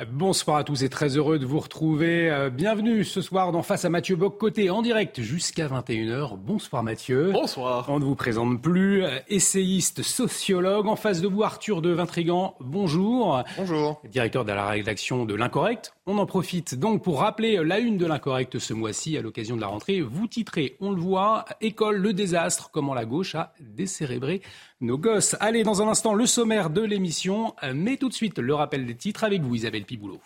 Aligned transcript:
Bonsoir 0.00 0.56
à 0.56 0.64
tous 0.64 0.82
et 0.82 0.88
très 0.88 1.16
heureux 1.16 1.38
de 1.38 1.44
vous 1.46 1.60
retrouver. 1.60 2.28
Euh, 2.28 2.50
Bienvenue 2.50 3.04
ce 3.04 3.20
soir 3.20 3.52
dans 3.52 3.62
Face 3.62 3.84
à 3.84 3.90
Mathieu 3.90 4.16
Boccoté 4.16 4.68
en 4.68 4.82
direct 4.82 5.20
jusqu'à 5.20 5.68
21h. 5.68 6.36
Bonsoir 6.38 6.82
Mathieu. 6.82 7.30
Bonsoir. 7.30 7.84
On 7.88 8.00
ne 8.00 8.04
vous 8.04 8.16
présente 8.16 8.60
plus. 8.60 9.04
Euh, 9.04 9.18
Essayiste, 9.28 10.02
sociologue. 10.02 10.88
En 10.88 10.96
face 10.96 11.20
de 11.20 11.28
vous, 11.28 11.44
Arthur 11.44 11.82
de 11.82 11.90
Vintrigan. 11.90 12.54
Bonjour. 12.58 13.44
Bonjour. 13.56 14.00
Directeur 14.10 14.44
de 14.44 14.50
la 14.52 14.66
rédaction 14.66 15.24
de 15.24 15.34
l'Incorrect. 15.34 15.94
On 16.04 16.18
en 16.18 16.26
profite 16.26 16.74
donc 16.74 17.04
pour 17.04 17.20
rappeler 17.20 17.62
la 17.62 17.78
une 17.78 17.96
de 17.96 18.06
l'Incorrect 18.06 18.58
ce 18.58 18.74
mois-ci 18.74 19.16
à 19.16 19.22
l'occasion 19.22 19.54
de 19.54 19.60
la 19.60 19.68
rentrée. 19.68 20.00
Vous 20.00 20.26
titrez, 20.26 20.76
on 20.80 20.90
le 20.90 21.00
voit, 21.00 21.44
École, 21.60 21.98
le 21.98 22.12
désastre, 22.12 22.70
comment 22.72 22.92
la 22.92 23.04
gauche 23.04 23.36
a 23.36 23.54
décérébré 23.60 24.42
nos 24.80 24.98
gosses. 24.98 25.36
Allez, 25.38 25.62
dans 25.62 25.80
un 25.80 25.86
instant, 25.86 26.14
le 26.14 26.26
sommaire 26.26 26.70
de 26.70 26.82
l'émission. 26.82 27.54
Mais 27.72 27.98
tout 27.98 28.08
de 28.08 28.14
suite, 28.14 28.40
le 28.40 28.52
rappel 28.52 28.84
des 28.84 28.96
titres 28.96 29.22
avec 29.22 29.42
vous, 29.42 29.54
Isabelle 29.54 29.84
Piboulot. 29.84 30.20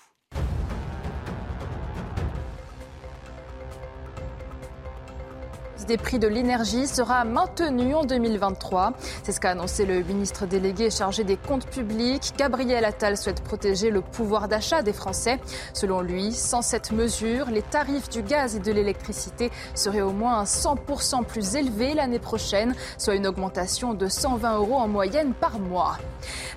Des 5.86 5.96
prix 5.96 6.18
de 6.18 6.26
l'énergie 6.26 6.86
sera 6.86 7.24
maintenue 7.24 7.94
en 7.94 8.04
2023. 8.04 8.92
C'est 9.22 9.32
ce 9.32 9.40
qu'a 9.40 9.50
annoncé 9.50 9.86
le 9.86 10.02
ministre 10.02 10.46
délégué 10.46 10.90
chargé 10.90 11.24
des 11.24 11.36
comptes 11.36 11.66
publics. 11.66 12.32
Gabriel 12.36 12.84
Attal 12.84 13.16
souhaite 13.16 13.42
protéger 13.42 13.90
le 13.90 14.00
pouvoir 14.00 14.48
d'achat 14.48 14.82
des 14.82 14.92
Français. 14.92 15.38
Selon 15.72 16.00
lui, 16.00 16.32
sans 16.32 16.62
cette 16.62 16.92
mesure, 16.92 17.50
les 17.50 17.62
tarifs 17.62 18.08
du 18.08 18.22
gaz 18.22 18.56
et 18.56 18.60
de 18.60 18.72
l'électricité 18.72 19.50
seraient 19.74 20.00
au 20.00 20.12
moins 20.12 20.42
100% 20.44 21.24
plus 21.24 21.54
élevés 21.54 21.94
l'année 21.94 22.18
prochaine, 22.18 22.74
soit 22.98 23.14
une 23.14 23.26
augmentation 23.26 23.94
de 23.94 24.08
120 24.08 24.58
euros 24.58 24.76
en 24.76 24.88
moyenne 24.88 25.34
par 25.34 25.58
mois. 25.58 25.98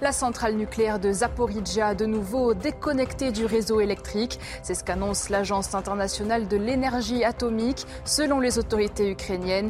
La 0.02 0.12
centrale 0.12 0.56
nucléaire 0.56 1.00
de 1.00 1.12
Zaporizhia, 1.12 1.94
de 1.94 2.06
nouveau 2.06 2.54
déconnectée 2.54 3.32
du 3.32 3.46
réseau 3.46 3.80
électrique. 3.80 4.40
C'est 4.64 4.74
ce 4.74 4.84
qu'annonce 4.84 5.30
l'Agence 5.30 5.76
internationale 5.76 6.48
de 6.48 6.58
l'énergie 6.58 7.24
atomique. 7.24 7.86
Selon 8.06 8.40
les 8.40 8.58
autorités 8.58 9.10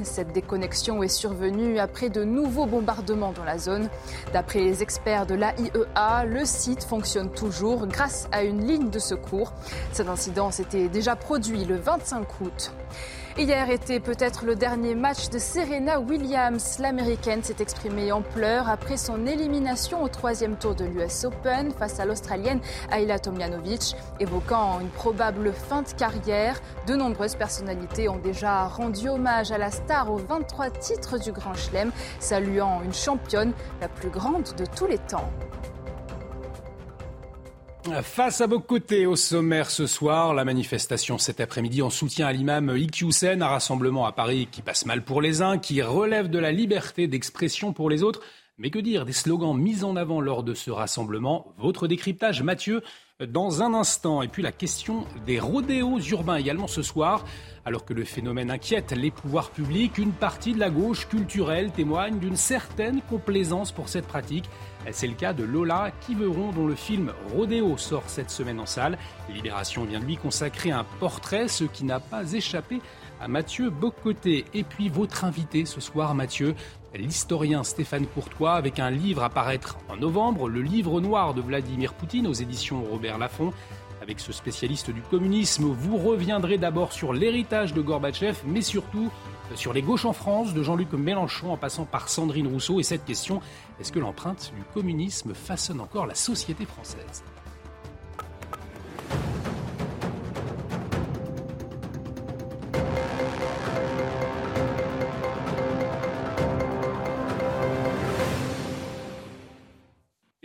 Cette 0.03 0.31
déconnexion 0.31 1.03
est 1.03 1.09
survenue 1.09 1.79
après 1.79 2.09
de 2.09 2.23
nouveaux 2.23 2.65
bombardements 2.65 3.33
dans 3.33 3.43
la 3.43 3.57
zone. 3.57 3.89
D'après 4.31 4.59
les 4.59 4.81
experts 4.81 5.25
de 5.25 5.35
l'AIEA, 5.35 6.23
le 6.25 6.45
site 6.45 6.83
fonctionne 6.83 7.29
toujours 7.29 7.85
grâce 7.85 8.29
à 8.31 8.43
une 8.43 8.65
ligne 8.65 8.89
de 8.89 8.99
secours. 8.99 9.51
Cet 9.91 10.07
incident 10.07 10.49
s'était 10.51 10.87
déjà 10.87 11.17
produit 11.17 11.65
le 11.65 11.75
25 11.75 12.41
août. 12.41 12.71
Hier 13.39 13.69
était 13.69 14.01
peut-être 14.01 14.43
le 14.43 14.57
dernier 14.57 14.95
match 14.95 15.29
de 15.29 15.39
Serena 15.39 16.01
Williams. 16.01 16.77
L'américaine 16.77 17.41
s'est 17.41 17.55
exprimée 17.61 18.11
en 18.11 18.21
pleurs 18.21 18.67
après 18.67 18.97
son 18.97 19.25
élimination 19.25 20.03
au 20.03 20.09
troisième 20.09 20.57
tour 20.57 20.75
de 20.75 20.83
l'US 20.83 21.23
Open 21.23 21.71
face 21.71 22.01
à 22.01 22.05
l'Australienne 22.05 22.59
Ayla 22.91 23.17
Tomljanovic, 23.17 23.95
évoquant 24.19 24.81
une 24.81 24.89
probable 24.89 25.53
fin 25.53 25.83
de 25.83 25.87
carrière. 25.87 26.59
De 26.85 26.95
nombreuses 26.95 27.35
personnalités 27.35 28.09
ont 28.09 28.19
déjà 28.19 28.65
rendu 28.65 29.07
hommage 29.07 29.53
à 29.53 29.57
la 29.57 29.71
star 29.71 30.11
aux 30.11 30.17
23 30.17 30.71
titres 30.71 31.17
du 31.17 31.31
Grand 31.31 31.53
Chelem, 31.53 31.93
saluant 32.19 32.81
une 32.83 32.93
championne 32.93 33.53
la 33.79 33.87
plus 33.87 34.09
grande 34.09 34.49
de 34.57 34.65
tous 34.65 34.85
les 34.85 34.97
temps. 34.97 35.31
Face 38.03 38.41
à 38.41 38.47
vos 38.47 38.59
côtés 38.59 39.05
au 39.05 39.15
sommaire 39.15 39.71
ce 39.71 39.87
soir, 39.87 40.33
la 40.33 40.43
manifestation 40.43 41.17
cet 41.17 41.39
après-midi 41.39 41.81
en 41.81 41.89
soutien 41.89 42.27
à 42.27 42.33
l'imam 42.33 42.75
Iqiyoussen, 42.75 43.41
un 43.41 43.47
rassemblement 43.47 44.05
à 44.05 44.11
Paris 44.11 44.49
qui 44.51 44.61
passe 44.61 44.85
mal 44.85 45.03
pour 45.03 45.21
les 45.21 45.41
uns, 45.41 45.57
qui 45.57 45.81
relève 45.81 46.29
de 46.29 46.39
la 46.39 46.51
liberté 46.51 47.07
d'expression 47.07 47.71
pour 47.71 47.89
les 47.89 48.03
autres. 48.03 48.21
Mais 48.57 48.69
que 48.69 48.79
dire 48.79 49.05
des 49.05 49.13
slogans 49.13 49.57
mis 49.57 49.85
en 49.85 49.95
avant 49.95 50.19
lors 50.19 50.43
de 50.43 50.53
ce 50.53 50.69
rassemblement? 50.69 51.53
Votre 51.57 51.87
décryptage, 51.87 52.43
Mathieu, 52.43 52.83
dans 53.25 53.63
un 53.63 53.73
instant. 53.73 54.21
Et 54.21 54.27
puis 54.27 54.43
la 54.43 54.51
question 54.51 55.05
des 55.25 55.39
rodéos 55.39 55.99
urbains 55.99 56.35
également 56.35 56.67
ce 56.67 56.81
soir. 56.81 57.23
Alors 57.63 57.85
que 57.85 57.93
le 57.93 58.03
phénomène 58.03 58.51
inquiète 58.51 58.91
les 58.91 59.11
pouvoirs 59.11 59.51
publics, 59.51 59.97
une 59.97 60.11
partie 60.11 60.53
de 60.53 60.59
la 60.59 60.69
gauche 60.69 61.07
culturelle 61.07 61.71
témoigne 61.71 62.19
d'une 62.19 62.35
certaine 62.35 63.01
complaisance 63.09 63.71
pour 63.71 63.87
cette 63.87 64.07
pratique. 64.07 64.49
C'est 64.91 65.07
le 65.07 65.13
cas 65.13 65.33
de 65.33 65.43
Lola 65.43 65.91
Kiveron, 66.01 66.51
dont 66.51 66.65
le 66.65 66.75
film 66.75 67.13
Rodéo 67.33 67.77
sort 67.77 68.03
cette 68.07 68.31
semaine 68.31 68.59
en 68.59 68.65
salle. 68.65 68.97
Libération 69.33 69.83
vient 69.83 69.99
de 69.99 70.05
lui 70.05 70.17
consacrer 70.17 70.71
un 70.71 70.85
portrait, 70.99 71.47
ce 71.47 71.65
qui 71.65 71.83
n'a 71.83 71.99
pas 71.99 72.33
échappé 72.33 72.81
à 73.21 73.27
Mathieu 73.27 73.69
Bocoté. 73.69 74.45
Et 74.53 74.63
puis 74.63 74.89
votre 74.89 75.25
invité 75.25 75.65
ce 75.65 75.79
soir, 75.79 76.15
Mathieu, 76.15 76.55
l'historien 76.95 77.63
Stéphane 77.63 78.07
Courtois, 78.07 78.53
avec 78.53 78.79
un 78.79 78.89
livre 78.89 79.23
à 79.23 79.29
paraître 79.29 79.77
en 79.89 79.97
novembre, 79.97 80.49
le 80.49 80.61
livre 80.61 81.01
noir 81.01 81.33
de 81.33 81.41
Vladimir 81.41 81.93
Poutine 81.93 82.25
aux 82.25 82.33
éditions 82.33 82.83
Robert 82.83 83.17
Laffont. 83.17 83.53
Avec 84.01 84.19
ce 84.19 84.31
spécialiste 84.31 84.89
du 84.89 85.01
communisme, 85.01 85.65
vous 85.65 85.97
reviendrez 85.97 86.57
d'abord 86.57 86.93
sur 86.93 87.13
l'héritage 87.13 87.73
de 87.73 87.81
Gorbatchev, 87.81 88.39
mais 88.45 88.61
surtout 88.61 89.11
sur 89.55 89.73
les 89.73 89.81
gauches 89.81 90.05
en 90.05 90.13
France, 90.13 90.53
de 90.53 90.63
Jean-Luc 90.63 90.93
Mélenchon 90.93 91.51
en 91.51 91.57
passant 91.57 91.85
par 91.85 92.09
Sandrine 92.09 92.47
Rousseau. 92.47 92.79
Et 92.79 92.83
cette 92.83 93.05
question, 93.05 93.41
est-ce 93.79 93.91
que 93.91 93.99
l'empreinte 93.99 94.53
du 94.55 94.63
communisme 94.73 95.33
façonne 95.33 95.81
encore 95.81 96.05
la 96.05 96.15
société 96.15 96.65
française? 96.65 97.23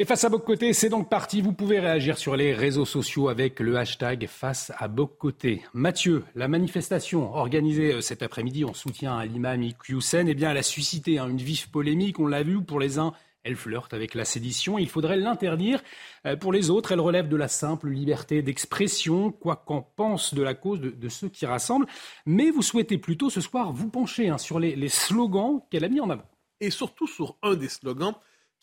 Et 0.05 0.07
face 0.07 0.25
à 0.25 0.29
Boccoté, 0.29 0.75
c'est 0.75 0.91
donc 0.91 1.09
parti. 1.09 1.41
Vous 1.41 1.55
pouvez 1.55 1.81
réagir 1.81 2.19
sur 2.19 2.37
les 2.37 2.53
réseaux 2.53 2.85
sociaux 2.85 3.31
avec 3.31 3.59
le 3.59 3.79
hashtag 3.79 4.27
face 4.27 4.71
à 4.77 4.87
Boccoté. 4.87 5.63
Mathieu, 5.73 6.25
la 6.35 6.47
manifestation 6.47 7.33
organisée 7.35 8.03
cet 8.03 8.23
après-midi 8.23 8.67
en 8.67 8.75
soutien 8.75 9.17
à 9.17 9.25
l'imam 9.25 9.63
Iqiyoussen, 9.63 10.29
eh 10.29 10.35
bien, 10.35 10.51
elle 10.51 10.59
a 10.59 10.63
suscité 10.63 11.19
hein, 11.19 11.27
une 11.31 11.39
vive 11.39 11.71
polémique. 11.71 12.21
On 12.21 12.27
l'a 12.27 12.43
vu 12.43 12.63
pour 12.63 12.81
les 12.81 12.99
uns. 12.99 13.15
Elle 13.45 13.57
flirte 13.57 13.95
avec 13.95 14.15
la 14.15 14.27
sédition. 14.27 14.77
Il 14.77 14.91
faudrait 14.91 15.17
l'interdire. 15.17 15.83
Pour 16.39 16.53
les 16.53 16.69
autres, 16.69 16.93
elle 16.93 17.01
relève 17.01 17.29
de 17.31 17.37
la 17.37 17.49
simple 17.49 17.89
liberté 17.89 18.43
d'expression, 18.43 19.33
quoi 19.33 19.57
qu'en 19.57 19.81
pense 19.81 20.35
de 20.35 20.43
la 20.43 20.53
cause 20.53 20.83
de, 20.83 21.09
ceux 21.09 21.31
qui 21.31 21.47
rassemblent. 21.47 21.87
Mais 22.27 22.51
vous 22.51 22.61
souhaitez 22.61 22.99
plutôt 22.99 23.31
ce 23.31 23.41
soir 23.41 23.73
vous 23.73 23.89
pencher 23.89 24.29
hein, 24.29 24.37
sur 24.37 24.61
les 24.61 24.89
slogans 24.91 25.63
qu'elle 25.71 25.85
a 25.87 25.89
mis 25.89 26.01
en 26.01 26.11
avant. 26.11 26.29
Et 26.61 26.69
surtout 26.69 27.07
sur 27.07 27.39
un 27.43 27.55
des 27.55 27.71
slogans 27.71 28.15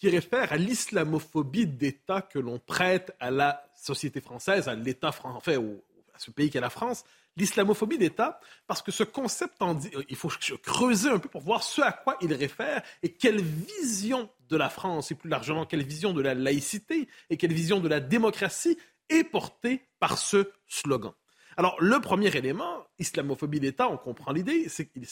qui 0.02 0.10
réfère 0.10 0.52
à 0.52 0.58
l'islamophobie 0.58 1.68
d'État 1.68 2.24
que 2.24 2.40
l'on 2.40 2.58
prête 2.58 3.16
à 3.20 3.30
la 3.30 3.64
société 3.76 4.20
française, 4.20 4.68
à 4.68 4.74
l'État 4.74 5.12
français, 5.12 5.58
à 5.58 6.18
ce 6.18 6.32
pays 6.32 6.50
qu'est 6.50 6.60
la 6.60 6.72
France. 6.72 7.04
L'islamophobie 7.38 8.00
d'État, 8.00 8.40
parce 8.66 8.82
que 8.82 8.92
ce 8.92 9.04
concept 9.04 9.62
dit, 9.76 9.92
il 10.10 10.16
faut 10.16 10.32
creuser 10.64 11.10
un 11.10 11.20
peu 11.20 11.30
pour 11.30 11.42
voir 11.42 11.62
ce 11.62 11.82
à 11.82 11.92
quoi 11.92 12.18
il 12.20 12.34
réfère 12.34 12.82
et 13.04 13.14
quelle 13.14 13.42
vision 13.42 14.28
de 14.50 14.58
la 14.58 14.70
France, 14.70 15.12
et 15.12 15.16
plus 15.16 15.30
largement 15.30 15.68
quelle 15.68 15.84
vision 15.84 16.14
de 16.14 16.22
la 16.22 16.34
laïcité 16.34 17.08
et 17.30 17.38
quelle 17.38 17.54
vision 17.54 17.80
de 17.80 17.88
la 17.88 18.00
démocratie 18.00 18.80
est 19.08 19.24
portée 19.24 19.88
par 20.00 20.18
ce 20.18 20.50
slogan. 20.68 21.14
Alors, 21.58 21.78
le 21.80 22.02
premier 22.02 22.36
élément, 22.36 22.88
islamophobie 22.98 23.60
d'État, 23.60 23.88
on 23.88 23.98
comprend 23.98 24.32
l'idée, 24.32 24.68
c'est 24.68 24.88
qu'il 24.88 25.06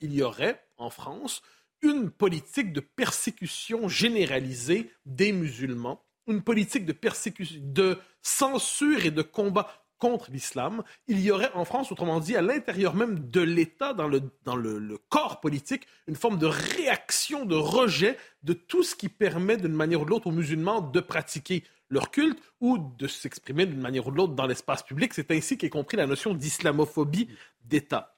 il 0.00 0.12
y 0.12 0.22
aurait 0.22 0.60
en 0.78 0.90
France 0.90 1.42
une 1.82 2.10
politique 2.10 2.72
de 2.72 2.80
persécution 2.80 3.88
généralisée 3.88 4.90
des 5.04 5.32
musulmans, 5.32 6.04
une 6.26 6.42
politique 6.42 6.86
de 6.86 6.92
persécution, 6.92 7.60
de 7.62 7.98
censure 8.22 9.04
et 9.04 9.10
de 9.10 9.22
combat 9.22 9.68
contre 9.98 10.32
l'islam. 10.32 10.82
Il 11.06 11.20
y 11.20 11.30
aurait 11.30 11.52
en 11.54 11.64
France, 11.64 11.92
autrement 11.92 12.18
dit, 12.18 12.34
à 12.34 12.42
l'intérieur 12.42 12.94
même 12.94 13.30
de 13.30 13.40
l'État, 13.40 13.94
dans, 13.94 14.08
le, 14.08 14.20
dans 14.44 14.56
le, 14.56 14.80
le, 14.80 14.98
corps 14.98 15.40
politique, 15.40 15.86
une 16.08 16.16
forme 16.16 16.38
de 16.38 16.46
réaction, 16.46 17.44
de 17.44 17.54
rejet 17.54 18.16
de 18.42 18.52
tout 18.52 18.82
ce 18.82 18.96
qui 18.96 19.08
permet 19.08 19.56
d'une 19.56 19.72
manière 19.72 20.00
ou 20.00 20.04
de 20.04 20.10
l'autre 20.10 20.26
aux 20.26 20.32
musulmans 20.32 20.80
de 20.80 20.98
pratiquer 20.98 21.62
leur 21.88 22.10
culte 22.10 22.42
ou 22.60 22.78
de 22.78 23.06
s'exprimer 23.06 23.66
d'une 23.66 23.80
manière 23.80 24.08
ou 24.08 24.10
de 24.10 24.16
l'autre 24.16 24.34
dans 24.34 24.46
l'espace 24.46 24.82
public. 24.82 25.12
C'est 25.14 25.30
ainsi 25.30 25.56
qu'est 25.56 25.70
compris 25.70 25.96
la 25.96 26.06
notion 26.06 26.34
d'islamophobie 26.34 27.28
d'État. 27.64 28.11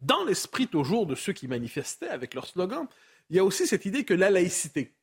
Dans 0.00 0.24
l'esprit 0.24 0.68
toujours 0.68 1.06
de 1.06 1.14
ceux 1.14 1.32
qui 1.32 1.48
manifestaient 1.48 2.08
avec 2.08 2.34
leur 2.34 2.46
slogan, 2.46 2.86
il 3.30 3.36
y 3.36 3.38
a 3.38 3.44
aussi 3.44 3.66
cette 3.66 3.84
idée 3.84 4.04
que 4.04 4.14
la 4.14 4.30
laïcité, 4.30 4.94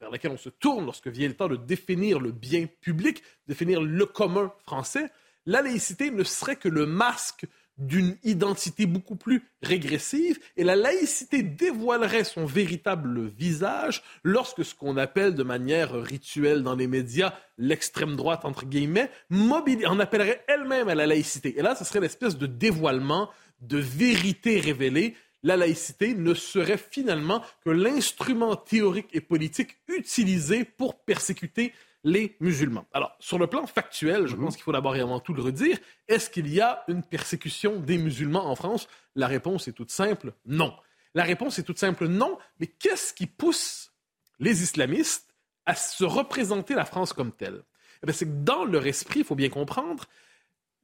vers 0.00 0.10
laquelle 0.10 0.32
on 0.32 0.36
se 0.36 0.50
tourne 0.50 0.84
lorsque 0.84 1.08
vient 1.08 1.28
le 1.28 1.34
temps 1.34 1.48
de 1.48 1.56
définir 1.56 2.20
le 2.20 2.30
bien 2.30 2.66
public, 2.80 3.22
définir 3.48 3.80
le 3.80 4.06
commun 4.06 4.52
français, 4.66 5.10
la 5.46 5.62
laïcité 5.62 6.10
ne 6.10 6.24
serait 6.24 6.56
que 6.56 6.68
le 6.68 6.86
masque 6.86 7.46
d'une 7.76 8.16
identité 8.22 8.86
beaucoup 8.86 9.16
plus 9.16 9.42
régressive 9.62 10.38
et 10.56 10.62
la 10.62 10.76
laïcité 10.76 11.42
dévoilerait 11.42 12.22
son 12.22 12.46
véritable 12.46 13.26
visage 13.26 14.04
lorsque 14.22 14.64
ce 14.64 14.74
qu'on 14.76 14.96
appelle 14.96 15.34
de 15.34 15.42
manière 15.42 15.92
rituelle 15.92 16.62
dans 16.62 16.76
les 16.76 16.86
médias 16.86 17.34
l'extrême 17.58 18.14
droite, 18.14 18.44
entre 18.44 18.64
guillemets, 18.64 19.10
en 19.32 19.98
appellerait 19.98 20.44
elle-même 20.46 20.88
à 20.88 20.94
la 20.94 21.06
laïcité. 21.06 21.58
Et 21.58 21.62
là, 21.62 21.74
ce 21.74 21.84
serait 21.84 22.00
l'espèce 22.00 22.38
de 22.38 22.46
dévoilement 22.46 23.30
de 23.60 23.78
vérité 23.78 24.60
révélée 24.60 25.14
la 25.44 25.58
laïcité 25.58 26.14
ne 26.14 26.34
serait 26.34 26.78
finalement 26.78 27.44
que 27.64 27.70
l'instrument 27.70 28.56
théorique 28.56 29.10
et 29.12 29.20
politique 29.20 29.76
utilisé 29.88 30.64
pour 30.64 31.04
persécuter 31.04 31.74
les 32.02 32.36
musulmans. 32.40 32.86
Alors, 32.92 33.14
sur 33.20 33.38
le 33.38 33.46
plan 33.46 33.66
factuel, 33.66 34.26
je 34.26 34.36
mhm. 34.36 34.44
pense 34.44 34.56
qu'il 34.56 34.64
faut 34.64 34.72
d'abord 34.72 34.96
et 34.96 35.00
avant 35.00 35.20
tout 35.20 35.34
le 35.34 35.42
redire, 35.42 35.78
est-ce 36.08 36.30
qu'il 36.30 36.48
y 36.52 36.60
a 36.60 36.82
une 36.88 37.02
persécution 37.02 37.78
des 37.78 37.98
musulmans 37.98 38.46
en 38.46 38.56
France? 38.56 38.88
La 39.14 39.26
réponse 39.26 39.68
est 39.68 39.72
toute 39.72 39.90
simple, 39.90 40.32
non. 40.46 40.74
La 41.14 41.24
réponse 41.24 41.58
est 41.58 41.62
toute 41.62 41.78
simple, 41.78 42.08
non, 42.08 42.38
mais 42.58 42.66
qu'est-ce 42.66 43.12
qui 43.12 43.26
pousse 43.26 43.92
les 44.40 44.62
islamistes 44.62 45.34
à 45.66 45.74
se 45.74 46.04
représenter 46.04 46.74
la 46.74 46.84
France 46.86 47.12
comme 47.12 47.32
telle? 47.32 47.62
Eh 48.06 48.12
C'est 48.12 48.26
que 48.26 48.44
dans 48.44 48.64
leur 48.64 48.86
esprit, 48.86 49.20
il 49.20 49.24
faut 49.24 49.34
bien 49.34 49.50
comprendre, 49.50 50.04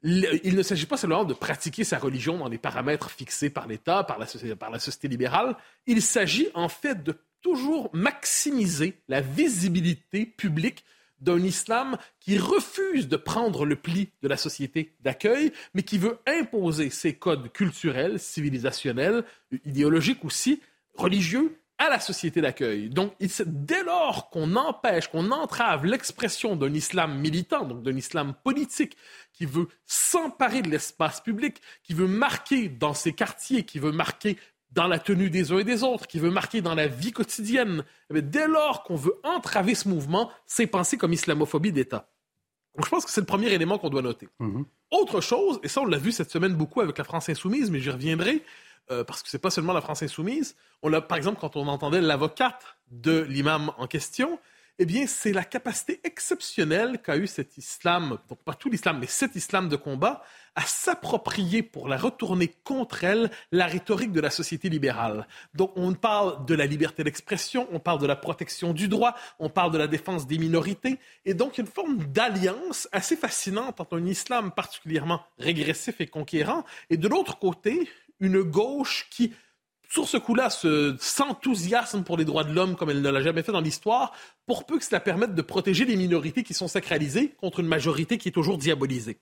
il 0.03 0.55
ne 0.57 0.63
s'agit 0.63 0.87
pas 0.87 0.97
seulement 0.97 1.25
de 1.25 1.35
pratiquer 1.35 1.85
sa 1.85 1.99
religion 1.99 2.39
dans 2.39 2.49
les 2.49 2.59
paramètres 2.59 3.11
fixés 3.11 3.51
par 3.51 3.67
l'État, 3.67 4.03
par 4.05 4.19
la, 4.19 4.27
par 4.57 4.71
la 4.71 4.79
société 4.79 5.09
libérale, 5.09 5.57
il 5.87 6.01
s'agit 6.01 6.49
en 6.55 6.69
fait 6.69 7.03
de 7.03 7.17
toujours 7.43 7.91
maximiser 7.93 8.99
la 9.09 9.21
visibilité 9.21 10.27
publique 10.27 10.85
d'un 11.21 11.39
islam 11.39 11.99
qui 12.19 12.39
refuse 12.39 13.09
de 13.09 13.17
prendre 13.17 13.67
le 13.67 13.77
pli 13.77 14.09
de 14.23 14.29
la 14.29 14.37
société 14.37 14.95
d'accueil, 15.01 15.53
mais 15.75 15.83
qui 15.83 15.99
veut 15.99 16.19
imposer 16.27 16.89
ses 16.91 17.15
codes 17.15 17.53
culturels, 17.53 18.19
civilisationnels, 18.19 19.25
idéologiques 19.67 20.25
aussi, 20.25 20.61
religieux, 20.95 21.60
à 21.81 21.89
la 21.89 21.99
société 21.99 22.43
d'accueil. 22.43 22.91
Donc, 22.91 23.15
dès 23.47 23.83
lors 23.83 24.29
qu'on 24.29 24.55
empêche, 24.55 25.09
qu'on 25.09 25.31
entrave 25.31 25.87
l'expression 25.87 26.55
d'un 26.55 26.75
islam 26.75 27.19
militant, 27.19 27.65
donc 27.65 27.83
d'un 27.83 27.97
islam 27.97 28.35
politique, 28.45 28.99
qui 29.33 29.47
veut 29.47 29.67
s'emparer 29.87 30.61
de 30.61 30.69
l'espace 30.69 31.23
public, 31.23 31.63
qui 31.83 31.95
veut 31.95 32.07
marquer 32.07 32.69
dans 32.69 32.93
ses 32.93 33.15
quartiers, 33.15 33.65
qui 33.65 33.79
veut 33.79 33.93
marquer 33.93 34.37
dans 34.73 34.87
la 34.87 34.99
tenue 34.99 35.31
des 35.31 35.53
uns 35.53 35.59
et 35.59 35.65
des 35.65 35.83
autres, 35.83 36.07
qui 36.07 36.19
veut 36.19 36.31
marquer 36.31 36.61
dans 36.61 36.75
la 36.75 36.87
vie 36.87 37.13
quotidienne, 37.13 37.83
eh 38.15 38.21
dès 38.21 38.47
lors 38.47 38.83
qu'on 38.83 38.97
veut 38.97 39.19
entraver 39.25 39.75
ce 39.75 39.89
mouvement, 39.89 40.31
c'est 40.47 40.67
pensé 40.67 40.99
comme 40.99 41.15
islamophobie 41.15 41.73
d'État. 41.73 42.11
Donc, 42.77 42.85
je 42.85 42.91
pense 42.91 43.07
que 43.07 43.11
c'est 43.11 43.23
le 43.23 43.27
premier 43.27 43.53
élément 43.53 43.79
qu'on 43.79 43.89
doit 43.89 44.03
noter. 44.03 44.29
Mm-hmm. 44.39 44.65
Autre 44.91 45.23
chose, 45.23 45.59
et 45.63 45.69
ça 45.69 45.81
on 45.81 45.87
l'a 45.87 45.99
vu 45.99 46.13
cette 46.13 46.31
semaine 46.31 46.55
beaucoup 46.55 46.83
avec 46.83 46.99
la 46.99 47.05
France 47.05 47.31
insoumise, 47.31 47.71
mais 47.71 47.81
j'y 47.81 47.91
reviendrai, 47.91 48.43
euh, 48.91 49.05
parce 49.05 49.23
que 49.23 49.29
c'est 49.29 49.39
pas 49.39 49.51
seulement 49.51 49.73
la 49.73 49.81
France 49.81 50.03
insoumise. 50.03 50.57
On 50.83 50.91
par 51.01 51.19
exemple, 51.19 51.41
quand 51.41 51.57
on 51.57 51.69
entendait 51.69 52.01
l'avocate 52.01 52.77
de 52.91 53.21
l'imam 53.21 53.73
en 53.79 53.87
question, 53.87 54.39
eh 54.83 54.87
bien, 54.87 55.07
c'est 55.07 55.35
la 55.35 55.45
capacité 55.45 56.01
exceptionnelle 56.05 57.03
qu'a 57.03 57.19
eu 57.19 57.27
cet 57.27 57.59
islam, 57.59 58.17
donc 58.31 58.39
pas 58.43 58.55
tout 58.55 58.71
l'islam, 58.71 58.97
mais 58.99 59.07
cet 59.07 59.37
islam 59.37 59.69
de 59.69 59.77
combat, 59.77 60.23
à 60.55 60.63
s'approprier 60.63 61.63
pour 61.63 61.87
la 61.87 61.99
retourner 61.99 62.49
contre 62.65 63.05
elle 63.05 63.31
la 63.53 63.67
rhétorique 63.67 64.11
de 64.11 64.23
la 64.23 64.31
société 64.31 64.71
libérale. 64.71 65.29
Donc, 65.55 65.73
on 65.77 65.93
parle 65.93 66.47
de 66.47 66.55
la 66.55 66.65
liberté 66.65 67.05
d'expression, 67.05 67.69
on 67.73 67.79
parle 67.79 68.01
de 68.01 68.07
la 68.07 68.17
protection 68.17 68.73
du 68.73 68.89
droit, 68.89 69.15
on 69.39 69.51
parle 69.51 69.71
de 69.71 69.77
la 69.77 69.87
défense 69.87 70.27
des 70.27 70.39
minorités, 70.39 70.99
et 71.27 71.35
donc 71.35 71.59
une 71.59 71.67
forme 71.67 71.99
d'alliance 71.99 72.89
assez 72.91 73.17
fascinante 73.17 73.83
entre 73.83 73.99
un 73.99 74.07
islam 74.07 74.51
particulièrement 74.51 75.23
régressif 75.39 76.01
et 76.01 76.07
conquérant, 76.07 76.65
et 76.89 76.97
de 76.97 77.07
l'autre 77.07 77.39
côté, 77.39 77.87
une 78.21 78.43
gauche 78.43 79.07
qui, 79.11 79.33
sur 79.89 80.09
ce 80.09 80.17
coup-là, 80.17 80.49
s'enthousiasme 80.51 82.05
pour 82.05 82.17
les 82.17 82.25
droits 82.25 82.45
de 82.45 82.53
l'homme 82.53 82.77
comme 82.77 82.91
elle 82.91 83.03
ne 83.03 83.11
l'a 83.11 83.23
jamais 83.23 83.43
fait 83.43 83.53
dans 83.53 83.61
l'histoire, 83.61 84.13
pour 84.47 84.67
peu 84.67 84.79
que 84.79 84.85
cela 84.85 85.01
permette 85.01 85.35
de 85.35 85.43
protéger 85.43 85.85
les 85.85 85.97
minorités 85.97 86.43
qui 86.43 86.55
sont 86.55 86.69
sacralisées 86.69 87.35
contre 87.39 87.61
une 87.61 87.67
majorité 87.67 88.19
qui 88.19 88.29
est 88.29 88.33
toujours 88.33 88.59
diabolisée. 88.59 89.19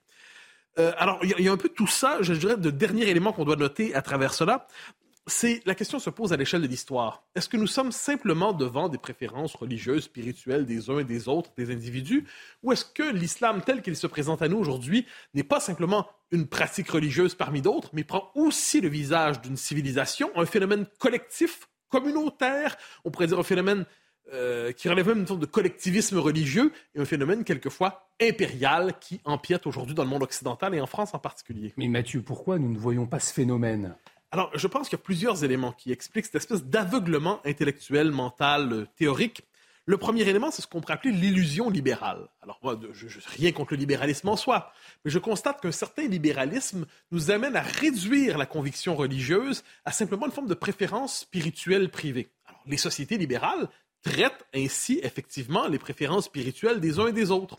Euh, 0.79 0.93
alors, 0.99 1.19
il 1.23 1.45
y, 1.45 1.49
a 1.49 1.53
un 1.53 1.57
peu 1.57 1.69
tout 1.69 1.87
ça, 1.87 2.19
je 2.21 2.33
dirais, 2.35 2.57
de 2.57 2.71
dernier 2.71 3.09
élément 3.09 3.33
qu'on 3.33 3.45
doit 3.45 3.57
noter 3.57 3.95
à 3.95 4.03
travers 4.03 4.35
cela 4.35 4.69
c'est 5.29 5.63
la 5.67 5.75
question 5.75 5.99
se 5.99 6.11
pose 6.11 6.33
à 6.33 6.37
l'échelle 6.37 6.63
de 6.63 6.67
l'histoire. 6.67 7.23
Est-ce 7.35 7.49
que 7.49 7.57
nous 7.57 7.67
sommes 7.67 7.93
simplement 7.93 8.53
devant 8.53 8.89
des 8.89 8.99
préférences 8.99 9.55
religieuses, 9.55 10.05
spirituelles 10.05 10.67
des 10.67 10.91
uns 10.91 11.01
et 11.01 11.05
des 11.05 11.29
autres, 11.29 11.51
des 11.57 11.71
individus, 11.71 12.27
ou 12.63 12.73
est-ce 12.73 12.85
que 12.85 13.03
l'islam 13.03 13.63
tel 13.65 13.83
qu'il 13.83 13.97
se 13.97 14.07
présente 14.07 14.43
à 14.43 14.49
nous 14.49 14.59
aujourd'hui 14.59 15.07
n'est 15.35 15.45
pas 15.45 15.61
simplement 15.61 16.09
une 16.31 16.47
pratique 16.47 16.91
religieuse 16.91 17.35
parmi 17.35 17.63
d'autres, 17.63 17.91
mais 17.93 18.05
prend 18.05 18.31
aussi 18.35 18.81
le 18.81 18.89
visage 18.89 19.41
d'une 19.41 19.57
civilisation, 19.57 20.31
un 20.35 20.47
phénomène 20.47 20.87
collectif, 20.99 21.69
communautaire, 21.89 22.77
on 23.05 23.11
pourrait 23.11 23.29
dire 23.29 23.39
un 23.39 23.45
phénomène 23.45 23.87
euh, 24.35 24.73
qui 24.73 24.91
relève 24.91 25.09
même 25.09 25.21
une 25.21 25.27
sorte 25.27 25.41
de 25.41 25.47
collectivisme 25.47 26.19
religieux 26.19 26.71
et 26.95 27.01
un 27.01 27.07
phénomène 27.07 27.45
quelquefois 27.45 28.11
impérial 28.21 28.99
qui 29.01 29.21
empiète 29.25 29.67
aujourd'hui 29.67 29.95
dans 29.95 30.05
le 30.05 30.11
monde 30.11 30.23
occidental 30.23 30.75
et 30.75 30.81
en 30.83 30.87
France 30.87 31.15
en 31.15 31.19
particulier. 31.19 31.73
Mais 31.79 31.89
Mathieu, 31.89 32.21
pourquoi 32.21 32.59
nous 32.59 32.71
ne 32.71 32.79
voyons 32.79 33.07
pas 33.07 33.21
ce 33.21 33.33
phénomène? 33.33 33.95
Alors, 34.31 34.51
je 34.55 34.67
pense 34.67 34.89
qu'il 34.89 34.99
y 34.99 35.01
a 35.01 35.05
plusieurs 35.05 35.43
éléments 35.43 35.73
qui 35.73 35.91
expliquent 35.91 36.27
cette 36.27 36.35
espèce 36.35 36.65
d'aveuglement 36.65 37.41
intellectuel, 37.47 38.11
mental, 38.11 38.73
euh, 38.73 38.87
théorique. 38.97 39.43
Le 39.87 39.97
premier 39.97 40.29
élément, 40.29 40.51
c'est 40.51 40.61
ce 40.61 40.67
qu'on 40.67 40.83
pourrait 40.83 40.95
appeler 40.95 41.15
l'illusion 41.15 41.71
libérale. 41.71 42.29
Alors, 42.43 42.59
moi, 42.63 42.79
je 42.93 43.07
rien 43.39 43.53
contre 43.53 43.73
le 43.73 43.79
libéralisme 43.79 44.29
en 44.29 44.37
soi, 44.37 44.71
mais 45.03 45.11
je 45.11 45.19
constate 45.19 45.63
qu'un 45.63 45.73
certain 45.73 46.07
libéralisme 46.07 46.85
nous 47.11 47.31
amène 47.31 47.57
à 47.57 47.63
réduire 47.63 48.37
la 48.37 48.45
conviction 48.45 48.95
religieuse 48.95 49.65
à 49.87 49.93
simplement 49.93 50.27
une 50.27 50.33
forme 50.33 50.47
de 50.47 50.53
préférence 50.53 51.21
spirituelle 51.21 51.91
privée. 51.91 52.29
Alors, 52.45 52.61
les 52.67 52.77
sociétés 52.77 53.17
libérales 53.17 53.71
traitent 54.03 54.45
ainsi 54.55 55.01
effectivement 55.03 55.69
les 55.69 55.79
préférences 55.79 56.27
spirituelles 56.27 56.81
des 56.81 56.99
uns 56.99 57.07
et 57.07 57.13
des 57.13 57.31
autres. 57.31 57.59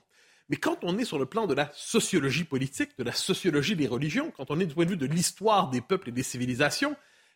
Mais 0.49 0.57
quand 0.57 0.79
on 0.83 0.97
est 0.97 1.05
sur 1.05 1.19
le 1.19 1.25
plan 1.25 1.47
de 1.47 1.53
la 1.53 1.71
sociologie 1.75 2.43
politique, 2.43 2.97
de 2.97 3.03
la 3.03 3.11
sociologie 3.11 3.75
des 3.75 3.87
religions, 3.87 4.31
quand 4.35 4.49
on 4.49 4.59
est 4.59 4.65
du 4.65 4.73
point 4.73 4.85
de 4.85 4.91
vue 4.91 4.97
de 4.97 5.05
l'histoire 5.05 5.69
des 5.69 5.81
peuples 5.81 6.09
et 6.09 6.11
des 6.11 6.23
civilisations, 6.23 6.95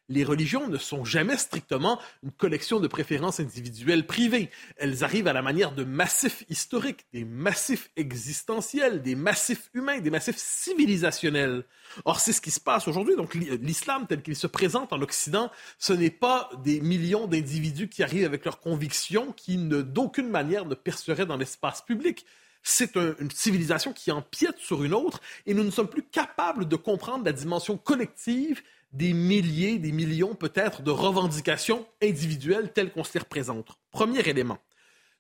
les 0.10 0.24
religions 0.24 0.68
ne 0.68 0.78
sont 0.78 1.06
jamais 1.06 1.38
strictement 1.38 2.00
une 2.24 2.32
collection 2.32 2.80
de 2.80 2.88
préférences 2.88 3.40
individuelles 3.40 4.06
privées. 4.06 4.50
Elles 4.78 5.04
arrivent 5.04 5.28
à 5.28 5.34
la 5.34 5.42
manière 5.42 5.74
de 5.74 5.86
massifs 5.86 6.44
historiques, 6.50 7.06
des 7.14 7.24
massifs 7.24 7.90
existentiels, 7.96 9.02
des 9.02 9.16
massifs 9.16 9.70
humains, 9.74 10.02
des 10.02 10.10
massifs 10.10 10.38
civilisationnels. 10.38 11.64
Or, 12.04 12.20
c'est 12.20 12.34
ce 12.34 12.42
qui 12.42 12.52
se 12.52 12.60
passe 12.60 12.88
aujourd'hui. 12.88 13.16
Donc, 13.16 13.34
l'islam 13.34 14.06
tel 14.08 14.22
qu'il 14.22 14.36
se 14.36 14.48
présente 14.48 14.92
en 14.92 15.02
Occident, 15.02 15.50
ce 15.78 15.94
n'est 15.94 16.10
pas 16.10 16.50
des 16.64 16.82
millions 16.82 17.28
d'individus 17.28 17.88
qui 17.88 18.04
arrivent 18.04 18.26
avec 18.26 18.44
leurs 18.44 18.60
convictions 18.60 19.32
qui, 19.32 19.58
d'aucune 19.58 20.30
manière, 20.30 20.66
ne 20.66 20.76
perceraient 20.76 21.26
dans 21.26 21.38
l'espace 21.38 21.82
public 21.82 22.26
c'est 22.64 22.96
une 22.96 23.30
civilisation 23.30 23.92
qui 23.92 24.12
empiète 24.12 24.58
sur 24.58 24.84
une 24.84 24.94
autre 24.94 25.20
et 25.46 25.54
nous 25.54 25.64
ne 25.64 25.72
sommes 25.72 25.90
plus 25.90 26.04
capables 26.04 26.68
de 26.68 26.76
comprendre 26.78 27.26
la 27.26 27.34
dimension 27.34 27.78
collective 27.78 28.64
des 28.94 29.14
milliers, 29.14 29.80
des 29.80 29.92
millions 29.92 30.36
peut-être 30.36 30.82
de 30.82 30.92
revendications 30.92 31.86
individuelles 32.02 32.72
telles 32.72 32.92
qu'on 32.92 33.04
se 33.04 33.14
les 33.16 33.20
représente. 33.20 33.78
Premier 33.92 34.22
élément. 34.22 34.60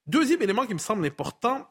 Deuxième 0.07 0.41
élément 0.41 0.65
qui 0.65 0.73
me 0.73 0.79
semble 0.79 1.05
important, 1.05 1.67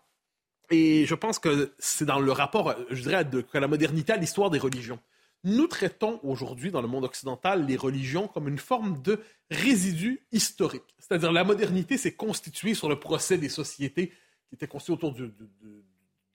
et 0.70 1.06
je 1.06 1.14
pense 1.14 1.38
que 1.38 1.72
c'est 1.78 2.04
dans 2.04 2.18
le 2.18 2.32
rapport, 2.32 2.74
je 2.90 3.02
dirais, 3.02 3.24
de, 3.24 3.44
la 3.54 3.68
modernité 3.68 4.12
à 4.12 4.16
l'histoire 4.16 4.50
des 4.50 4.58
religions. 4.58 4.98
Nous 5.44 5.66
traitons 5.66 6.20
aujourd'hui 6.22 6.70
dans 6.70 6.82
le 6.82 6.88
monde 6.88 7.04
occidental 7.04 7.66
les 7.66 7.76
religions 7.76 8.28
comme 8.28 8.48
une 8.48 8.58
forme 8.58 9.02
de 9.02 9.20
résidu 9.50 10.24
historique. 10.32 10.94
C'est-à-dire 10.98 11.32
la 11.32 11.44
modernité 11.44 11.98
s'est 11.98 12.14
constituée 12.14 12.74
sur 12.74 12.88
le 12.88 12.98
procès 12.98 13.38
des 13.38 13.48
sociétés 13.48 14.12
qui 14.52 14.56
était 14.56 14.68
construit 14.68 14.92
autour 14.92 15.14
de, 15.14 15.32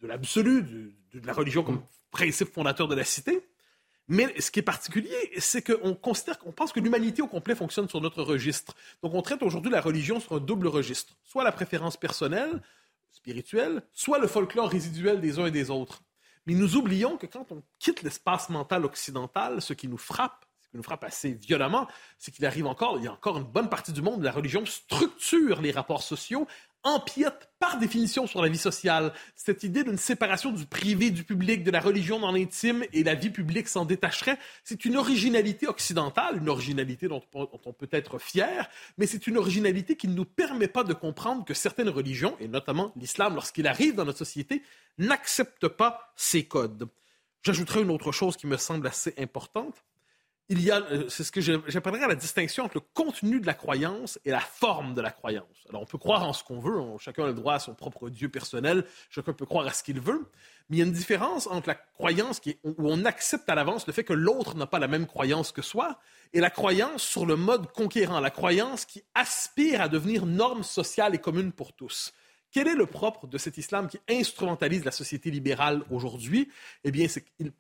l'absolu, 0.02 0.64
de, 0.64 1.20
la 1.24 1.34
religion 1.34 1.62
comme 1.62 1.84
principe 2.10 2.52
fondateur 2.52 2.88
de 2.88 2.96
la 2.96 3.04
cité. 3.04 3.48
Mais 4.08 4.34
ce 4.42 4.50
qui 4.50 4.58
est 4.58 4.64
particulier, 4.64 5.14
c'est 5.38 5.62
qu'on 5.62 5.94
considère, 5.94 6.40
qu'on 6.40 6.52
pense 6.52 6.74
que 6.74 6.80
l'humanité 6.80 7.22
au 7.22 7.28
complet 7.28 7.54
fonctionne 7.54 7.88
sur 7.88 8.02
notre 8.02 8.24
registre. 8.24 8.74
Donc 9.04 9.14
on 9.14 9.22
traite 9.22 9.44
aujourd'hui 9.44 9.70
la 9.70 9.82
religion 9.82 10.20
sur 10.20 10.34
un 10.34 10.40
double 10.40 10.66
registre, 10.66 11.16
soit 11.24 11.44
la 11.44 11.52
préférence 11.52 11.96
personnelle, 11.96 12.64
spirituelle, 13.12 13.84
soit 13.94 14.18
le 14.18 14.26
folklore 14.26 14.72
résiduel 14.72 15.22
des 15.22 15.38
uns 15.38 15.46
et 15.46 15.52
des 15.52 15.70
autres. 15.70 16.02
Mais 16.48 16.56
nous 16.56 16.76
oublions 16.76 17.18
que 17.18 17.28
quand 17.28 17.52
on 17.52 17.62
quitte 17.78 18.02
l'espace 18.02 18.50
mental 18.50 18.84
occidental, 18.84 19.62
ce 19.62 19.74
qui 19.74 19.88
nous 19.88 19.98
frappe, 19.98 20.44
ce 20.62 20.70
qui 20.70 20.78
nous 20.78 20.84
frappe 20.84 21.04
assez 21.04 21.34
violemment, 21.34 21.88
c'est 22.18 22.32
qu'il 22.32 22.48
arrive 22.48 22.66
encore, 22.66 22.98
il 22.98 23.04
y 23.04 23.08
a 23.08 23.14
encore 23.14 23.38
une 23.38 23.44
bonne 23.44 23.70
partie 23.70 23.92
du 23.92 24.02
monde 24.02 24.22
où 24.22 24.24
la 24.24 24.32
religion 24.32 24.66
structure 24.66 25.62
les 25.62 25.72
rapports 25.72 26.02
sociaux 26.02 26.48
empiète 26.84 27.50
par 27.60 27.80
définition 27.80 28.28
sur 28.28 28.42
la 28.42 28.50
vie 28.50 28.58
sociale. 28.58 29.14
Cette 29.36 29.64
idée 29.64 29.84
d'une 29.84 29.98
séparation 29.98 30.52
du 30.52 30.66
privé, 30.66 31.10
du 31.10 31.24
public, 31.24 31.64
de 31.64 31.72
la 31.72 31.80
religion 31.80 32.20
dans 32.20 32.32
l'intime 32.32 32.84
et 32.94 33.04
la 33.04 33.16
vie 33.16 33.30
publique 33.30 33.68
s'en 33.68 33.86
détacherait, 33.86 34.38
c'est 34.64 34.86
une 34.86 34.96
originalité 34.96 35.68
occidentale, 35.68 36.38
une 36.38 36.50
originalité 36.50 37.08
dont, 37.08 37.22
on 37.34 37.74
peut 37.74 37.90
être 37.92 38.20
fier, 38.20 38.70
mais 38.98 39.08
c'est 39.08 39.28
une 39.28 39.38
originalité 39.38 39.96
qui 39.96 40.08
ne 40.08 40.14
nous 40.14 40.26
permet 40.26 40.68
pas 40.68 40.84
de 40.84 40.94
comprendre 40.94 41.44
que 41.46 41.54
certaines 41.54 41.90
religions, 41.90 42.36
et 42.40 42.48
notamment 42.48 42.92
l'islam, 42.96 43.36
lorsqu'il 43.36 43.68
arrive 43.68 43.96
dans 43.96 44.06
notre 44.06 44.20
société, 44.20 44.64
n'acceptent 44.98 45.68
pas 45.68 46.14
ces 46.16 46.46
codes. 46.46 46.88
J'ajouterai 47.44 47.82
une 47.82 47.92
autre 47.92 48.12
chose 48.12 48.38
qui 48.38 48.48
me 48.48 48.58
semble 48.58 48.88
assez 48.88 49.14
importante 49.18 49.84
il 50.50 50.62
y 50.62 50.72
a, 50.72 50.78
euh, 50.78 51.10
c'est 51.10 51.26
ce 51.26 51.32
que 51.32 51.42
j'appellerais 51.42 52.08
la 52.08 52.16
distinction 52.16 52.64
entre 52.64 52.76
le 52.76 52.82
contenu 52.94 53.42
de 53.42 53.46
la 53.46 53.54
croyance 53.54 54.18
et 54.24 54.32
la 54.32 54.40
forme 54.40 54.94
de 54.94 55.02
la 55.02 55.12
croyance. 55.12 55.46
Alors, 55.70 55.82
on 55.82 55.86
peut 55.86 55.98
croire 55.98 56.26
en 56.26 56.32
ce 56.32 56.44
qu'on 56.44 56.60
veut, 56.60 56.80
chacun 57.00 57.26
a 57.26 57.28
le 57.28 57.34
droit 57.34 57.56
à 57.56 57.60
son 57.60 57.76
propre 57.76 58.10
Dieu 58.10 58.30
personnel, 58.30 58.86
chacun 59.10 59.34
peut 59.34 59.46
croire 59.46 59.68
à 59.68 59.74
ce 59.74 59.84
qu'il 59.84 60.00
veut, 60.00 60.32
mais 60.70 60.78
il 60.78 60.80
y 60.80 60.84
a 60.84 60.86
une 60.86 60.94
différence 60.94 61.48
entre 61.48 61.68
la 61.68 61.76
croyance 61.76 62.40
qui 62.40 62.58
où 62.64 62.74
on 62.78 63.04
accepte 63.04 63.50
à 63.50 63.56
l'avance 63.56 63.86
le 63.88 63.94
fait 63.94 64.06
que 64.06 64.14
l'autre 64.14 64.56
n'a 64.56 64.68
pas 64.68 64.80
la 64.80 64.88
même 64.88 65.06
croyance 65.06 65.52
que 65.52 65.62
soi, 65.62 66.00
et 66.34 66.40
la 66.40 66.50
croyance 66.50 67.04
sur 67.04 67.26
le 67.26 67.36
mode 67.36 67.72
conquérant, 67.74 68.20
la 68.22 68.32
croyance 68.32 68.86
qui 68.86 69.04
aspire 69.16 69.82
à 69.82 69.90
devenir 69.90 70.26
norme 70.26 70.64
sociale 70.64 71.14
et 71.14 71.20
commune 71.20 71.52
pour 71.52 71.74
tous. 71.74 72.14
Quel 72.52 72.68
est 72.68 72.76
le 72.76 72.86
propre 72.86 73.28
de 73.28 73.38
cet 73.38 73.58
islam 73.58 73.88
qui 73.88 74.00
instrumentalise 74.10 74.86
la 74.86 74.92
société 74.92 75.30
libérale 75.30 75.84
aujourd'hui? 75.92 76.50
Eh 76.84 76.92
bien, 76.92 77.08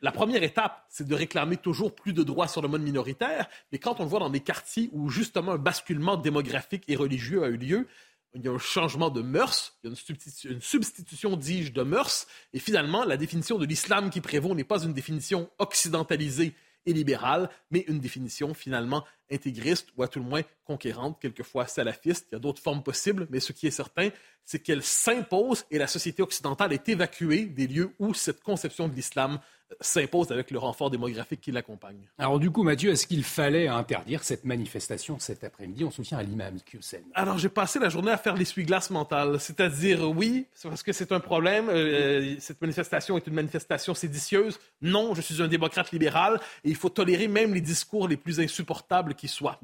la 0.01 0.11
première 0.11 0.43
étape, 0.43 0.85
c'est 0.89 1.07
de 1.07 1.13
réclamer 1.13 1.57
toujours 1.57 1.93
plus 1.93 2.13
de 2.13 2.23
droits 2.23 2.47
sur 2.47 2.61
le 2.61 2.67
mode 2.67 2.81
minoritaire. 2.81 3.47
Mais 3.71 3.79
quand 3.79 3.99
on 3.99 4.03
le 4.03 4.09
voit 4.09 4.19
dans 4.19 4.29
des 4.29 4.39
quartiers 4.39 4.89
où 4.93 5.09
justement 5.09 5.53
un 5.53 5.57
basculement 5.57 6.15
démographique 6.15 6.83
et 6.87 6.95
religieux 6.95 7.43
a 7.43 7.47
eu 7.47 7.57
lieu, 7.57 7.87
il 8.33 8.43
y 8.43 8.47
a 8.47 8.51
un 8.51 8.59
changement 8.59 9.09
de 9.09 9.21
mœurs, 9.21 9.77
il 9.83 9.87
y 9.87 9.89
a 9.89 10.51
une 10.51 10.61
substitution, 10.61 11.35
dis-je, 11.37 11.71
de 11.71 11.83
mœurs. 11.83 12.27
Et 12.53 12.59
finalement, 12.59 13.03
la 13.03 13.17
définition 13.17 13.57
de 13.57 13.65
l'islam 13.65 14.09
qui 14.09 14.21
prévaut 14.21 14.53
n'est 14.53 14.63
pas 14.63 14.83
une 14.83 14.93
définition 14.93 15.49
occidentalisée 15.59 16.53
et 16.87 16.93
libérale, 16.93 17.49
mais 17.69 17.81
une 17.87 17.99
définition 17.99 18.55
finalement 18.55 19.05
intégriste 19.31 19.89
ou 19.95 20.03
à 20.03 20.07
tout 20.07 20.19
le 20.19 20.25
moins 20.25 20.41
conquérante, 20.65 21.19
quelquefois 21.21 21.67
salafiste. 21.67 22.27
Il 22.31 22.35
y 22.35 22.37
a 22.37 22.39
d'autres 22.39 22.61
formes 22.61 22.81
possibles, 22.81 23.27
mais 23.29 23.39
ce 23.39 23.51
qui 23.51 23.67
est 23.67 23.71
certain, 23.71 24.09
c'est 24.43 24.59
qu'elle 24.59 24.81
s'impose 24.81 25.65
et 25.69 25.77
la 25.77 25.87
société 25.87 26.23
occidentale 26.23 26.73
est 26.73 26.87
évacuée 26.89 27.45
des 27.45 27.67
lieux 27.67 27.91
où 27.99 28.13
cette 28.13 28.41
conception 28.41 28.87
de 28.87 28.95
l'islam 28.95 29.39
s'impose 29.81 30.31
avec 30.31 30.51
le 30.51 30.59
renfort 30.59 30.89
démographique 30.89 31.41
qui 31.41 31.51
l'accompagne. 31.51 31.99
Alors 32.17 32.39
du 32.39 32.49
coup, 32.51 32.63
Mathieu, 32.63 32.91
est-ce 32.91 33.05
qu'il 33.05 33.23
fallait 33.23 33.67
interdire 33.67 34.23
cette 34.23 34.45
manifestation 34.45 35.19
cet 35.19 35.43
après-midi? 35.43 35.83
En 35.83 35.91
soutien 35.91 36.17
à 36.17 36.23
l'imam 36.23 36.55
Iqiyoussen 36.55 37.03
Alors 37.13 37.37
j'ai 37.37 37.49
passé 37.49 37.79
la 37.79 37.89
journée 37.89 38.11
à 38.11 38.17
faire 38.17 38.35
l'essuie-glace 38.35 38.89
mentale, 38.89 39.39
c'est-à-dire 39.39 40.09
oui, 40.09 40.45
parce 40.63 40.83
que 40.83 40.93
c'est 40.93 41.11
un 41.11 41.19
problème, 41.19 41.69
euh, 41.69 42.35
cette 42.39 42.61
manifestation 42.61 43.17
est 43.17 43.27
une 43.27 43.33
manifestation 43.33 43.93
séditieuse. 43.93 44.59
Non, 44.81 45.15
je 45.15 45.21
suis 45.21 45.41
un 45.41 45.47
démocrate 45.47 45.91
libéral 45.91 46.39
et 46.63 46.69
il 46.69 46.75
faut 46.75 46.89
tolérer 46.89 47.27
même 47.27 47.53
les 47.53 47.61
discours 47.61 48.07
les 48.07 48.17
plus 48.17 48.39
insupportables 48.39 49.15
qui 49.15 49.27
soient, 49.27 49.59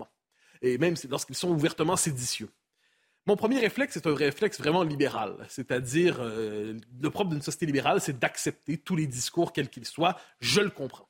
et 0.62 0.78
même 0.78 0.96
lorsqu'ils 1.10 1.36
sont 1.36 1.50
ouvertement 1.50 1.96
séditieux. 1.96 2.50
Mon 3.26 3.38
premier 3.38 3.60
réflexe, 3.60 3.94
c'est 3.94 4.08
un 4.08 4.16
réflexe 4.16 4.58
vraiment 4.60 4.84
libéral. 4.84 5.46
C'est-à-dire, 5.48 6.18
euh, 6.20 6.78
le 7.02 7.10
propre 7.10 7.30
d'une 7.30 7.42
société 7.42 7.66
libérale, 7.66 8.02
c'est 8.02 8.20
d'accepter 8.20 8.78
tous 8.78 8.98
les 8.98 9.08
discours, 9.08 9.54
quels 9.54 9.70
qu'ils 9.70 9.86
soient. 9.86 10.18
Je 10.42 10.60
le 10.60 10.70
comprends. 10.70 11.10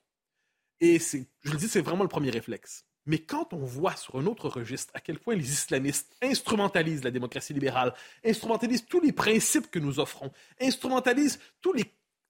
Et 0.79 0.99
je 0.99 1.51
le 1.51 1.57
dis, 1.57 1.67
c'est 1.67 1.81
vraiment 1.81 2.03
le 2.03 2.09
premier 2.09 2.29
réflexe. 2.29 2.85
Mais 3.05 3.17
quand 3.17 3.53
on 3.53 3.65
voit 3.65 3.95
sur 3.95 4.15
un 4.15 4.27
autre 4.27 4.47
registre 4.47 4.91
à 4.95 4.99
quel 4.99 5.19
point 5.19 5.35
les 5.35 5.51
islamistes 5.51 6.15
instrumentalisent 6.21 7.03
la 7.03 7.11
démocratie 7.11 7.53
libérale, 7.53 7.93
instrumentalisent 8.23 8.85
tous 8.85 9.01
les 9.01 9.11
principes 9.11 9.69
que 9.71 9.79
nous 9.79 9.99
offrons, 9.99 10.31
instrumentalisent 10.61 11.39
tous 11.61 11.73
les, 11.73 11.85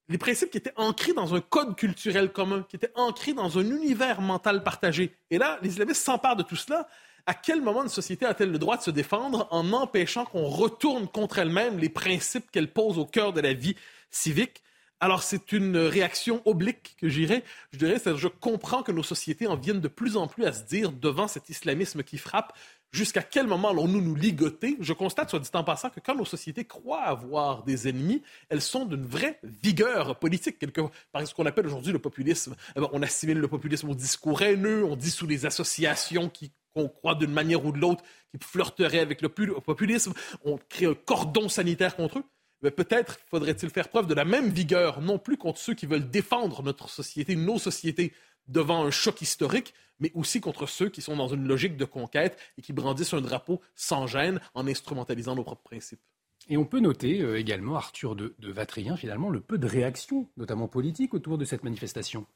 les 0.08 0.18
principes 0.18 0.50
qui 0.50 0.58
étaient 0.58 0.72
ancrés 0.76 1.12
dans 1.12 1.34
un 1.34 1.40
code 1.40 1.76
culturel 1.76 2.32
commun, 2.32 2.64
qui 2.68 2.76
étaient 2.76 2.92
ancrés 2.94 3.34
dans 3.34 3.58
un 3.58 3.64
univers 3.64 4.20
mental 4.20 4.64
partagé. 4.64 5.16
Et 5.30 5.38
là, 5.38 5.58
les 5.62 5.70
islamistes 5.70 6.02
s'emparent 6.02 6.36
de 6.36 6.42
tout 6.42 6.56
cela 6.56 6.88
à 7.26 7.34
quel 7.34 7.62
moment 7.62 7.82
une 7.82 7.88
société 7.88 8.26
a-t-elle 8.26 8.50
le 8.50 8.58
droit 8.58 8.76
de 8.76 8.82
se 8.82 8.90
défendre 8.90 9.48
en 9.50 9.72
empêchant 9.72 10.24
qu'on 10.24 10.46
retourne 10.46 11.08
contre 11.08 11.38
elle-même 11.38 11.78
les 11.78 11.88
principes 11.88 12.50
qu'elle 12.50 12.72
pose 12.72 12.98
au 12.98 13.06
cœur 13.06 13.32
de 13.32 13.40
la 13.40 13.54
vie 13.54 13.76
civique? 14.10 14.62
Alors, 15.00 15.22
c'est 15.22 15.52
une 15.52 15.76
réaction 15.76 16.40
oblique 16.44 16.96
que 16.98 17.08
j'irais. 17.08 17.42
Je 17.72 17.78
dirais, 17.78 18.00
je 18.16 18.28
comprends 18.28 18.82
que 18.82 18.92
nos 18.92 19.02
sociétés 19.02 19.46
en 19.46 19.56
viennent 19.56 19.80
de 19.80 19.88
plus 19.88 20.16
en 20.16 20.28
plus 20.28 20.44
à 20.44 20.52
se 20.52 20.62
dire, 20.62 20.92
devant 20.92 21.28
cet 21.28 21.50
islamisme 21.50 22.02
qui 22.02 22.16
frappe, 22.16 22.56
jusqu'à 22.90 23.22
quel 23.22 23.46
moment 23.46 23.70
allons-nous 23.70 24.00
nous 24.00 24.14
ligoter? 24.14 24.76
Je 24.80 24.92
constate, 24.92 25.30
soit 25.30 25.40
dit 25.40 25.50
en 25.52 25.64
passant, 25.64 25.90
que 25.90 26.00
quand 26.00 26.14
nos 26.14 26.24
sociétés 26.24 26.64
croient 26.64 27.02
avoir 27.02 27.64
des 27.64 27.88
ennemis, 27.88 28.22
elles 28.48 28.62
sont 28.62 28.86
d'une 28.86 29.04
vraie 29.04 29.40
vigueur 29.42 30.18
politique, 30.18 30.58
quelque, 30.58 30.80
par 31.12 31.26
ce 31.26 31.34
qu'on 31.34 31.44
appelle 31.44 31.66
aujourd'hui 31.66 31.92
le 31.92 31.98
populisme. 31.98 32.54
Eh 32.76 32.80
ben, 32.80 32.88
on 32.92 33.02
assimile 33.02 33.38
le 33.38 33.48
populisme 33.48 33.90
au 33.90 33.94
discours 33.94 34.40
haineux, 34.42 34.84
on 34.84 34.96
dit 34.96 35.10
sous 35.10 35.26
les 35.26 35.44
associations 35.44 36.30
qui 36.30 36.52
qu'on 36.74 36.88
croit 36.88 37.14
d'une 37.14 37.32
manière 37.32 37.64
ou 37.64 37.72
de 37.72 37.78
l'autre, 37.78 38.04
qui 38.30 38.38
flirterait 38.44 39.00
avec 39.00 39.22
le 39.22 39.28
populisme, 39.28 40.12
on 40.44 40.58
crée 40.68 40.86
un 40.86 40.94
cordon 40.94 41.48
sanitaire 41.48 41.96
contre 41.96 42.18
eux. 42.18 42.24
Mais 42.62 42.70
peut-être 42.70 43.18
faudrait-il 43.30 43.70
faire 43.70 43.88
preuve 43.88 44.06
de 44.06 44.14
la 44.14 44.24
même 44.24 44.48
vigueur, 44.48 45.00
non 45.00 45.18
plus 45.18 45.36
contre 45.36 45.58
ceux 45.58 45.74
qui 45.74 45.86
veulent 45.86 46.10
défendre 46.10 46.62
notre 46.62 46.88
société, 46.88 47.36
nos 47.36 47.58
sociétés, 47.58 48.12
devant 48.48 48.84
un 48.84 48.90
choc 48.90 49.20
historique, 49.22 49.74
mais 50.00 50.10
aussi 50.14 50.40
contre 50.40 50.66
ceux 50.66 50.88
qui 50.88 51.02
sont 51.02 51.16
dans 51.16 51.28
une 51.28 51.46
logique 51.46 51.76
de 51.76 51.84
conquête 51.84 52.38
et 52.58 52.62
qui 52.62 52.72
brandissent 52.72 53.14
un 53.14 53.20
drapeau 53.20 53.60
sans 53.74 54.06
gêne 54.06 54.40
en 54.54 54.66
instrumentalisant 54.66 55.34
nos 55.34 55.44
propres 55.44 55.62
principes. 55.62 56.00
Et 56.48 56.56
on 56.56 56.64
peut 56.64 56.80
noter 56.80 57.22
euh, 57.22 57.38
également, 57.38 57.76
Arthur 57.76 58.16
de, 58.16 58.34
de 58.38 58.52
Vatrien, 58.52 58.96
finalement, 58.96 59.30
le 59.30 59.40
peu 59.40 59.56
de 59.56 59.66
réactions, 59.66 60.28
notamment 60.36 60.68
politiques, 60.68 61.14
autour 61.14 61.38
de 61.38 61.44
cette 61.44 61.64
manifestation. 61.64 62.26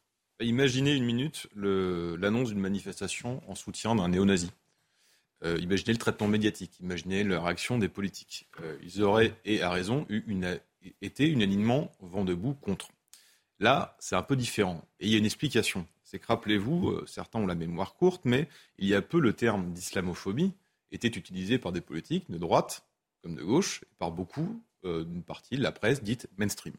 Imaginez 0.40 0.95
une 0.95 1.04
minute 1.04 1.49
l'annonce 1.57 2.50
d'une 2.50 2.61
manifestation 2.61 3.42
en 3.50 3.57
soutien 3.57 3.97
d'un 3.97 4.09
néo-nazi. 4.09 4.50
Euh, 5.45 5.59
imaginez 5.61 5.92
le 5.92 5.99
traitement 5.99 6.28
médiatique, 6.28 6.78
imaginez 6.80 7.25
la 7.25 7.40
réaction 7.40 7.76
des 7.78 7.88
politiques. 7.88 8.49
Euh, 8.61 8.78
ils 8.83 9.02
auraient, 9.02 9.35
et 9.45 9.62
à 9.62 9.71
raison, 9.71 10.07
été 11.00 11.28
unanimement 11.28 11.92
vent 12.00 12.25
debout 12.25 12.54
contre. 12.54 12.88
Là, 13.59 13.97
c'est 13.99 14.14
un 14.14 14.23
peu 14.23 14.37
différent. 14.37 14.85
Et 15.00 15.07
il 15.07 15.12
y 15.12 15.16
a 15.16 15.18
une 15.18 15.25
explication. 15.25 15.87
C'est 16.04 16.21
que, 16.21 16.26
rappelez-vous, 16.26 16.90
euh, 16.90 17.04
certains 17.07 17.40
ont 17.40 17.47
la 17.47 17.57
mémoire 17.57 17.95
courte, 17.95 18.23
mais 18.25 18.49
il 18.78 18.87
y 18.87 18.95
a 18.95 19.02
peu, 19.02 19.18
le 19.18 19.33
terme 19.33 19.73
d'islamophobie 19.73 20.52
était 20.92 21.09
utilisé 21.09 21.59
par 21.59 21.73
des 21.73 21.80
politiques 21.80 22.30
de 22.30 22.38
droite 22.38 22.85
comme 23.23 23.35
de 23.35 23.42
gauche, 23.42 23.83
et 23.83 23.95
par 23.99 24.12
beaucoup 24.12 24.62
d'une 24.85 25.25
partie 25.25 25.57
de 25.57 25.62
la 25.62 25.73
presse 25.73 26.04
dite 26.04 26.28
mainstream. 26.38 26.73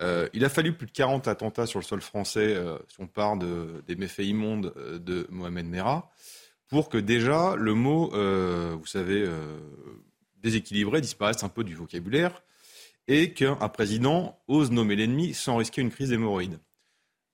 Euh, 0.00 0.28
il 0.32 0.44
a 0.44 0.48
fallu 0.48 0.74
plus 0.74 0.86
de 0.86 0.92
40 0.92 1.26
attentats 1.28 1.66
sur 1.66 1.78
le 1.78 1.84
sol 1.84 2.00
français, 2.00 2.54
euh, 2.54 2.78
si 2.88 3.00
on 3.00 3.06
parle 3.06 3.38
des 3.86 3.96
méfaits 3.96 4.24
immondes 4.24 4.72
euh, 4.76 4.98
de 4.98 5.26
Mohamed 5.30 5.66
Merah, 5.66 6.10
pour 6.68 6.88
que 6.88 6.98
déjà 6.98 7.54
le 7.56 7.74
mot, 7.74 8.10
vous 8.10 8.86
savez, 8.86 9.24
déséquilibré 10.42 11.00
disparaisse 11.00 11.44
un 11.44 11.48
peu 11.48 11.62
du 11.62 11.76
vocabulaire 11.76 12.42
et 13.06 13.32
qu'un 13.32 13.54
président 13.68 14.40
ose 14.48 14.72
nommer 14.72 14.96
l'ennemi 14.96 15.32
sans 15.32 15.58
risquer 15.58 15.80
une 15.80 15.92
crise 15.92 16.08
d'hémorroïdes. 16.08 16.58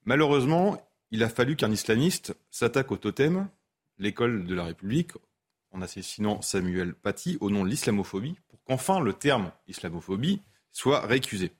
Malheureusement, 0.05 0.77
il 1.09 1.23
a 1.23 1.29
fallu 1.29 1.55
qu'un 1.55 1.71
islamiste 1.71 2.35
s'attaque 2.51 2.91
au 2.91 2.97
totem, 2.97 3.47
l'école 3.97 4.45
de 4.45 4.53
la 4.53 4.65
République, 4.65 5.13
en 5.71 5.81
assassinant 5.81 6.43
Samuel 6.43 6.93
Paty 6.93 7.39
au 7.41 7.49
nom 7.49 7.63
de 7.63 7.69
l'islamophobie, 7.69 8.35
pour 8.49 8.63
qu'enfin 8.63 8.99
le 8.99 9.13
terme 9.13 9.51
islamophobie 9.67 10.41
soit 10.71 11.01
récusé. 11.07 11.51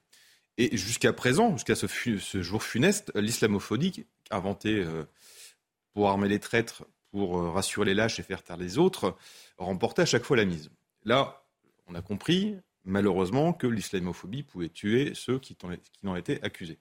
Et 0.58 0.76
jusqu'à 0.78 1.14
présent, 1.14 1.54
jusqu'à 1.54 1.76
ce, 1.76 2.42
jour 2.42 2.64
funeste, 2.64 3.12
l'islamophobie, 3.16 4.06
inventée 4.30 4.80
euh, 4.80 5.04
pour 5.94 6.10
armer 6.10 6.28
les 6.28 6.40
traîtres, 6.40 6.86
pour 7.12 7.40
euh, 7.40 7.50
rassurer 7.50 7.86
les 7.88 7.94
lâches 7.96 8.20
et 8.20 8.24
faire 8.24 8.44
taire 8.44 8.58
les 8.58 8.78
autres, 8.78 9.18
remportait 9.58 10.04
à 10.04 10.06
chaque 10.06 10.24
fois 10.24 10.38
la 10.38 10.46
mise. 10.46 10.70
Là, 11.06 11.44
on 11.88 11.96
a 11.96 12.02
compris, 12.02 12.56
malheureusement, 12.86 13.52
que 13.54 13.66
l'islamophobie 13.66 14.44
pouvait 14.44 14.70
tuer 14.70 15.14
ceux 15.16 15.40
qui, 15.40 15.58
en 16.04 16.16
étaient 16.16 16.42
accusés. 16.44 16.78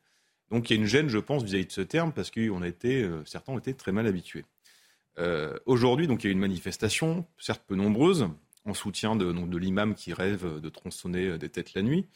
Donc 0.51 0.69
il 0.69 0.75
y 0.75 0.77
a 0.77 0.81
une 0.81 0.89
gêne, 0.89 1.09
je 1.09 1.19
pense, 1.19 1.43
vis-à-vis 1.43 1.67
de 1.67 1.73
ce 1.73 1.81
terme, 1.81 2.13
parce 2.13 2.31
que 2.31 2.41
euh, 2.41 3.25
certains 3.25 3.53
ont 3.55 3.59
été 3.59 3.73
très 3.73 3.93
mal 3.93 4.07
habitués. 4.07 4.45
Aujourd'hui, 5.67 6.07
il 6.07 6.25
y 6.25 6.27
a 6.27 6.31
une 6.31 6.39
manifestation, 6.39 7.27
certes 7.39 7.63
peu 7.67 7.75
nombreuse, 7.75 8.29
en 8.65 8.73
soutien 8.73 9.15
de 9.15 9.59
l'imam 9.59 9.95
qui 9.95 10.15
rêve 10.15 10.61
de 10.61 10.69
tronçonner 10.71 11.37
des 11.37 11.51
têtes 11.51 11.75
la 11.75 11.83
nuit. 11.83 12.07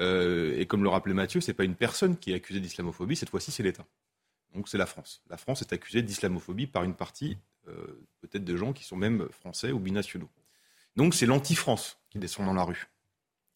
Euh, 0.00 0.58
et 0.58 0.66
comme 0.66 0.82
le 0.82 0.88
rappelait 0.88 1.14
Mathieu, 1.14 1.40
ce 1.40 1.50
n'est 1.50 1.54
pas 1.54 1.64
une 1.64 1.74
personne 1.74 2.16
qui 2.16 2.32
est 2.32 2.34
accusée 2.34 2.60
d'islamophobie, 2.60 3.16
cette 3.16 3.30
fois-ci 3.30 3.50
c'est 3.50 3.62
l'État. 3.62 3.86
Donc 4.54 4.68
c'est 4.68 4.78
la 4.78 4.86
France. 4.86 5.22
La 5.30 5.36
France 5.36 5.62
est 5.62 5.72
accusée 5.72 6.02
d'islamophobie 6.02 6.66
par 6.66 6.84
une 6.84 6.94
partie, 6.94 7.38
euh, 7.68 7.72
peut-être 8.20 8.44
de 8.44 8.56
gens 8.56 8.72
qui 8.72 8.84
sont 8.84 8.96
même 8.96 9.28
français 9.30 9.72
ou 9.72 9.78
binationaux. 9.78 10.28
Donc 10.96 11.14
c'est 11.14 11.26
l'anti-France 11.26 11.98
qui 12.10 12.18
descend 12.18 12.46
dans 12.46 12.54
la 12.54 12.64
rue. 12.64 12.88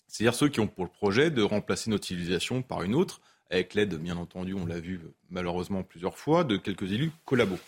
C'est-à-dire 0.08 0.34
ceux 0.34 0.48
qui 0.48 0.60
ont 0.60 0.66
pour 0.66 0.84
le 0.84 0.90
projet 0.90 1.30
de 1.30 1.42
remplacer 1.42 1.90
notre 1.90 2.06
civilisation 2.06 2.62
par 2.62 2.82
une 2.82 2.94
autre, 2.94 3.20
avec 3.48 3.74
l'aide, 3.74 3.94
bien 3.96 4.16
entendu, 4.16 4.54
on 4.54 4.66
l'a 4.66 4.80
vu 4.80 5.00
malheureusement 5.28 5.82
plusieurs 5.82 6.16
fois, 6.16 6.44
de 6.44 6.56
quelques 6.56 6.92
élus 6.92 7.10
collabos. 7.24 7.58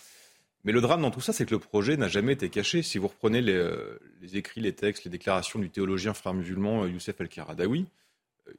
Mais 0.63 0.71
le 0.71 0.79
drame 0.79 1.01
dans 1.01 1.11
tout 1.11 1.21
ça, 1.21 1.33
c'est 1.33 1.45
que 1.45 1.51
le 1.51 1.59
projet 1.59 1.97
n'a 1.97 2.07
jamais 2.07 2.33
été 2.33 2.49
caché. 2.49 2.83
Si 2.83 2.97
vous 2.97 3.09
reprenez 3.09 3.41
les, 3.41 3.53
euh, 3.53 3.99
écrits, 4.33 4.61
les 4.61 4.73
textes, 4.73 5.03
les 5.03 5.11
déclarations 5.11 5.59
du 5.59 5.69
théologien 5.69 6.13
frère 6.13 6.33
musulman 6.33 6.85
Youssef 6.85 7.19
El-Karadawi, 7.19 7.81
euh, 7.81 7.85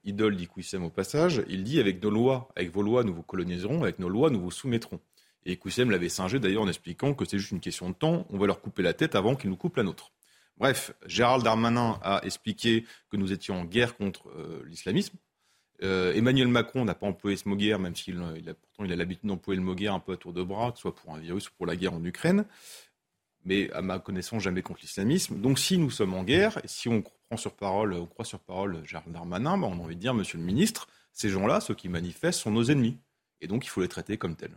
idole 0.04 0.36
d'Ikouissem 0.36 0.84
au 0.84 0.90
passage, 0.90 1.42
il 1.48 1.64
dit 1.64 1.80
avec 1.80 2.02
nos 2.02 2.10
lois, 2.10 2.48
avec 2.56 2.70
vos 2.70 2.82
lois, 2.82 3.04
nous 3.04 3.14
vous 3.14 3.22
coloniserons, 3.22 3.82
avec 3.82 3.98
nos 3.98 4.08
lois, 4.08 4.30
nous 4.30 4.40
vous 4.40 4.50
soumettrons. 4.50 5.00
Et 5.46 5.52
Ikouissem 5.52 5.90
l'avait 5.90 6.08
singé 6.08 6.38
d'ailleurs 6.38 6.62
en 6.62 6.68
expliquant 6.68 7.14
que 7.14 7.24
c'est 7.24 7.38
juste 7.38 7.52
une 7.52 7.60
question 7.60 7.90
de 7.90 7.94
temps, 7.94 8.26
on 8.30 8.38
va 8.38 8.46
leur 8.46 8.60
couper 8.60 8.82
la 8.82 8.94
tête 8.94 9.14
avant 9.14 9.36
qu'ils 9.36 9.50
nous 9.50 9.56
coupent 9.56 9.76
la 9.76 9.82
nôtre. 9.82 10.12
Bref, 10.56 10.94
Gérald 11.06 11.42
Darmanin 11.42 11.98
a 12.02 12.20
expliqué 12.24 12.86
que 13.10 13.16
nous 13.16 13.32
étions 13.32 13.60
en 13.60 13.64
guerre 13.64 13.96
contre 13.96 14.32
l'islamisme. 14.66 15.16
Emmanuel 15.80 16.48
Macron 16.48 16.84
n'a 16.84 16.94
pas 16.94 17.06
employé 17.06 17.36
ce 17.36 17.48
mot 17.48 17.56
guerre, 17.56 17.78
même 17.78 17.96
s'il 17.96 18.18
a, 18.20 18.54
pourtant 18.54 18.84
l'habitude 18.84 19.28
d'employer 19.28 19.58
le 19.58 19.66
mot 19.66 19.74
guerre 19.74 19.94
un 19.94 20.00
peu 20.00 20.12
à 20.12 20.16
tour 20.16 20.32
de 20.32 20.42
bras, 20.42 20.70
que 20.70 20.78
ce 20.78 20.82
soit 20.82 20.94
pour 20.94 21.12
un 21.12 21.18
virus 21.18 21.48
ou 21.48 21.52
pour 21.58 21.66
la 21.66 21.76
guerre 21.76 21.92
en 21.92 22.04
Ukraine. 22.04 22.46
Mais 23.44 23.70
à 23.72 23.82
ma 23.82 23.98
connaissance, 23.98 24.42
jamais 24.42 24.62
contre 24.62 24.80
l'islamisme. 24.80 25.40
Donc 25.40 25.58
si 25.58 25.76
nous 25.76 25.90
sommes 25.90 26.14
en 26.14 26.22
guerre, 26.22 26.58
et 26.64 26.68
si 26.68 26.88
on 26.88 27.02
sur 27.36 27.54
parole, 27.54 27.94
on 27.94 28.06
croit 28.06 28.24
sur 28.24 28.40
parole 28.40 28.82
Gérald 28.86 29.12
Darmanin, 29.12 29.58
ben, 29.58 29.68
on 29.68 29.78
a 29.78 29.82
envie 29.82 29.96
de 29.96 30.00
dire, 30.00 30.14
Monsieur 30.14 30.38
le 30.38 30.44
Ministre, 30.44 30.88
ces 31.12 31.28
gens-là, 31.28 31.60
ceux 31.60 31.74
qui 31.74 31.88
manifestent, 31.88 32.40
sont 32.40 32.50
nos 32.50 32.64
ennemis. 32.64 32.98
Et 33.40 33.46
donc 33.46 33.64
il 33.64 33.68
faut 33.68 33.80
les 33.80 33.88
traiter 33.88 34.16
comme 34.16 34.36
tels. 34.36 34.56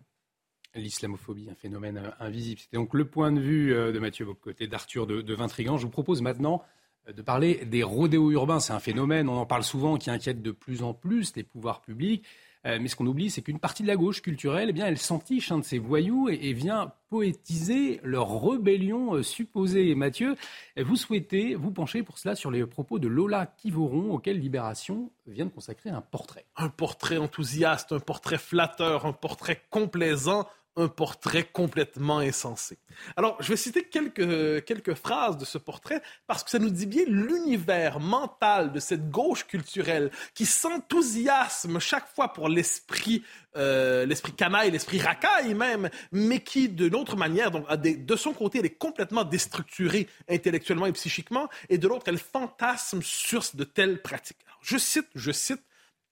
L'islamophobie, 0.76 1.50
un 1.50 1.56
phénomène 1.56 1.98
euh, 1.98 2.10
invisible. 2.20 2.62
C'était 2.62 2.78
donc 2.78 2.94
le 2.94 3.06
point 3.06 3.32
de 3.32 3.40
vue 3.40 3.74
euh, 3.74 3.92
de 3.92 4.00
Mathieu 4.00 4.26
Bocoté, 4.26 4.68
d'Arthur 4.68 5.08
de, 5.08 5.22
de 5.22 5.34
Vintrigan. 5.34 5.78
Je 5.78 5.84
vous 5.84 5.92
propose 5.92 6.22
maintenant 6.22 6.64
de 7.12 7.22
parler 7.22 7.66
des 7.66 7.84
rodéos 7.84 8.32
urbains. 8.32 8.60
C'est 8.60 8.74
un 8.74 8.80
phénomène, 8.80 9.30
on 9.30 9.38
en 9.38 9.46
parle 9.46 9.64
souvent, 9.64 9.98
qui 9.98 10.10
inquiète 10.10 10.42
de 10.42 10.52
plus 10.52 10.84
en 10.84 10.94
plus 10.94 11.36
les 11.36 11.44
pouvoirs 11.44 11.82
publics. 11.82 12.26
Euh, 12.68 12.80
mais 12.82 12.90
ce 12.90 12.96
qu'on 12.96 13.08
oublie, 13.08 13.30
c'est 13.30 13.42
qu'une 13.42 13.60
partie 13.60 13.84
de 13.84 13.88
la 13.88 13.96
gauche 13.96 14.22
culturelle, 14.22 14.70
eh 14.70 14.74
bien, 14.74 14.88
elle 14.88 14.98
s'entiche 14.98 15.52
de 15.52 15.62
ces 15.62 15.80
voyous 15.80 16.28
et, 16.30 16.54
vient 16.54 16.92
poétiser 17.10 18.02
leur 18.04 18.42
rébellion 18.44 19.16
euh, 19.16 19.24
supposée. 19.24 19.96
Mathieu, 19.96 20.36
vous 20.76 20.98
souhaitez 20.98 21.56
vous 21.56 21.72
pencher 21.72 22.04
pour 22.04 22.18
cela 22.18 22.36
sur 22.36 22.52
les 22.52 22.66
propos 22.66 23.00
de 23.00 23.08
Lola 23.08 23.46
Kivoron, 23.46 24.12
auquel 24.12 24.40
Libération 24.40 25.12
vient 25.28 25.46
de 25.46 25.52
consacrer 25.52 25.90
un 25.90 26.02
portrait. 26.02 26.46
Un 26.58 26.68
portrait 26.68 27.18
enthousiaste, 27.18 27.94
un 27.94 28.00
portrait 28.00 28.38
flatteur, 28.38 29.06
un 29.06 29.14
portrait 29.14 29.62
complaisant 29.70 30.48
un 30.78 30.88
portrait 30.88 31.44
complètement 31.44 32.20
insensé. 32.20 32.78
Alors, 33.16 33.36
je 33.42 33.50
vais 33.50 33.58
citer 33.58 33.84
quelques, 33.84 34.64
quelques 34.66 34.94
phrases 34.94 35.38
de 35.38 35.46
ce 35.46 35.58
portrait 35.58 36.02
parce 36.28 36.44
que 36.44 36.50
ça 36.50 36.60
nous 36.60 36.70
dit 36.70 36.86
bien 36.86 37.04
l'univers 37.08 38.00
mental 38.00 38.72
de 38.72 38.80
cette 38.80 39.10
gauche 39.10 39.46
culturelle 39.46 40.12
qui 40.34 40.46
s'enthousiasme 40.46 41.80
chaque 41.80 42.08
fois 42.14 42.32
pour 42.32 42.48
l'esprit 42.48 43.24
euh, 43.56 44.06
l'esprit 44.06 44.34
canaille, 44.34 44.70
l'esprit 44.70 45.00
racaille 45.00 45.56
même, 45.56 45.90
mais 46.12 46.42
qui, 46.42 46.70
de 46.70 46.86
l'autre 46.86 47.16
manière, 47.16 47.50
donc, 47.50 47.68
de 47.72 48.16
son 48.16 48.32
côté, 48.34 48.60
elle 48.60 48.68
est 48.68 48.78
complètement 48.78 49.24
déstructurée 49.24 50.08
intellectuellement 50.30 50.86
et 50.86 50.92
psychiquement, 50.92 51.50
et 51.70 51.80
de 51.80 51.88
l'autre, 51.88 52.06
elle 52.08 52.20
fantasme 52.20 53.02
sur 53.02 53.42
de 53.56 53.64
telles 53.64 54.02
pratiques. 54.02 54.38
je 54.62 54.78
cite, 54.78 55.08
je 55.16 55.32
cite 55.32 55.64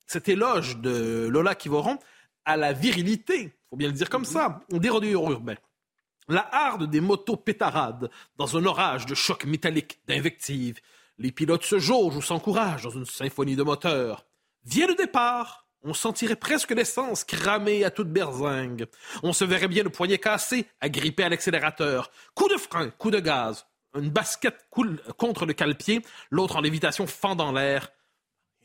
cet 0.07 0.27
éloge 0.27 0.77
de 0.77 1.27
Lola 1.31 1.53
Kivoron 1.55 1.99
à 2.45 2.57
la 2.57 2.73
virilité 2.73 3.51
faut 3.75 3.79
bien 3.79 3.89
le 3.89 3.93
dire 3.93 4.09
comme 4.09 4.23
ça, 4.23 4.61
des 4.69 4.87
rodéos 4.87 5.29
urbains. 5.29 5.57
La 6.29 6.47
harde 6.49 6.89
des 6.89 7.01
motos 7.01 7.35
pétarades 7.35 8.09
dans 8.37 8.55
un 8.55 8.65
orage 8.65 9.05
de 9.05 9.13
chocs 9.13 9.43
métalliques, 9.43 9.99
d'invectives. 10.07 10.79
Les 11.17 11.33
pilotes 11.33 11.65
se 11.65 11.77
jaugent 11.77 12.15
ou 12.15 12.21
s'encouragent 12.21 12.83
dans 12.83 12.91
une 12.91 13.05
symphonie 13.05 13.57
de 13.57 13.63
moteurs. 13.63 14.25
Vient 14.63 14.87
le 14.87 14.95
départ. 14.95 15.67
On 15.83 15.93
sentirait 15.93 16.37
presque 16.37 16.71
l'essence 16.71 17.25
cramée 17.25 17.83
à 17.83 17.91
toute 17.91 18.07
berzingue. 18.07 18.85
On 19.23 19.33
se 19.33 19.43
verrait 19.43 19.67
bien 19.67 19.83
le 19.83 19.89
poignet 19.89 20.19
cassé, 20.19 20.67
agrippé 20.79 21.23
à 21.23 21.29
l'accélérateur. 21.29 22.09
Coup 22.33 22.47
de 22.47 22.55
frein, 22.55 22.91
coup 22.91 23.11
de 23.11 23.19
gaz. 23.19 23.67
Une 23.93 24.09
basket 24.09 24.67
coule 24.69 25.01
contre 25.17 25.45
le 25.45 25.51
cale-pied, 25.51 26.01
l'autre 26.31 26.55
en 26.55 26.61
lévitation 26.61 27.07
fend 27.07 27.35
dans 27.35 27.51
l'air. 27.51 27.91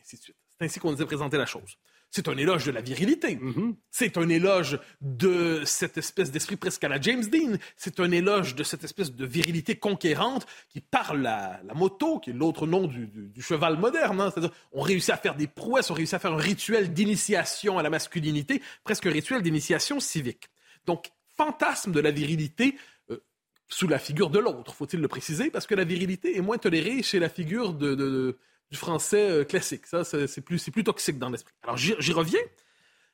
C'est 0.05 0.21
ainsi 0.61 0.79
qu'on 0.79 0.93
nous 0.93 1.03
a 1.03 1.07
présenté 1.07 1.37
la 1.37 1.47
chose 1.47 1.77
c'est 2.11 2.27
un 2.27 2.37
éloge 2.37 2.65
de 2.65 2.73
la 2.73 2.81
virilité. 2.81 3.37
Mm-hmm. 3.37 3.75
C'est 3.91 4.19
un 4.19 4.29
éloge 4.29 4.81
de 5.01 5.63
cette 5.65 5.97
espèce 5.97 6.33
d'esprit 6.33 6.57
presque 6.57 6.83
à 6.83 6.89
la 6.89 7.01
James 7.01 7.25
Dean. 7.25 7.57
C'est 7.77 8.01
un 8.01 8.11
éloge 8.11 8.57
de 8.57 8.65
cette 8.65 8.83
espèce 8.83 9.13
de 9.13 9.25
virilité 9.25 9.77
conquérante 9.77 10.47
qui 10.69 10.81
parle 10.81 11.23
la, 11.23 11.61
la 11.65 11.75
moto, 11.75 12.19
qui 12.19 12.31
est 12.31 12.33
l'autre 12.33 12.67
nom 12.67 12.89
du, 12.89 13.31
cheval 13.41 13.79
moderne. 13.79 14.21
Hein. 14.21 14.31
C'est-à-dire, 14.31 14.51
on 14.73 14.83
réussit 14.83 15.11
à 15.11 15.17
faire 15.17 15.37
des 15.37 15.47
prouesses, 15.47 15.91
on 15.91 15.95
réussit 15.95 16.15
à 16.15 16.19
faire 16.19 16.33
un 16.33 16.37
rituel 16.37 16.93
d'initiation 16.93 17.79
à 17.79 17.83
la 17.83 17.91
masculinité, 17.91 18.61
presque 18.83 19.07
un 19.07 19.13
rituel 19.13 19.43
d'initiation 19.43 20.01
civique. 20.01 20.51
Donc, 20.87 21.11
fantasme 21.37 21.93
de 21.93 22.01
la 22.01 22.11
virilité 22.11 22.77
euh, 23.11 23.23
sous 23.69 23.87
la 23.87 24.01
figure 24.01 24.31
de 24.31 24.41
l'autre, 24.41 24.75
faut-il 24.75 25.01
le 25.01 25.09
préciser, 25.09 25.51
parce 25.51 25.69
que 25.69 25.77
la 25.77 25.85
virilité 25.85 26.37
est 26.37 26.41
moins 26.41 26.59
tolérée 26.59 27.05
chez 27.05 27.21
la 27.21 27.29
figure 27.29 27.73
de 27.73 28.37
du 28.71 28.79
français 28.79 29.31
euh, 29.31 29.45
classique. 29.45 29.87
Ça, 29.87 30.05
c'est 30.05 30.41
plus, 30.41 30.71
plus 30.71 30.85
toxique 30.85 31.19
dans 31.19 31.31
l'esprit. 31.31 31.55
Alors, 31.63 31.77
j'y 31.77 32.13
reviens. 32.13 32.41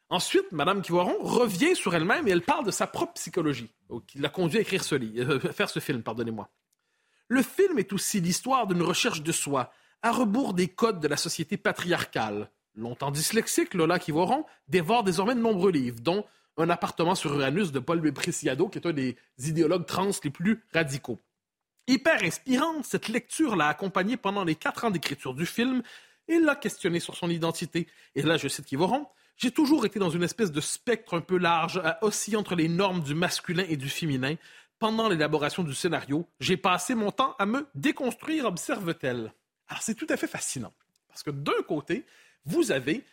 Ensuite, 0.08 0.52
Madame 0.52 0.82
Kivoiron 0.82 1.16
revient 1.20 1.74
sur 1.74 1.94
elle-même 1.94 2.28
et 2.28 2.30
elle 2.30 2.42
parle 2.42 2.64
de 2.64 2.70
sa 2.70 2.86
propre 2.86 3.14
psychologie, 3.14 3.72
qui 4.06 4.18
l'a 4.18 4.28
conduit 4.28 4.58
à 4.58 4.60
écrire 4.60 4.84
ce 4.84 4.94
livre, 4.94 5.32
euh, 5.32 5.52
faire 5.52 5.68
ce 5.68 5.80
film, 5.80 6.02
pardonnez-moi. 6.02 6.48
Le 7.28 7.42
film 7.42 7.78
est 7.80 7.92
aussi 7.92 8.20
l'histoire 8.20 8.68
d'une 8.68 8.82
recherche 8.82 9.22
de 9.22 9.32
soi, 9.32 9.72
à 10.02 10.12
rebours 10.12 10.54
des 10.54 10.68
codes 10.68 11.00
de 11.00 11.08
la 11.08 11.16
société 11.16 11.56
patriarcale. 11.56 12.50
Longtemps 12.76 13.10
dyslexique, 13.10 13.74
Lola 13.74 13.98
Kivoiron 13.98 14.44
dévore 14.68 15.02
désormais 15.02 15.34
de 15.34 15.40
nombreux 15.40 15.72
livres, 15.72 16.00
dont 16.00 16.24
Un 16.58 16.70
appartement 16.70 17.14
sur 17.14 17.34
Uranus 17.34 17.72
de 17.72 17.80
Paul 17.80 18.00
Preciado, 18.12 18.68
qui 18.68 18.78
est 18.78 18.86
un 18.86 18.92
des 18.92 19.16
idéologues 19.38 19.86
trans 19.86 20.10
les 20.22 20.30
plus 20.30 20.64
radicaux. 20.72 21.18
Hyper 21.88 22.24
inspirante, 22.24 22.84
cette 22.84 23.06
lecture 23.06 23.54
l'a 23.54 23.68
accompagnée 23.68 24.16
pendant 24.16 24.42
les 24.42 24.56
quatre 24.56 24.84
ans 24.84 24.90
d'écriture 24.90 25.34
du 25.34 25.46
film 25.46 25.82
et 26.26 26.40
l'a 26.40 26.56
questionné 26.56 26.98
sur 26.98 27.14
son 27.14 27.30
identité. 27.30 27.86
Et 28.16 28.22
là, 28.22 28.36
je 28.36 28.48
cite 28.48 28.66
Kivoron, 28.66 29.06
j'ai 29.36 29.52
toujours 29.52 29.86
été 29.86 30.00
dans 30.00 30.10
une 30.10 30.24
espèce 30.24 30.50
de 30.50 30.60
spectre 30.60 31.16
un 31.16 31.20
peu 31.20 31.38
large, 31.38 31.78
à 31.84 32.02
osciller 32.02 32.36
entre 32.36 32.56
les 32.56 32.68
normes 32.68 33.02
du 33.02 33.14
masculin 33.14 33.64
et 33.68 33.76
du 33.76 33.88
féminin. 33.88 34.34
Pendant 34.80 35.08
l'élaboration 35.08 35.62
du 35.62 35.74
scénario, 35.74 36.26
j'ai 36.40 36.56
passé 36.56 36.96
mon 36.96 37.12
temps 37.12 37.36
à 37.38 37.46
me 37.46 37.68
déconstruire, 37.76 38.46
observe-t-elle. 38.46 39.32
Alors 39.68 39.82
c'est 39.82 39.94
tout 39.94 40.06
à 40.08 40.16
fait 40.16 40.26
fascinant, 40.26 40.72
parce 41.08 41.22
que 41.22 41.30
d'un 41.30 41.62
côté, 41.68 42.04
vous 42.44 42.72
avez 42.72 43.04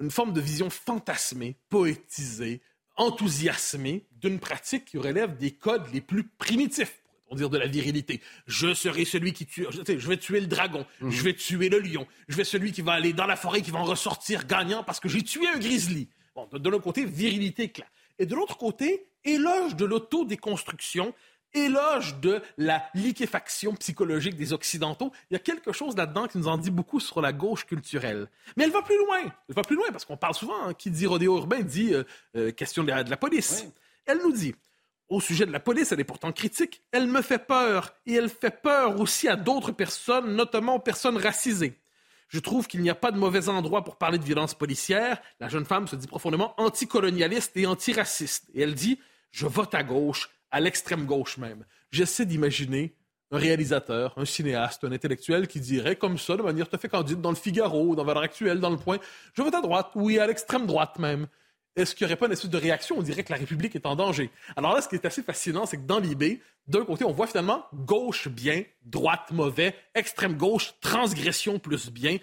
une 0.00 0.10
forme 0.10 0.32
de 0.32 0.40
vision 0.40 0.70
fantasmée, 0.70 1.56
poétisée, 1.68 2.62
enthousiasmée 2.96 4.06
d'une 4.12 4.38
pratique 4.38 4.86
qui 4.86 4.98
relève 4.98 5.36
des 5.36 5.50
codes 5.50 5.92
les 5.92 6.00
plus 6.00 6.24
primitifs 6.24 7.01
dire 7.36 7.50
de 7.50 7.58
la 7.58 7.66
virilité. 7.66 8.20
Je 8.46 8.74
serai 8.74 9.04
celui 9.04 9.32
qui 9.32 9.46
tue. 9.46 9.66
Je, 9.70 9.98
je 9.98 10.08
vais 10.08 10.16
tuer 10.16 10.40
le 10.40 10.46
dragon. 10.46 10.86
Mhm. 11.00 11.10
Je 11.10 11.22
vais 11.22 11.34
tuer 11.34 11.68
le 11.68 11.78
lion. 11.78 12.06
Je 12.28 12.36
vais 12.36 12.44
celui 12.44 12.72
qui 12.72 12.82
va 12.82 12.92
aller 12.92 13.12
dans 13.12 13.26
la 13.26 13.36
forêt, 13.36 13.62
qui 13.62 13.70
va 13.70 13.78
en 13.78 13.84
ressortir 13.84 14.46
gagnant 14.46 14.84
parce 14.84 15.00
que 15.00 15.08
j'ai 15.08 15.22
tué 15.22 15.46
un 15.48 15.58
grizzly. 15.58 16.08
Bon, 16.34 16.48
de, 16.50 16.68
l'autre 16.68 16.84
côté, 16.84 17.04
virilité 17.04 17.68
claire. 17.68 17.90
Et 18.18 18.26
de 18.26 18.34
l'autre 18.34 18.56
côté, 18.56 19.06
éloge 19.24 19.76
de 19.76 19.84
l'autodéconstruction, 19.84 21.14
éloge 21.54 22.18
de 22.20 22.40
la 22.56 22.82
liquéfaction 22.94 23.74
psychologique 23.74 24.36
des 24.36 24.52
Occidentaux. 24.52 25.12
Il 25.30 25.34
y 25.34 25.36
a 25.36 25.40
quelque 25.40 25.72
chose 25.72 25.96
là-dedans 25.96 26.26
qui 26.26 26.38
nous 26.38 26.48
en 26.48 26.56
dit 26.56 26.70
beaucoup 26.70 27.00
sur 27.00 27.20
la 27.20 27.32
gauche 27.32 27.66
culturelle. 27.66 28.28
Mais 28.56 28.64
elle 28.64 28.70
va 28.70 28.82
plus 28.82 28.96
loin. 28.98 29.20
Elle 29.48 29.54
va 29.54 29.62
plus 29.62 29.76
loin 29.76 29.86
parce 29.90 30.04
qu'on 30.04 30.16
parle 30.16 30.34
souvent, 30.34 30.68
hein, 30.68 30.74
qui 30.74 30.90
dit 30.90 31.06
rodéo 31.06 31.36
urbain 31.36 31.60
dit 31.60 31.92
euh, 31.92 32.04
euh, 32.36 32.50
question 32.52 32.84
de 32.84 32.90
la, 32.90 33.16
police. 33.16 33.66
Elle 34.06 34.18
nous 34.18 34.32
dit 34.32 34.54
au 35.08 35.20
sujet 35.20 35.46
de 35.46 35.52
la 35.52 35.60
police, 35.60 35.92
elle 35.92 36.00
est 36.00 36.04
pourtant 36.04 36.32
critique. 36.32 36.82
Elle 36.90 37.06
me 37.06 37.22
fait 37.22 37.38
peur 37.38 37.94
et 38.06 38.14
elle 38.14 38.28
fait 38.28 38.62
peur 38.62 38.98
aussi 39.00 39.28
à 39.28 39.36
d'autres 39.36 39.72
personnes, 39.72 40.34
notamment 40.34 40.76
aux 40.76 40.80
personnes 40.80 41.16
racisées. 41.16 41.78
Je 42.28 42.40
trouve 42.40 42.66
qu'il 42.66 42.80
n'y 42.80 42.88
a 42.88 42.94
pas 42.94 43.10
de 43.12 43.18
mauvais 43.18 43.50
endroit 43.50 43.84
pour 43.84 43.96
parler 43.96 44.16
de 44.16 44.24
violence 44.24 44.54
policière. 44.54 45.20
La 45.38 45.48
jeune 45.48 45.66
femme 45.66 45.86
se 45.86 45.96
dit 45.96 46.06
profondément 46.06 46.54
anticolonialiste 46.56 47.54
et 47.56 47.66
antiraciste. 47.66 48.48
Et 48.54 48.62
elle 48.62 48.74
dit 48.74 48.98
Je 49.30 49.46
vote 49.46 49.74
à 49.74 49.82
gauche, 49.82 50.30
à 50.50 50.58
l'extrême 50.58 51.04
gauche 51.04 51.36
même. 51.36 51.66
J'essaie 51.90 52.24
d'imaginer 52.24 52.96
un 53.32 53.38
réalisateur, 53.38 54.14
un 54.16 54.24
cinéaste, 54.24 54.84
un 54.84 54.92
intellectuel 54.92 55.46
qui 55.46 55.60
dirait 55.60 55.96
comme 55.96 56.16
ça, 56.16 56.36
de 56.36 56.42
manière 56.42 56.68
tout 56.68 56.76
à 56.76 56.78
fait 56.78 56.88
candide, 56.88 57.20
dans 57.20 57.30
le 57.30 57.36
Figaro, 57.36 57.94
dans 57.94 58.04
Valeur 58.04 58.22
Actuelle, 58.22 58.60
dans 58.60 58.70
le 58.70 58.78
Point 58.78 58.98
Je 59.34 59.42
vote 59.42 59.54
à 59.54 59.60
droite, 59.60 59.90
oui, 59.94 60.18
à 60.18 60.26
l'extrême 60.26 60.66
droite 60.66 60.98
même 60.98 61.26
est-ce 61.76 61.94
qu'il 61.94 62.06
n'y 62.06 62.12
aurait 62.12 62.18
pas 62.18 62.26
une 62.26 62.32
espèce 62.32 62.50
de 62.50 62.58
réaction? 62.58 62.96
On 62.98 63.02
dirait 63.02 63.24
que 63.24 63.32
la 63.32 63.38
République 63.38 63.74
est 63.74 63.86
en 63.86 63.96
danger. 63.96 64.30
Alors 64.56 64.74
là, 64.74 64.82
ce 64.82 64.88
qui 64.88 64.94
est 64.94 65.06
assez 65.06 65.22
fascinant, 65.22 65.66
c'est 65.66 65.78
que 65.78 65.86
dans 65.86 65.98
l'IB, 65.98 66.40
d'un 66.68 66.84
côté, 66.84 67.04
on 67.04 67.12
voit 67.12 67.26
finalement 67.26 67.64
gauche 67.74 68.28
bien, 68.28 68.62
droite 68.84 69.30
mauvais, 69.30 69.74
extrême 69.94 70.36
gauche, 70.36 70.74
transgression 70.80 71.58
plus 71.58 71.90
bien, 71.90 72.18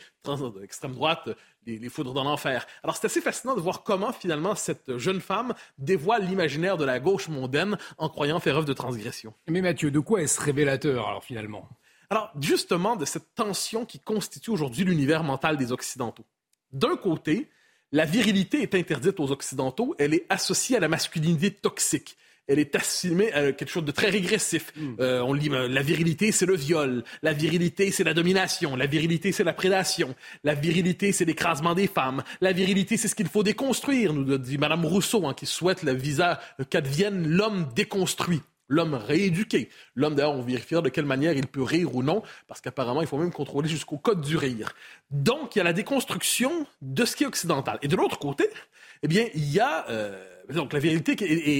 extrême 0.61 0.93
droite, 0.93 1.29
les, 1.65 1.89
foudres 1.89 2.13
dans 2.13 2.23
l'enfer. 2.23 2.65
Alors 2.83 2.95
c'est 2.95 3.05
assez 3.05 3.21
fascinant 3.21 3.55
de 3.55 3.61
voir 3.61 3.83
comment 3.83 4.13
finalement 4.13 4.55
cette 4.55 4.97
jeune 4.97 5.21
femme 5.21 5.53
dévoile 5.77 6.25
l'imaginaire 6.25 6.77
de 6.77 6.85
la 6.85 6.99
gauche 6.99 7.27
mondaine 7.27 7.77
en 7.97 8.09
croyant 8.09 8.39
faire 8.39 8.55
œuvre 8.55 8.65
de 8.65 8.73
transgression. 8.73 9.33
Mais 9.47 9.61
Mathieu, 9.61 9.91
de 9.91 9.99
quoi 9.99 10.21
est-ce 10.21 10.41
révélateur 10.41 11.07
alors 11.07 11.23
finalement? 11.23 11.67
Alors 12.09 12.31
justement 12.39 12.95
de 12.95 13.05
cette 13.05 13.35
tension 13.35 13.85
qui 13.85 13.99
constitue 13.99 14.49
aujourd'hui 14.49 14.83
l'univers 14.83 15.23
mental 15.23 15.57
des 15.57 15.71
Occidentaux. 15.71 16.25
D'un 16.71 16.95
côté, 16.95 17.49
la 17.91 18.05
virilité 18.05 18.61
est 18.61 18.75
interdite 18.75 19.19
aux 19.19 19.31
Occidentaux, 19.31 19.95
elle 19.97 20.13
est 20.13 20.25
associée 20.29 20.77
à 20.77 20.79
la 20.79 20.87
masculinité 20.87 21.51
toxique. 21.51 22.17
elle 22.47 22.57
est 22.57 22.75
assumée 22.75 23.31
à 23.33 23.51
quelque 23.51 23.69
chose 23.69 23.85
de 23.85 23.91
très 23.91 24.09
régressif. 24.09 24.73
Mm. 24.75 24.95
Euh, 24.99 25.21
on 25.21 25.33
lit 25.33 25.49
la 25.49 25.81
virilité, 25.83 26.31
c'est 26.31 26.47
le 26.47 26.55
viol. 26.55 27.03
La 27.21 27.31
virilité, 27.31 27.91
c'est 27.91 28.03
la 28.03 28.15
domination. 28.15 28.75
La 28.75 28.87
virilité, 28.87 29.31
c'est 29.31 29.43
la 29.43 29.53
prédation. 29.53 30.15
La 30.43 30.55
virilité, 30.55 31.11
c'est 31.11 31.25
l'écrasement 31.25 31.75
des 31.75 31.85
femmes. 31.85 32.23
La 32.41 32.51
virilité, 32.51 32.97
c'est 32.97 33.07
ce 33.07 33.13
qu'il 33.13 33.27
faut 33.27 33.43
déconstruire, 33.43 34.13
nous 34.13 34.37
dit 34.39 34.57
Mme 34.57 34.83
Rousseau, 34.85 35.27
hein, 35.27 35.35
qui 35.35 35.45
souhaite 35.45 35.83
le 35.83 35.93
visa 35.93 36.39
qu'advienne 36.71 37.27
l'homme 37.27 37.69
déconstruit 37.75 38.41
l'homme 38.69 38.93
rééduqué. 38.93 39.69
L'homme, 39.95 40.15
d'ailleurs, 40.15 40.35
on 40.35 40.41
vérifiera 40.41 40.81
de 40.81 40.89
quelle 40.89 41.05
manière 41.05 41.33
il 41.33 41.47
peut 41.47 41.63
rire 41.63 41.93
ou 41.93 42.03
non, 42.03 42.23
parce 42.47 42.61
qu'apparemment, 42.61 43.01
il 43.01 43.07
faut 43.07 43.17
même 43.17 43.33
contrôler 43.33 43.67
jusqu'au 43.67 43.97
code 43.97 44.21
du 44.21 44.37
rire. 44.37 44.73
Donc, 45.11 45.55
il 45.55 45.59
y 45.59 45.61
a 45.61 45.65
la 45.65 45.73
déconstruction 45.73 46.65
de 46.81 47.03
ce 47.03 47.15
qui 47.15 47.23
est 47.23 47.27
occidental. 47.27 47.79
Et 47.81 47.87
de 47.87 47.95
l'autre 47.97 48.19
côté, 48.19 48.49
eh 49.03 49.07
bien, 49.07 49.27
il 49.33 49.51
y 49.51 49.59
a... 49.59 49.89
Euh, 49.89 50.25
donc 50.53 50.73
la 50.73 50.79
vérité 50.79 51.15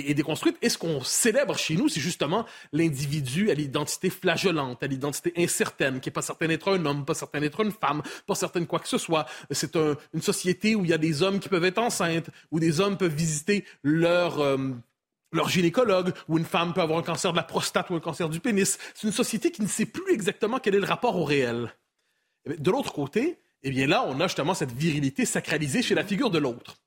est, 0.10 0.14
déconstruite. 0.14 0.58
Et 0.62 0.70
ce 0.70 0.78
qu'on 0.78 1.02
célèbre 1.02 1.56
chez 1.58 1.76
nous, 1.76 1.90
c'est 1.90 2.00
justement 2.00 2.46
l'individu 2.74 3.52
à 3.52 3.54
l'identité 3.54 4.10
flageolante, 4.10 4.82
à 4.82 4.88
l'identité 4.88 5.32
incertaine, 5.38 6.00
qui 6.00 6.10
n'est 6.10 6.14
pas 6.14 6.24
certain 6.24 6.48
d'être 6.48 6.72
un 6.72 6.84
homme, 6.86 7.06
pas 7.06 7.14
certain 7.14 7.40
d'être 7.40 7.60
une 7.60 7.72
femme, 7.72 8.02
pas 8.26 8.36
certain 8.36 8.62
de 8.62 8.66
quoi 8.66 8.80
que 8.80 8.88
ce 8.88 8.98
soit. 8.98 9.28
C'est 9.52 9.76
une 9.76 10.22
société 10.22 10.76
où 10.76 10.86
il 10.86 10.90
y 10.90 10.94
a 10.94 10.98
des 10.98 11.22
hommes 11.22 11.40
qui 11.40 11.50
peuvent 11.50 11.66
être 11.66 11.78
enceintes, 11.78 12.30
où 12.52 12.60
des 12.60 12.80
hommes 12.80 12.98
peuvent 12.98 13.14
visiter 13.14 13.64
leur... 13.84 14.40
Euh, 14.40 14.58
leur 15.32 15.50
gynécologue, 15.50 16.14
où 16.28 16.38
une 16.38 16.46
femme 16.46 16.74
peut 16.74 16.82
avoir 16.82 17.00
un 17.00 17.04
cancer 17.04 17.32
de 17.32 17.38
la 17.38 17.44
prostate 17.44 17.90
ou 17.90 17.96
un 17.96 18.00
cancer 18.00 18.30
du 18.30 18.40
pénis. 18.40 18.78
C'est 18.94 19.08
une 19.08 19.14
société 19.14 19.52
qui 19.52 19.62
ne 19.62 19.68
sait 19.68 19.86
plus 19.86 20.14
exactement 20.14 20.60
quel 20.60 20.76
est 20.76 20.80
le 20.80 20.86
rapport 20.86 21.16
au 21.18 21.24
réel. 21.24 21.74
Eh 22.46 22.58
de 22.58 22.72
l'autre 22.72 22.94
côté, 22.94 23.40
eh 23.64 23.70
bien 23.70 23.88
là, 23.88 24.06
on 24.08 24.20
a 24.20 24.28
justement 24.28 24.54
cette 24.54 24.72
virilité 24.72 25.26
sacralisée 25.26 25.82
chez 25.82 25.96
la 25.96 26.04
figure 26.04 26.30
de 26.30 26.40
l'autre. 26.40 26.78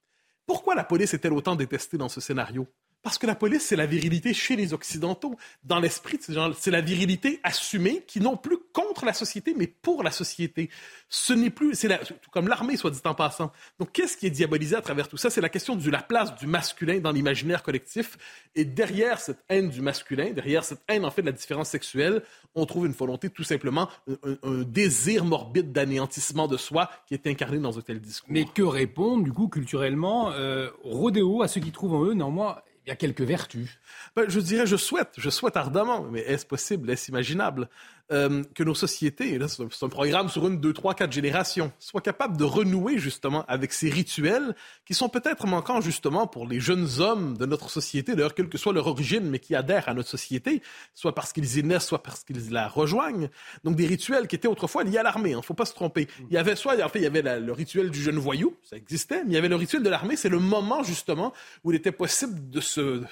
Pourquoi 0.47 0.75
la 0.75 0.85
police 0.85 1.15
est-elle 1.15 1.33
autant 1.33 1.55
détestée 1.55 1.99
dans 1.99 2.09
ce 2.09 2.21
scénario? 2.21 2.67
Parce 3.03 3.19
que 3.19 3.27
la 3.27 3.35
police, 3.35 3.63
c'est 3.63 3.77
la 3.77 3.87
virilité 3.87 4.33
chez 4.33 4.55
les 4.55 4.75
Occidentaux. 4.75 5.37
Dans 5.65 5.81
l'esprit 5.81 6.19
de 6.19 6.23
ces 6.23 6.35
gens, 6.35 6.53
c'est 6.57 6.71
la 6.71 6.81
virilité 6.81 7.41
assumée 7.43 8.05
qui 8.07 8.21
non 8.21 8.37
plus 8.37 8.59
contre 8.73 9.05
la 9.05 9.13
société, 9.13 9.55
mais 9.57 9.67
pour 9.67 10.05
la 10.05 10.13
société. 10.13 10.71
Ce 11.09 11.33
n'est 11.33 11.51
plus, 11.51 11.75
c'est 11.75 11.89
comme 12.31 12.47
l'armée, 12.47 12.77
soit 12.77 12.93
dit 12.93 13.01
en 13.05 13.15
passant. 13.15 13.53
Donc, 13.81 13.91
qu'est-ce 13.91 14.17
qui 14.17 14.27
est 14.27 14.31
diabolisé 14.31 14.77
à 14.77 14.83
travers 14.83 15.09
tout 15.09 15.17
ça? 15.17 15.31
C'est 15.31 15.41
la 15.41 15.49
question 15.49 15.75
de 15.75 15.91
la 15.91 16.01
place 16.01 16.33
du 16.37 16.47
masculin 16.47 17.01
dans 17.01 17.11
l'imaginaire 17.11 17.65
collectif. 17.65 18.17
Et 18.55 18.65
derrière 18.65 19.19
cette 19.19 19.43
haine 19.49 19.69
du 19.69 19.81
masculin, 19.81 20.31
derrière 20.31 20.63
cette 20.63 20.83
haine, 20.87 21.05
en 21.05 21.11
fait, 21.11 21.23
de 21.23 21.27
la 21.27 21.33
différence 21.33 21.71
sexuelle, 21.71 22.23
on 22.55 22.67
trouve 22.67 22.87
une 22.87 22.93
volonté, 22.93 23.31
tout 23.31 23.43
simplement, 23.43 23.89
un, 24.07 24.63
désir 24.63 25.25
morbide 25.25 25.73
d'anéantissement 25.73 26.47
de 26.47 26.57
soi 26.57 26.89
qui 27.09 27.15
est 27.15 27.27
incarné 27.27 27.59
dans 27.59 27.79
un 27.79 27.83
tel 27.83 28.01
discours. 28.01 28.29
Mais 28.31 28.45
que 28.45 28.63
répondre, 28.63 29.25
du 29.25 29.33
coup, 29.33 29.49
culturellement, 29.49 30.31
euh, 30.31 30.71
rodéo 30.85 31.43
à 31.43 31.49
ceux 31.49 31.61
qui 31.61 31.73
trouvent 31.73 31.95
en 31.95 32.05
eux, 32.05 32.15
néanmoins, 32.15 32.59
il 32.85 32.89
y 32.89 32.93
a 32.93 32.97
quelques 32.97 33.23
vertus. 33.23 33.79
Ben, 34.17 34.29
je 34.29 34.41
dirais, 34.41 34.67
je 34.67 34.77
souhaite, 34.77 35.15
je 35.17 35.31
souhaite 35.31 35.57
ardemment, 35.57 36.03
mais 36.03 36.21
est-ce 36.21 36.45
possible, 36.45 36.91
est-ce 36.91 37.11
imaginable, 37.11 37.69
euh, 38.11 38.43
que 38.55 38.63
nos 38.63 38.75
sociétés, 38.75 39.35
et 39.35 39.39
là 39.39 39.47
c'est 39.49 39.63
un 39.63 39.89
programme 39.89 40.29
sur 40.29 40.47
une, 40.47 40.61
deux, 40.61 40.73
trois, 40.73 40.95
quatre 40.95 41.13
générations, 41.13 41.73
soient 41.79 42.01
capables 42.01 42.37
de 42.37 42.45
renouer 42.45 42.99
justement 42.99 43.45
avec 43.47 43.73
ces 43.73 43.89
rituels 43.89 44.55
qui 44.85 44.95
sont 44.95 45.09
peut-être 45.09 45.47
manquants 45.47 45.81
justement 45.81 46.27
pour 46.27 46.47
les 46.47 46.61
jeunes 46.61 46.89
hommes 46.99 47.37
de 47.39 47.47
notre 47.47 47.71
société, 47.71 48.15
d'ailleurs 48.15 48.35
quelle 48.35 48.49
que 48.49 48.59
soit 48.59 48.73
leur 48.73 48.87
origine, 48.87 49.31
mais 49.31 49.39
qui 49.39 49.55
adhèrent 49.55 49.89
à 49.89 49.95
notre 49.95 50.09
société, 50.09 50.63
soit 50.95 51.15
parce 51.15 51.33
qu'ils 51.33 51.59
y 51.59 51.63
naissent, 51.63 51.87
soit 51.87 52.03
parce 52.03 52.25
qu'ils 52.25 52.51
la 52.51 52.69
rejoignent. 52.69 53.31
Donc 53.65 53.77
des 53.77 53.87
rituels 53.87 54.27
qui 54.27 54.37
étaient 54.37 54.49
autrefois 54.49 54.85
liés 54.85 54.99
à 54.99 55.03
l'armée, 55.03 55.31
il 55.31 55.35
hein, 55.35 55.39
ne 55.39 55.43
faut 55.43 55.55
pas 55.55 55.67
se 55.67 55.75
tromper. 55.75 56.09
Il 56.29 56.35
y 56.35 56.39
avait 56.39 56.57
soit, 56.57 56.83
en 56.85 56.89
fait, 56.89 56.99
il 56.99 57.05
y 57.05 57.07
avait 57.07 57.41
le 57.41 57.53
rituel 57.53 57.91
du 57.91 58.03
jeune 58.03 58.19
voyou, 58.19 58.57
ça 58.63 58.77
existait, 58.77 59.25
mais 59.25 59.31
il 59.31 59.35
y 59.35 59.39
avait 59.39 59.49
le 59.49 59.57
rituel 59.57 59.83
de 59.83 59.89
l'armée, 59.89 60.17
c'est 60.17 60.29
le 60.29 60.39
moment 60.39 60.83
justement 60.83 61.33
où 61.65 61.73
il 61.73 61.77
était 61.77 61.93
possible 61.93 62.51
de 62.51 62.61
se 62.61 63.03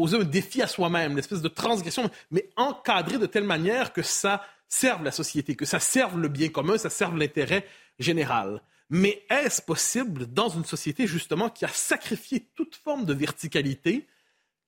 poser 0.00 0.16
un 0.16 0.24
défi 0.24 0.62
à 0.62 0.66
soi-même, 0.66 1.12
une 1.12 1.18
espèce 1.18 1.42
de 1.42 1.48
transgression, 1.48 2.10
mais 2.30 2.48
encadré 2.56 3.18
de 3.18 3.26
telle 3.26 3.44
manière 3.44 3.92
que 3.92 4.00
ça 4.00 4.42
serve 4.66 5.04
la 5.04 5.10
société, 5.10 5.56
que 5.56 5.66
ça 5.66 5.78
serve 5.78 6.18
le 6.18 6.28
bien 6.28 6.48
commun, 6.48 6.78
ça 6.78 6.88
serve 6.88 7.18
l'intérêt 7.18 7.66
général. 7.98 8.62
Mais 8.88 9.22
est-ce 9.28 9.60
possible 9.60 10.24
dans 10.24 10.48
une 10.48 10.64
société 10.64 11.06
justement 11.06 11.50
qui 11.50 11.66
a 11.66 11.68
sacrifié 11.68 12.48
toute 12.54 12.76
forme 12.76 13.04
de 13.04 13.12
verticalité, 13.12 14.06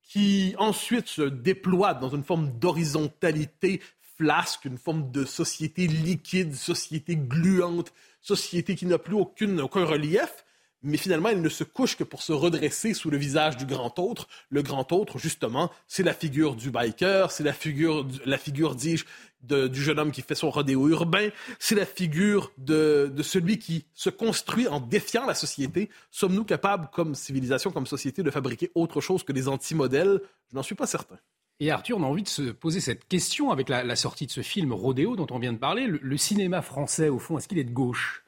qui 0.03 0.53
ensuite 0.59 1.07
se 1.07 1.23
déploie 1.23 1.95
dans 1.95 2.09
une 2.09 2.23
forme 2.23 2.51
d'horizontalité 2.59 3.81
flasque, 4.17 4.65
une 4.65 4.77
forme 4.77 5.09
de 5.09 5.25
société 5.25 5.87
liquide, 5.87 6.53
société 6.53 7.15
gluante, 7.15 7.91
société 8.21 8.75
qui 8.75 8.85
n'a 8.85 8.99
plus 8.99 9.15
aucune, 9.15 9.59
aucun 9.61 9.83
relief, 9.83 10.45
mais 10.83 10.97
finalement, 10.97 11.29
elle 11.29 11.41
ne 11.41 11.49
se 11.49 11.63
couche 11.63 11.95
que 11.95 12.03
pour 12.03 12.21
se 12.21 12.33
redresser 12.33 12.93
sous 12.93 13.09
le 13.09 13.17
visage 13.17 13.55
du 13.55 13.65
grand 13.65 13.97
autre. 13.99 14.27
Le 14.49 14.61
grand 14.61 14.91
autre, 14.91 15.17
justement, 15.17 15.71
c'est 15.87 16.03
la 16.03 16.13
figure 16.13 16.55
du 16.55 16.71
biker, 16.71 17.31
c'est 17.31 17.43
la 17.43 17.53
figure, 17.53 18.05
la 18.25 18.37
figure, 18.37 18.75
dis-je, 18.75 19.05
du 19.43 19.81
jeune 19.81 19.99
homme 19.99 20.11
qui 20.11 20.21
fait 20.21 20.35
son 20.35 20.49
rodéo 20.49 20.87
urbain, 20.89 21.29
c'est 21.59 21.75
la 21.75 21.85
figure 21.85 22.51
de, 22.57 23.11
de, 23.13 23.23
celui 23.23 23.59
qui 23.59 23.85
se 23.93 24.09
construit 24.09 24.67
en 24.67 24.79
défiant 24.79 25.25
la 25.25 25.35
société. 25.35 25.89
Sommes-nous 26.11 26.45
capables, 26.45 26.89
comme 26.93 27.15
civilisation, 27.15 27.71
comme 27.71 27.85
société, 27.85 28.23
de 28.23 28.31
fabriquer 28.31 28.71
autre 28.75 29.01
chose 29.01 29.23
que 29.23 29.33
des 29.33 29.47
anti-modèles? 29.47 30.21
Je 30.51 30.55
n'en 30.55 30.63
suis 30.63 30.75
pas 30.75 30.87
certain. 30.87 31.17
Et 31.59 31.71
Arthur, 31.71 31.97
on 31.97 32.03
a 32.03 32.07
envie 32.07 32.23
de 32.23 32.29
se 32.29 32.41
poser 32.41 32.79
cette 32.79 33.07
question 33.07 33.51
avec 33.51 33.69
la, 33.69 33.95
sortie 33.95 34.25
de 34.25 34.31
ce 34.31 34.41
film 34.41 34.73
Rodéo 34.73 35.15
dont 35.15 35.27
on 35.29 35.39
vient 35.39 35.53
de 35.53 35.57
parler. 35.57 35.87
le 35.87 36.17
cinéma 36.17 36.61
français, 36.61 37.09
au 37.09 37.19
fond, 37.19 37.37
est-ce 37.37 37.47
qu'il 37.47 37.59
est 37.59 37.63
de 37.63 37.71
gauche? 37.71 38.22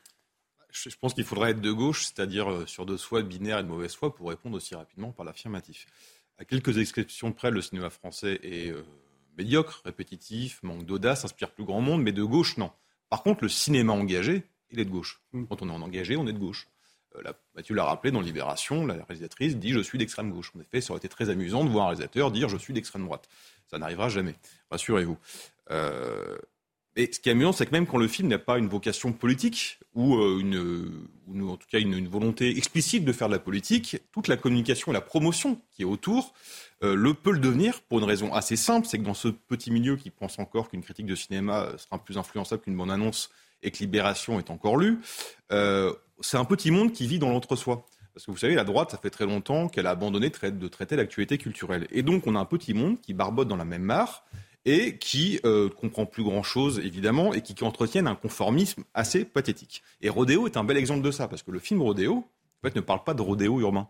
Je 0.76 0.96
pense 0.98 1.14
qu'il 1.14 1.24
faudrait 1.24 1.52
être 1.52 1.62
de 1.62 1.72
gauche, 1.72 2.06
c'est-à-dire 2.06 2.52
euh, 2.52 2.66
sur 2.66 2.86
deux 2.86 2.98
foi 2.98 3.22
binaires 3.22 3.60
et 3.60 3.64
de 3.64 3.68
mauvaise 3.68 3.96
foi, 3.96 4.14
pour 4.14 4.30
répondre 4.30 4.58
aussi 4.58 4.76
rapidement 4.76 5.12
par 5.12 5.26
l'affirmatif. 5.26 5.88
À 6.38 6.46
quelques 6.46 6.78
exceptions 6.78 7.32
près, 7.32 7.52
le 7.52 7.62
cinéma 7.62 7.90
français 7.90 8.40
est 8.44 8.72
euh, 8.72 8.84
médiocre, 9.38 9.82
répétitif, 9.86 10.62
manque 10.64 10.86
d'audace, 10.86 11.26
inspire 11.26 11.52
plus 11.52 11.64
grand 11.64 11.82
monde, 11.82 12.02
mais 12.02 12.12
de 12.12 12.24
gauche, 12.24 12.58
non. 12.58 12.72
Par 13.10 13.24
contre, 13.24 13.44
le 13.44 13.50
cinéma 13.50 13.94
engagé, 13.94 14.44
il 14.72 14.80
est 14.80 14.86
de 14.86 14.90
gauche. 14.90 15.22
Mm. 15.32 15.46
Quand 15.46 15.62
on 15.62 15.70
est 15.70 15.74
en 15.74 15.82
engagé, 15.82 16.18
on 16.18 16.28
est 16.28 16.34
de 16.34 16.40
gauche. 16.40 16.68
Euh, 17.16 17.34
Mathieu 17.56 17.76
l'a 17.76 17.86
rappelé 17.86 18.12
dans 18.12 18.22
Libération, 18.22 18.86
la 18.86 18.96
réalisatrice 18.96 19.56
dit 19.56 19.72
je 19.72 19.80
suis 19.80 19.98
d'extrême 19.98 20.32
gauche. 20.32 20.52
En 20.56 20.60
effet, 20.60 20.82
ça 20.82 20.92
aurait 20.92 21.00
été 21.00 21.10
très 21.10 21.30
amusant 21.30 21.64
de 21.64 21.70
voir 21.70 21.86
un 21.86 21.90
réalisateur 21.90 22.32
dire 22.32 22.50
je 22.50 22.58
suis 22.58 22.74
d'extrême 22.74 23.06
droite. 23.06 23.30
Ça 23.68 23.78
n'arrivera 23.78 24.10
jamais, 24.10 24.36
rassurez-vous. 24.70 25.18
Et 26.98 27.12
ce 27.12 27.20
qui 27.20 27.28
est 27.28 27.34
amusant, 27.34 27.52
c'est 27.52 27.66
que 27.66 27.72
même 27.72 27.88
quand 27.88 27.98
le 27.98 28.08
film 28.08 28.30
n'a 28.30 28.40
pas 28.40 28.58
une 28.58 28.70
vocation 28.70 29.12
politique 29.12 29.80
ou, 29.96 30.16
euh, 30.16 30.40
une, 30.40 31.50
en 31.50 31.58
tout 31.58 31.68
cas 31.70 31.80
une, 31.80 32.08
volonté 32.08 32.58
explicite 32.58 33.04
de 33.04 33.12
faire 33.12 33.28
de 33.28 33.34
la 33.34 33.40
politique, 33.40 33.98
toute 34.14 34.30
la 34.30 34.38
communication 34.38 34.92
et 34.92 34.94
la 34.94 35.02
promotion 35.02 35.60
qui 35.72 35.82
est 35.82 35.86
autour 35.86 36.34
euh, 36.84 36.96
le 36.96 37.14
peut 37.14 37.32
le 37.32 37.40
devenir 37.40 37.82
pour 37.82 38.00
une 38.00 38.06
raison 38.06 38.34
assez 38.34 38.56
simple, 38.56 38.88
c'est 38.88 38.98
que 38.98 39.04
dans 39.04 39.14
ce 39.14 39.28
petit 39.28 39.72
milieu 39.72 39.98
qui 39.98 40.10
pense 40.10 40.40
encore 40.40 40.70
qu'une 40.70 40.84
critique 40.84 41.06
de 41.06 41.16
cinéma 41.16 41.70
sera 41.78 42.02
plus 42.02 42.18
influençable 42.18 42.62
qu'une 42.62 42.78
bonne 42.78 42.92
annonce 42.92 43.30
et 43.62 43.72
que 43.72 43.80
Libération 43.80 44.40
est 44.40 44.50
encore 44.50 44.78
lue, 44.78 45.00
euh, 45.52 45.94
c'est 46.22 46.38
un 46.38 46.46
petit 46.46 46.72
monde 46.72 46.94
qui 46.94 47.08
vit 47.08 47.20
dans 47.20 47.30
l'entre-soi. 47.30 47.86
Parce 48.14 48.26
que 48.26 48.32
vous 48.32 48.38
savez, 48.38 48.56
la 48.56 48.64
droite, 48.64 48.92
ça 48.92 48.98
fait 48.98 49.10
très 49.10 49.26
longtemps 49.26 49.68
qu'elle 49.68 49.88
a 49.88 49.90
abandonné 49.90 50.30
de 50.30 50.68
traiter 50.70 50.96
l'actualité 50.96 51.38
culturelle. 51.38 51.86
Et 51.92 52.02
donc, 52.02 52.28
on 52.28 52.36
a 52.36 52.40
un 52.40 52.46
petit 52.46 52.74
monde 52.74 53.02
qui 53.02 53.14
barbote 53.14 53.50
dans 53.50 53.58
la 53.58 53.66
même 53.66 53.82
mare 53.82 54.24
et 54.66 54.98
qui 54.98 55.40
euh, 55.46 55.70
comprend 55.70 56.06
plus 56.06 56.24
grand-chose, 56.24 56.80
évidemment, 56.80 57.34
et 57.34 57.42
qui, 57.42 57.56
entretiennent 57.64 58.08
un 58.08 58.16
conformisme 58.16 58.84
assez 58.94 59.24
pathétique. 59.24 59.84
Et 60.02 60.10
Rodéo 60.10 60.48
est 60.48 60.58
un 60.58 60.64
bel 60.64 60.78
exemple 60.78 61.04
de 61.04 61.12
ça, 61.12 61.28
parce 61.28 61.44
que 61.44 61.52
le 61.52 61.60
film 61.60 61.82
Rodéo, 61.82 62.18
en 62.18 62.68
fait, 62.68 62.76
ne 62.76 62.82
parle 62.82 63.04
pas 63.04 63.14
de 63.14 63.22
rodéo 63.22 63.60
urbain. 63.60 63.88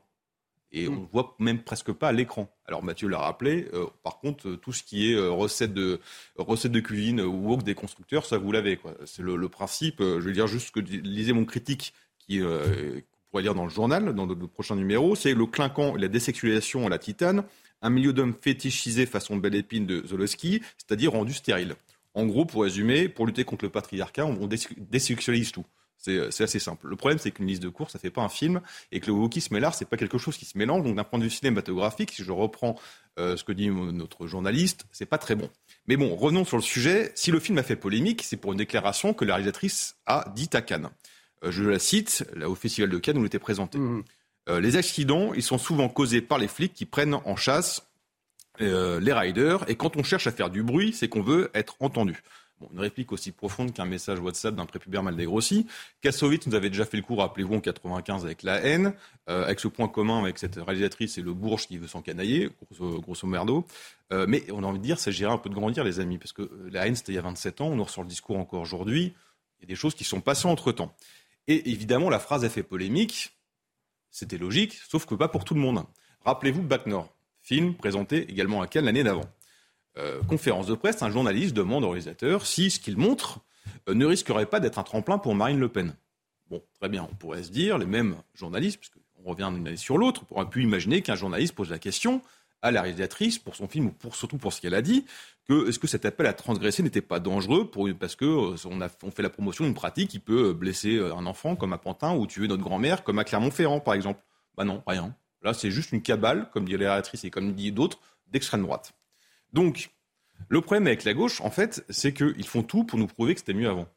Et 0.71 0.89
on 0.89 1.01
ne 1.01 1.05
voit 1.05 1.35
même 1.39 1.61
presque 1.63 1.93
pas 1.93 2.09
à 2.09 2.11
l'écran. 2.11 2.49
Alors 2.67 2.83
Mathieu 2.83 3.07
l'a 3.07 3.19
rappelé, 3.19 3.69
euh, 3.73 3.85
par 4.03 4.19
contre, 4.19 4.55
tout 4.55 4.73
ce 4.73 4.83
qui 4.83 5.11
est 5.11 5.15
euh, 5.15 5.31
recette, 5.31 5.73
de, 5.73 6.01
recette 6.37 6.73
de 6.73 6.79
cuisine 6.81 7.21
ou 7.21 7.55
des 7.57 7.75
constructeurs, 7.75 8.25
ça 8.25 8.37
vous 8.37 8.51
l'avez. 8.51 8.77
C'est 9.05 9.21
le, 9.21 9.37
le, 9.37 9.49
principe, 9.49 10.01
je 10.01 10.19
vais 10.19 10.33
dire 10.33 10.47
juste 10.47 10.71
que 10.71 10.81
lisez 10.81 11.31
mon 11.31 11.45
critique, 11.45 11.93
qui 12.19 12.41
pourrait 13.35 13.43
lire 13.43 13.53
dans 13.53 13.65
le 13.65 13.69
journal, 13.69 14.13
dans 14.13 14.25
le, 14.25 14.47
prochain 14.47 14.77
numéro, 14.77 15.13
c'est 15.13 15.33
le 15.33 15.45
clinquant 15.45 15.97
et 15.97 15.99
la 15.99 16.07
désexualisation 16.07 16.87
à 16.87 16.89
la 16.89 16.97
titane, 16.97 17.43
un 17.81 17.89
milieu 17.89 18.13
d'hommes 18.13 18.33
fétichisés 18.33 19.05
façon 19.05 19.35
belle 19.35 19.55
épine 19.55 19.85
de 19.85 20.07
Zolowski, 20.07 20.61
c'est-à-dire 20.77 21.11
rendu 21.11 21.33
stérile. 21.33 21.75
En 22.13 22.25
gros, 22.27 22.45
pour 22.45 22.63
résumer, 22.63 23.09
pour 23.09 23.27
lutter 23.27 23.43
contre 23.43 23.65
le 23.65 23.71
patriarcat, 23.71 24.25
on 24.25 24.47
désexualise 24.47 25.51
tout. 25.51 25.65
C'est 25.97 26.43
assez 26.43 26.59
simple. 26.59 26.87
Le 26.87 26.95
problème, 26.95 27.19
c'est 27.19 27.31
qu'une 27.31 27.47
liste 27.47 27.61
de 27.61 27.67
cours, 27.67 27.91
ça 27.91 27.97
ne 27.97 28.01
fait 28.03 28.09
pas 28.09 28.21
un 28.21 28.29
film, 28.29 28.61
et 28.93 29.01
que 29.01 29.07
le 29.07 29.11
wokisme 29.11 29.53
et 29.57 29.59
l'art, 29.59 29.75
c'est 29.75 29.89
pas 29.89 29.97
quelque 29.97 30.17
chose 30.17 30.37
qui 30.37 30.45
se 30.45 30.57
mélange. 30.57 30.83
Donc, 30.83 30.95
d'un 30.95 31.03
point 31.03 31.19
de 31.19 31.25
vue 31.25 31.29
cinématographique, 31.29 32.11
si 32.11 32.23
je 32.23 32.31
reprends 32.31 32.79
euh, 33.19 33.35
ce 33.35 33.43
que 33.43 33.51
dit 33.51 33.67
notre 33.69 34.27
journaliste, 34.27 34.85
c'est 34.93 35.05
pas 35.05 35.17
très 35.17 35.35
bon. 35.35 35.49
Mais 35.87 35.97
bon, 35.97 36.15
revenons 36.15 36.45
sur 36.45 36.55
le 36.55 36.63
sujet. 36.63 37.11
Si 37.15 37.31
le 37.31 37.41
film 37.41 37.57
a 37.57 37.63
fait 37.63 37.75
polémique, 37.75 38.23
c'est 38.23 38.37
pour 38.37 38.53
une 38.53 38.59
déclaration 38.59 39.13
que 39.13 39.25
la 39.25 39.33
réalisatrice 39.33 39.97
a 40.05 40.31
dite 40.33 40.55
à 40.55 40.61
Cannes. 40.61 40.89
Euh, 41.45 41.51
je 41.51 41.63
la 41.63 41.79
cite, 41.79 42.25
là, 42.35 42.49
au 42.49 42.55
Festival 42.55 42.89
de 42.89 42.97
Cannes 42.97 43.17
où 43.17 43.21
elle 43.21 43.27
était 43.27 43.39
présentée. 43.39 43.77
Mmh. 43.77 44.03
Euh, 44.49 44.59
les 44.59 44.77
accidents, 44.77 45.33
ils 45.33 45.43
sont 45.43 45.57
souvent 45.57 45.89
causés 45.89 46.21
par 46.21 46.37
les 46.37 46.47
flics 46.47 46.73
qui 46.73 46.85
prennent 46.85 47.15
en 47.15 47.35
chasse 47.35 47.87
euh, 48.61 48.99
les 48.99 49.13
riders. 49.13 49.65
Et 49.69 49.75
quand 49.75 49.97
on 49.97 50.03
cherche 50.03 50.27
à 50.27 50.31
faire 50.31 50.49
du 50.49 50.63
bruit, 50.63 50.93
c'est 50.93 51.09
qu'on 51.09 51.21
veut 51.21 51.51
être 51.53 51.75
entendu. 51.79 52.21
une 52.71 52.79
réplique 52.79 53.11
aussi 53.11 53.31
profonde 53.31 53.73
qu'un 53.73 53.85
message 53.85 54.19
WhatsApp 54.19 54.55
d'un 54.55 54.65
prépubère 54.65 55.03
mal 55.03 55.15
dégrossi. 55.15 55.67
Kassovitz 56.01 56.47
nous 56.47 56.55
avait 56.55 56.69
déjà 56.69 56.85
fait 56.85 56.97
le 56.97 57.03
coup, 57.03 57.15
rappelez-vous, 57.15 57.55
en 57.55 57.59
95 57.59 58.23
avec 58.25 58.43
la 58.43 58.61
haine, 58.61 58.93
euh, 59.29 59.43
avec 59.43 59.59
ce 59.59 59.67
point 59.67 59.89
commun 59.89 60.21
avec 60.21 60.37
cette 60.37 60.55
réalisatrice 60.55 61.17
et 61.17 61.21
le 61.21 61.33
bourge 61.33 61.67
qui 61.67 61.77
veut 61.77 61.87
s'encanailler, 61.87 62.49
grosso, 62.71 63.01
grosso 63.01 63.27
merdo. 63.27 63.65
Euh, 64.13 64.25
mais 64.27 64.43
on 64.51 64.63
a 64.63 64.67
envie 64.67 64.79
de 64.79 64.83
dire, 64.83 64.99
s'agirait 64.99 65.31
un 65.31 65.37
peu 65.37 65.49
de 65.49 65.55
grandir, 65.55 65.83
les 65.83 65.99
amis, 65.99 66.17
parce 66.17 66.31
que 66.31 66.49
la 66.71 66.87
haine, 66.87 66.95
c'était 66.95 67.11
il 67.11 67.15
y 67.15 67.19
a 67.19 67.23
27 67.23 67.59
ans, 67.59 67.67
on 67.67 67.75
nous 67.75 67.83
ressort 67.83 68.03
le 68.03 68.09
discours 68.09 68.37
encore 68.37 68.61
aujourd'hui. 68.61 69.13
Il 69.59 69.63
y 69.63 69.65
a 69.65 69.67
des 69.67 69.75
choses 69.75 69.95
qui 69.95 70.03
sont 70.05 70.21
passées 70.21 70.47
entre-temps. 70.47 70.95
Et 71.47 71.69
évidemment, 71.69 72.09
la 72.09 72.19
phrase 72.19 72.43
a 72.43 72.49
fait 72.49 72.63
polémique. 72.63 73.37
C'était 74.11 74.37
logique, 74.37 74.73
sauf 74.73 75.05
que 75.05 75.15
pas 75.15 75.27
pour 75.27 75.43
tout 75.43 75.53
le 75.53 75.59
monde. 75.59 75.83
Rappelez-vous 76.23 76.63
Bac 76.63 76.87
film 77.41 77.75
présenté 77.75 78.29
également 78.29 78.61
à 78.61 78.67
Cannes 78.67 78.85
l'année 78.85 79.03
d'avant. 79.03 79.25
Euh, 79.97 80.21
conférence 80.23 80.67
de 80.67 80.73
presse, 80.73 81.01
un 81.03 81.11
journaliste 81.11 81.53
demande 81.53 81.83
au 81.83 81.89
réalisateur 81.89 82.45
si 82.45 82.69
ce 82.71 82.79
qu'il 82.79 82.97
montre 82.97 83.39
euh, 83.87 83.93
ne 83.93 84.05
risquerait 84.05 84.47
pas 84.47 84.59
d'être 84.59 84.79
un 84.79 84.83
tremplin 84.83 85.17
pour 85.17 85.35
Marine 85.35 85.59
Le 85.59 85.69
Pen. 85.69 85.95
Bon, 86.49 86.61
très 86.79 86.89
bien, 86.89 87.07
on 87.09 87.15
pourrait 87.15 87.43
se 87.43 87.51
dire, 87.51 87.77
les 87.77 87.85
mêmes 87.85 88.17
journalistes, 88.33 88.79
puisqu'on 88.79 89.29
revient 89.29 89.49
d'une 89.53 89.67
année 89.67 89.77
sur 89.77 89.97
l'autre, 89.97 90.21
on 90.23 90.25
pourrait 90.25 90.49
pu 90.49 90.63
imaginer 90.63 91.01
qu'un 91.01 91.15
journaliste 91.15 91.55
pose 91.55 91.69
la 91.69 91.79
question 91.79 92.21
à 92.61 92.71
la 92.71 92.81
réalisatrice 92.81 93.39
pour 93.39 93.55
son 93.55 93.67
film 93.67 93.91
ou 94.03 94.13
surtout 94.13 94.37
pour 94.37 94.51
ce 94.51 94.59
qu'elle 94.59 94.73
a 94.73 94.81
dit, 94.81 95.05
que 95.47 95.69
est-ce 95.69 95.79
que 95.79 95.87
cet 95.87 96.05
appel 96.05 96.25
à 96.27 96.33
transgresser 96.33 96.83
n'était 96.83 97.01
pas 97.01 97.19
dangereux 97.19 97.69
pour, 97.69 97.87
parce 97.99 98.15
que 98.15 98.25
euh, 98.25 98.89
on, 99.03 99.11
fait 99.11 99.23
la 99.23 99.29
promotion 99.29 99.63
d'une 99.63 99.73
pratique 99.73 100.09
qui 100.09 100.19
peut 100.19 100.53
blesser 100.53 100.99
un 100.99 101.25
enfant 101.25 101.55
comme 101.55 101.73
à 101.73 101.77
Pantin 101.77 102.15
ou 102.15 102.27
tuer 102.27 102.47
notre 102.47 102.63
grand-mère 102.63 103.03
comme 103.03 103.19
à 103.19 103.23
Clermont-Ferrand 103.23 103.79
par 103.79 103.93
exemple. 103.93 104.21
Bah 104.57 104.63
non, 104.63 104.81
rien. 104.87 105.15
Là, 105.45 105.53
c'est 105.53 105.69
juste 105.69 105.91
une 105.91 106.01
cabale, 106.01 106.49
comme 106.51 106.65
dit 106.65 106.71
la 106.71 106.79
réalisatrice 106.79 107.23
et 107.23 107.29
comme 107.29 107.53
dit 107.53 107.71
d'autres, 107.71 107.99
d'extrême 108.31 108.63
droite. 108.63 108.93
Donc, 109.53 109.91
le 110.49 110.59
problème 110.61 110.87
avec 110.87 111.03
la 111.03 111.13
gauche, 111.13 111.39
en 111.41 111.51
fait, 111.51 111.85
c'est 111.89 112.13
qu'ils 112.13 112.47
font 112.47 112.63
tout 112.63 112.83
pour 112.83 112.97
nous 112.97 113.07
prouver 113.07 113.35
que 113.35 113.41
c'était 113.41 113.53
mieux 113.53 113.69
avant. 113.69 113.87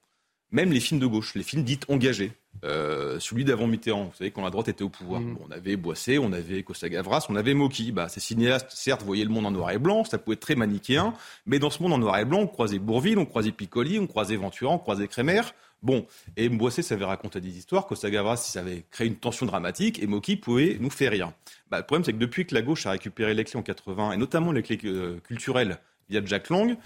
Même 0.51 0.73
les 0.73 0.81
films 0.81 1.01
de 1.01 1.07
gauche, 1.07 1.35
les 1.35 1.43
films 1.43 1.65
dits 1.65 1.81
engagés. 1.89 2.33
Euh, 2.65 3.19
celui 3.21 3.45
d'avant 3.45 3.67
Mitterrand, 3.67 4.05
vous 4.05 4.15
savez, 4.15 4.31
quand 4.31 4.43
la 4.43 4.51
droite 4.51 4.69
était 4.69 4.83
au 4.83 4.89
pouvoir. 4.89 5.21
Mmh. 5.21 5.39
on 5.47 5.51
avait 5.51 5.77
Boissé, 5.77 6.19
on 6.19 6.33
avait 6.33 6.63
Costa 6.63 6.89
Gavras, 6.89 7.27
on 7.29 7.37
avait 7.37 7.55
Moki. 7.55 7.93
Bah, 7.93 8.09
ces 8.09 8.21
cinéastes, 8.21 8.71
certes, 8.71 9.03
voyaient 9.03 9.25
le 9.25 9.31
monde 9.31 9.47
en 9.47 9.51
noir 9.51 9.71
et 9.71 9.79
blanc, 9.79 10.05
ça 10.05 10.19
pouvait 10.19 10.35
être 10.35 10.41
très 10.41 10.55
manichéen, 10.55 11.15
mais 11.47 11.59
dans 11.59 11.71
ce 11.71 11.83
monde 11.83 11.93
en 11.93 11.99
noir 11.99 12.19
et 12.19 12.25
blanc, 12.25 12.41
on 12.41 12.47
croisait 12.47 12.79
Bourville, 12.79 13.19
on 13.19 13.27
croisait 13.27 13.53
Piccoli, 13.53 13.99
on 13.99 14.07
croisait 14.07 14.37
Ventura, 14.37 14.73
on 14.73 14.79
croisait 14.79 15.09
Crémer. 15.09 15.43
Bon, 15.83 16.07
et 16.37 16.49
Boissé 16.49 16.83
savait 16.83 17.05
raconter 17.05 17.41
des 17.41 17.57
histoires, 17.57 17.87
Costa 17.87 18.11
Gavras, 18.11 18.37
ça 18.37 18.61
avait 18.61 18.85
créé 18.91 19.07
une 19.07 19.15
tension 19.15 19.47
dramatique, 19.47 20.03
et 20.03 20.09
Moki 20.09 20.37
pouvait 20.37 20.77
nous 20.81 20.91
faire 20.91 21.13
rire. 21.13 21.33
Bah, 21.71 21.79
le 21.79 21.85
problème, 21.85 22.05
c'est 22.05 22.13
que 22.13 22.19
depuis 22.19 22.47
que 22.47 22.55
la 22.55 22.63
gauche 22.63 22.87
a 22.87 22.91
récupéré 22.91 23.35
les 23.35 23.45
clés 23.45 23.59
en 23.59 23.63
80, 23.63 24.13
et 24.13 24.17
notamment 24.17 24.51
les 24.51 24.63
clés 24.63 24.81
euh, 24.85 25.21
culturelles 25.21 25.79
via 26.09 26.25
Jack 26.25 26.49
Lang, 26.49 26.77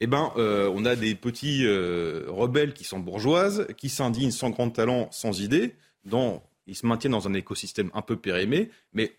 eh 0.00 0.06
ben, 0.06 0.32
euh, 0.36 0.70
on 0.74 0.84
a 0.84 0.96
des 0.96 1.14
petits 1.14 1.64
euh, 1.64 2.24
rebelles 2.28 2.74
qui 2.74 2.84
sont 2.84 2.98
bourgeoises, 2.98 3.66
qui 3.76 3.88
s'indignent 3.88 4.30
sans 4.30 4.50
grand 4.50 4.70
talent, 4.70 5.08
sans 5.10 5.40
idée, 5.40 5.76
dans, 6.04 6.42
ils 6.66 6.76
se 6.76 6.86
maintiennent 6.86 7.12
dans 7.12 7.28
un 7.28 7.34
écosystème 7.34 7.90
un 7.94 8.02
peu 8.02 8.16
périmé, 8.16 8.70
mais 8.92 9.14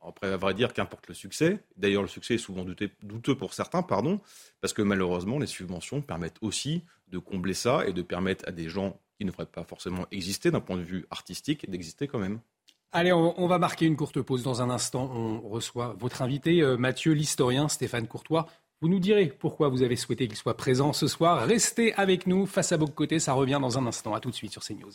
après, 0.00 0.28
à 0.28 0.36
vrai 0.36 0.54
dire, 0.54 0.72
qu'importe 0.72 1.08
le 1.08 1.14
succès. 1.14 1.58
D'ailleurs, 1.76 2.02
le 2.02 2.08
succès 2.08 2.34
est 2.34 2.38
souvent 2.38 2.64
douteux 2.64 3.34
pour 3.34 3.52
certains, 3.52 3.82
pardon, 3.82 4.20
parce 4.60 4.72
que 4.72 4.82
malheureusement, 4.82 5.38
les 5.38 5.46
subventions 5.46 6.00
permettent 6.00 6.38
aussi 6.40 6.84
de 7.08 7.18
combler 7.18 7.54
ça 7.54 7.86
et 7.86 7.92
de 7.92 8.02
permettre 8.02 8.44
à 8.48 8.52
des 8.52 8.68
gens 8.68 9.00
qui 9.16 9.24
ne 9.24 9.30
devraient 9.30 9.46
pas 9.46 9.64
forcément 9.64 10.06
exister 10.12 10.50
d'un 10.50 10.60
point 10.60 10.76
de 10.76 10.82
vue 10.82 11.06
artistique 11.10 11.68
d'exister 11.68 12.06
quand 12.06 12.18
même. 12.18 12.40
Allez, 12.90 13.12
on, 13.12 13.46
va 13.46 13.58
marquer 13.58 13.84
une 13.84 13.96
courte 13.96 14.22
pause. 14.22 14.42
Dans 14.42 14.62
un 14.62 14.70
instant, 14.70 15.10
on 15.12 15.40
reçoit 15.46 15.94
votre 15.98 16.22
invité, 16.22 16.62
euh, 16.62 16.78
Mathieu, 16.78 17.12
l'historien 17.12 17.68
Stéphane 17.68 18.06
Courtois. 18.06 18.46
Vous 18.80 18.88
nous 18.88 19.00
direz 19.00 19.26
pourquoi 19.26 19.68
vous 19.68 19.82
avez 19.82 19.96
souhaité 19.96 20.28
qu'il 20.28 20.36
soit 20.36 20.56
présent 20.56 20.92
ce 20.92 21.08
soir. 21.08 21.44
Restez 21.44 21.92
avec 21.94 22.28
nous 22.28 22.46
face 22.46 22.70
à 22.70 22.76
vos 22.76 22.86
côtés, 22.86 23.18
ça 23.18 23.32
revient 23.32 23.58
dans 23.60 23.76
un 23.76 23.86
instant. 23.86 24.14
À 24.14 24.20
tout 24.20 24.30
de 24.30 24.36
suite 24.36 24.52
sur 24.52 24.62
CNews. 24.62 24.92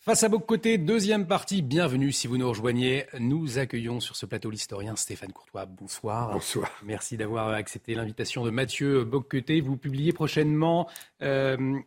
Face 0.00 0.24
à 0.24 0.28
vos 0.28 0.40
côtés, 0.40 0.76
deuxième 0.78 1.26
partie, 1.28 1.62
bienvenue 1.62 2.10
si 2.10 2.26
vous 2.26 2.38
nous 2.38 2.48
rejoignez. 2.48 3.04
Nous 3.20 3.58
accueillons 3.58 4.00
sur 4.00 4.16
ce 4.16 4.26
plateau 4.26 4.50
l'historien 4.50 4.96
Stéphane 4.96 5.32
Courtois. 5.32 5.66
Bonsoir. 5.66 6.32
Bonsoir. 6.32 6.72
Merci 6.82 7.16
d'avoir 7.16 7.50
accepté 7.50 7.94
l'invitation 7.94 8.44
de 8.44 8.50
Mathieu 8.50 9.04
Bocqueté. 9.04 9.60
Vous 9.60 9.76
publiez 9.76 10.12
prochainement, 10.12 10.88
euh, 11.22 11.78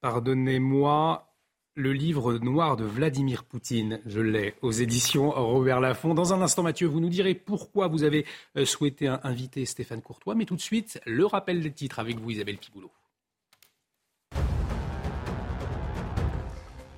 pardonnez-moi, 0.00 1.29
le 1.74 1.92
livre 1.92 2.38
noir 2.38 2.76
de 2.76 2.84
Vladimir 2.84 3.44
Poutine. 3.44 4.00
Je 4.06 4.20
l'ai 4.20 4.54
aux 4.62 4.72
éditions 4.72 5.30
Robert 5.30 5.80
Laffont. 5.80 6.14
Dans 6.14 6.34
un 6.34 6.42
instant, 6.42 6.62
Mathieu, 6.62 6.86
vous 6.86 7.00
nous 7.00 7.08
direz 7.08 7.34
pourquoi 7.34 7.88
vous 7.88 8.02
avez 8.02 8.26
euh, 8.56 8.64
souhaité 8.64 9.08
inviter 9.08 9.64
Stéphane 9.64 10.02
Courtois. 10.02 10.34
Mais 10.34 10.44
tout 10.44 10.56
de 10.56 10.60
suite, 10.60 11.00
le 11.06 11.26
rappel 11.26 11.60
des 11.60 11.72
titres 11.72 11.98
avec 11.98 12.18
vous, 12.18 12.30
Isabelle 12.30 12.58
Piboulot. 12.58 12.90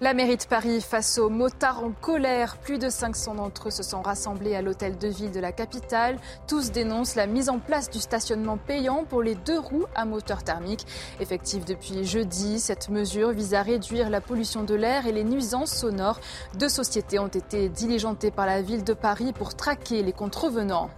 La 0.02 0.14
mairie 0.14 0.36
de 0.36 0.42
Paris 0.42 0.80
face 0.80 1.16
aux 1.18 1.30
motards 1.30 1.84
en 1.84 1.92
colère. 1.92 2.56
Plus 2.56 2.76
de 2.76 2.88
500 2.88 3.36
d'entre 3.36 3.68
eux 3.68 3.70
se 3.70 3.84
sont 3.84 4.02
rassemblés 4.02 4.56
à 4.56 4.60
l'hôtel 4.60 4.98
de 4.98 5.06
ville 5.06 5.30
de 5.30 5.38
la 5.38 5.52
capitale. 5.52 6.18
Tous 6.48 6.72
dénoncent 6.72 7.14
la 7.14 7.28
mise 7.28 7.48
en 7.48 7.60
place 7.60 7.88
du 7.88 8.00
stationnement 8.00 8.56
payant 8.56 9.04
pour 9.04 9.22
les 9.22 9.36
deux 9.36 9.60
roues 9.60 9.86
à 9.94 10.04
moteur 10.04 10.42
thermique. 10.42 10.88
Effective 11.20 11.64
depuis 11.64 12.02
jeudi, 12.02 12.58
cette 12.58 12.88
mesure 12.88 13.30
vise 13.30 13.54
à 13.54 13.62
réduire 13.62 14.10
la 14.10 14.20
pollution 14.20 14.64
de 14.64 14.74
l'air 14.74 15.06
et 15.06 15.12
les 15.12 15.22
nuisances 15.22 15.72
sonores. 15.72 16.18
Deux 16.58 16.68
sociétés 16.68 17.20
ont 17.20 17.28
été 17.28 17.68
diligentées 17.68 18.32
par 18.32 18.46
la 18.46 18.60
ville 18.60 18.82
de 18.82 18.94
Paris 18.94 19.32
pour 19.32 19.54
traquer 19.54 20.02
les 20.02 20.12
contrevenants. 20.12 20.90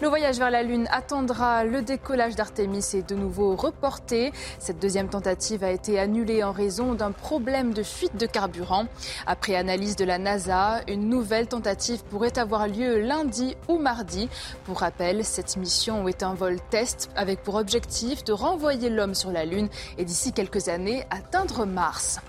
Le 0.00 0.06
voyage 0.06 0.38
vers 0.38 0.52
la 0.52 0.62
Lune 0.62 0.86
attendra. 0.92 1.64
Le 1.64 1.82
décollage 1.82 2.36
d'Artemis 2.36 2.86
est 2.94 3.08
de 3.08 3.16
nouveau 3.16 3.56
reporté. 3.56 4.32
Cette 4.60 4.78
deuxième 4.78 5.08
tentative 5.08 5.64
a 5.64 5.72
été 5.72 5.98
annulée 5.98 6.44
en 6.44 6.52
raison 6.52 6.94
d'un 6.94 7.10
problème 7.10 7.74
de 7.74 7.82
fuite 7.82 8.16
de 8.16 8.26
carburant. 8.26 8.86
Après 9.26 9.56
analyse 9.56 9.96
de 9.96 10.04
la 10.04 10.18
NASA, 10.18 10.82
une 10.86 11.08
nouvelle 11.08 11.48
tentative 11.48 12.04
pourrait 12.04 12.38
avoir 12.38 12.68
lieu 12.68 13.00
lundi 13.00 13.56
ou 13.66 13.78
mardi. 13.78 14.28
Pour 14.66 14.78
rappel, 14.78 15.24
cette 15.24 15.56
mission 15.56 16.06
est 16.06 16.22
un 16.22 16.34
vol 16.34 16.58
test 16.70 17.10
avec 17.16 17.42
pour 17.42 17.56
objectif 17.56 18.22
de 18.22 18.32
renvoyer 18.32 18.90
l'homme 18.90 19.16
sur 19.16 19.32
la 19.32 19.44
Lune 19.44 19.68
et 19.98 20.04
d'ici 20.04 20.32
quelques 20.32 20.68
années 20.68 21.04
atteindre 21.10 21.66
Mars. 21.66 22.20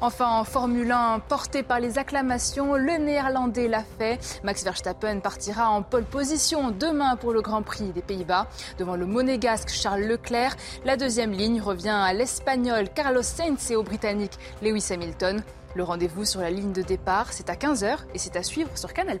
Enfin, 0.00 0.30
en 0.30 0.44
Formule 0.44 0.90
1, 0.90 1.18
porté 1.28 1.62
par 1.62 1.78
les 1.78 1.98
acclamations, 1.98 2.74
le 2.74 2.96
Néerlandais 2.96 3.68
l'a 3.68 3.84
fait. 3.98 4.18
Max 4.44 4.64
Verstappen 4.64 5.20
partira 5.20 5.68
en 5.68 5.82
pole 5.82 6.04
position 6.04 6.70
demain 6.70 7.17
pour 7.18 7.32
le 7.32 7.42
Grand 7.42 7.62
Prix 7.62 7.92
des 7.92 8.02
Pays-Bas. 8.02 8.48
Devant 8.78 8.96
le 8.96 9.06
monégasque 9.06 9.70
Charles 9.70 10.02
Leclerc, 10.02 10.56
la 10.84 10.96
deuxième 10.96 11.32
ligne 11.32 11.60
revient 11.60 11.88
à 11.88 12.12
l'Espagnol 12.12 12.88
Carlos 12.94 13.22
Sainz 13.22 13.70
et 13.70 13.76
au 13.76 13.82
Britannique 13.82 14.38
Lewis 14.62 14.88
Hamilton. 14.90 15.42
Le 15.74 15.82
rendez-vous 15.82 16.24
sur 16.24 16.40
la 16.40 16.50
ligne 16.50 16.72
de 16.72 16.82
départ, 16.82 17.32
c'est 17.32 17.50
à 17.50 17.54
15h 17.54 17.98
et 18.14 18.18
c'est 18.18 18.36
à 18.36 18.42
suivre 18.42 18.76
sur 18.76 18.92
Canal+. 18.92 19.20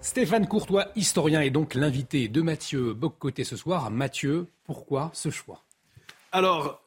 Stéphane 0.00 0.48
Courtois, 0.48 0.86
historien, 0.96 1.42
est 1.42 1.50
donc 1.50 1.74
l'invité 1.74 2.28
de 2.28 2.42
Mathieu 2.42 2.94
Boccoté 2.94 3.44
ce 3.44 3.56
soir. 3.56 3.90
Mathieu, 3.90 4.48
pourquoi 4.64 5.10
ce 5.12 5.30
choix? 5.30 5.62
Alors, 6.32 6.80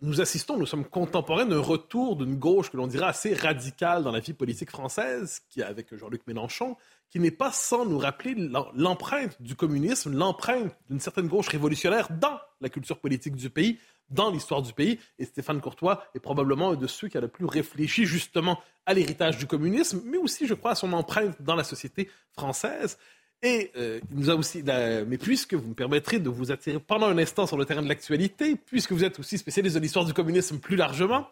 nous 0.00 0.20
assistons, 0.20 0.56
nous 0.56 0.66
sommes 0.66 0.84
contemporains 0.84 1.46
d'un 1.46 1.60
retour 1.60 2.16
d'une 2.16 2.36
gauche 2.36 2.70
que 2.70 2.76
l'on 2.76 2.86
dirait 2.86 3.06
assez 3.06 3.34
radicale 3.34 4.02
dans 4.02 4.12
la 4.12 4.20
vie 4.20 4.32
politique 4.32 4.70
française, 4.70 5.42
qui 5.50 5.62
avec 5.62 5.94
Jean-Luc 5.94 6.26
Mélenchon, 6.26 6.76
qui 7.12 7.20
n'est 7.20 7.30
pas 7.30 7.52
sans 7.52 7.84
nous 7.84 7.98
rappeler 7.98 8.34
l'empreinte 8.74 9.40
du 9.40 9.54
communisme, 9.54 10.16
l'empreinte 10.16 10.74
d'une 10.88 10.98
certaine 10.98 11.28
gauche 11.28 11.48
révolutionnaire 11.48 12.08
dans 12.10 12.40
la 12.62 12.70
culture 12.70 12.98
politique 12.98 13.36
du 13.36 13.50
pays, 13.50 13.78
dans 14.08 14.30
l'histoire 14.30 14.62
du 14.62 14.72
pays. 14.72 14.98
Et 15.18 15.26
Stéphane 15.26 15.60
Courtois 15.60 16.02
est 16.14 16.20
probablement 16.20 16.70
un 16.70 16.74
de 16.74 16.86
ceux 16.86 17.08
qui 17.08 17.18
a 17.18 17.20
le 17.20 17.28
plus 17.28 17.44
réfléchi 17.44 18.06
justement 18.06 18.58
à 18.86 18.94
l'héritage 18.94 19.36
du 19.36 19.46
communisme, 19.46 20.00
mais 20.06 20.16
aussi, 20.16 20.46
je 20.46 20.54
crois, 20.54 20.70
à 20.70 20.74
son 20.74 20.94
empreinte 20.94 21.36
dans 21.42 21.54
la 21.54 21.64
société 21.64 22.08
française. 22.32 22.96
Et 23.42 23.70
euh, 23.76 24.00
il 24.10 24.18
nous 24.18 24.30
a 24.30 24.34
aussi, 24.34 24.62
mais 24.62 25.18
puisque 25.18 25.52
vous 25.52 25.68
me 25.68 25.74
permettrez 25.74 26.18
de 26.18 26.30
vous 26.30 26.50
attirer 26.50 26.78
pendant 26.78 27.08
un 27.08 27.18
instant 27.18 27.46
sur 27.46 27.58
le 27.58 27.66
terrain 27.66 27.82
de 27.82 27.88
l'actualité, 27.88 28.56
puisque 28.56 28.92
vous 28.92 29.04
êtes 29.04 29.18
aussi 29.18 29.36
spécialiste 29.36 29.74
de 29.74 29.80
l'histoire 29.80 30.06
du 30.06 30.14
communisme 30.14 30.60
plus 30.60 30.76
largement, 30.76 31.28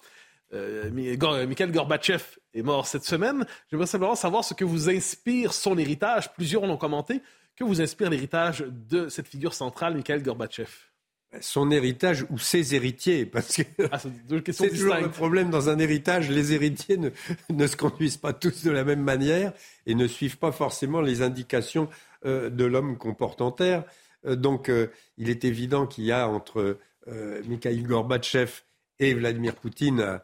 euh, 0.52 0.90
Mikhail 1.46 1.70
Gorbatchev 1.70 2.22
est 2.54 2.62
mort 2.62 2.86
cette 2.86 3.04
semaine. 3.04 3.46
J'aimerais 3.70 3.86
simplement 3.86 4.14
savoir 4.14 4.44
ce 4.44 4.54
que 4.54 4.64
vous 4.64 4.90
inspire 4.90 5.52
son 5.52 5.78
héritage. 5.78 6.32
Plusieurs 6.34 6.66
l'ont 6.66 6.76
commenté. 6.76 7.22
Que 7.56 7.64
vous 7.64 7.80
inspire 7.80 8.10
l'héritage 8.10 8.64
de 8.68 9.08
cette 9.08 9.28
figure 9.28 9.54
centrale, 9.54 9.94
Mikhail 9.94 10.22
Gorbatchev? 10.22 10.70
Son 11.40 11.70
héritage 11.70 12.26
ou 12.30 12.38
ses 12.38 12.74
héritiers, 12.74 13.24
parce 13.24 13.54
que 13.54 13.62
ah, 13.92 13.98
c'est 13.98 14.70
toujours 14.70 14.96
le 14.96 15.10
problème 15.10 15.48
dans 15.50 15.68
un 15.68 15.78
héritage, 15.78 16.28
les 16.28 16.52
héritiers 16.54 16.96
ne, 16.96 17.10
ne, 17.50 17.66
se 17.68 17.76
conduisent 17.76 18.16
pas 18.16 18.32
tous 18.32 18.64
de 18.64 18.70
la 18.72 18.82
même 18.82 19.02
manière 19.02 19.52
et 19.86 19.94
ne 19.94 20.08
suivent 20.08 20.38
pas 20.38 20.50
forcément 20.50 21.00
les 21.00 21.22
indications 21.22 21.88
euh, 22.26 22.50
de 22.50 22.64
l'homme 22.64 22.98
qu'on 22.98 23.14
porte 23.14 23.42
en 23.42 23.52
terre. 23.52 23.84
Euh, 24.26 24.34
donc 24.34 24.68
euh, 24.68 24.88
il 25.18 25.30
est 25.30 25.44
évident 25.44 25.86
qu'il 25.86 26.04
y 26.04 26.12
a 26.12 26.28
entre 26.28 26.78
Mikhail 27.46 27.82
Gorbatchev 27.82 28.62
et 28.98 29.14
Vladimir 29.14 29.56
Poutine 29.56 30.20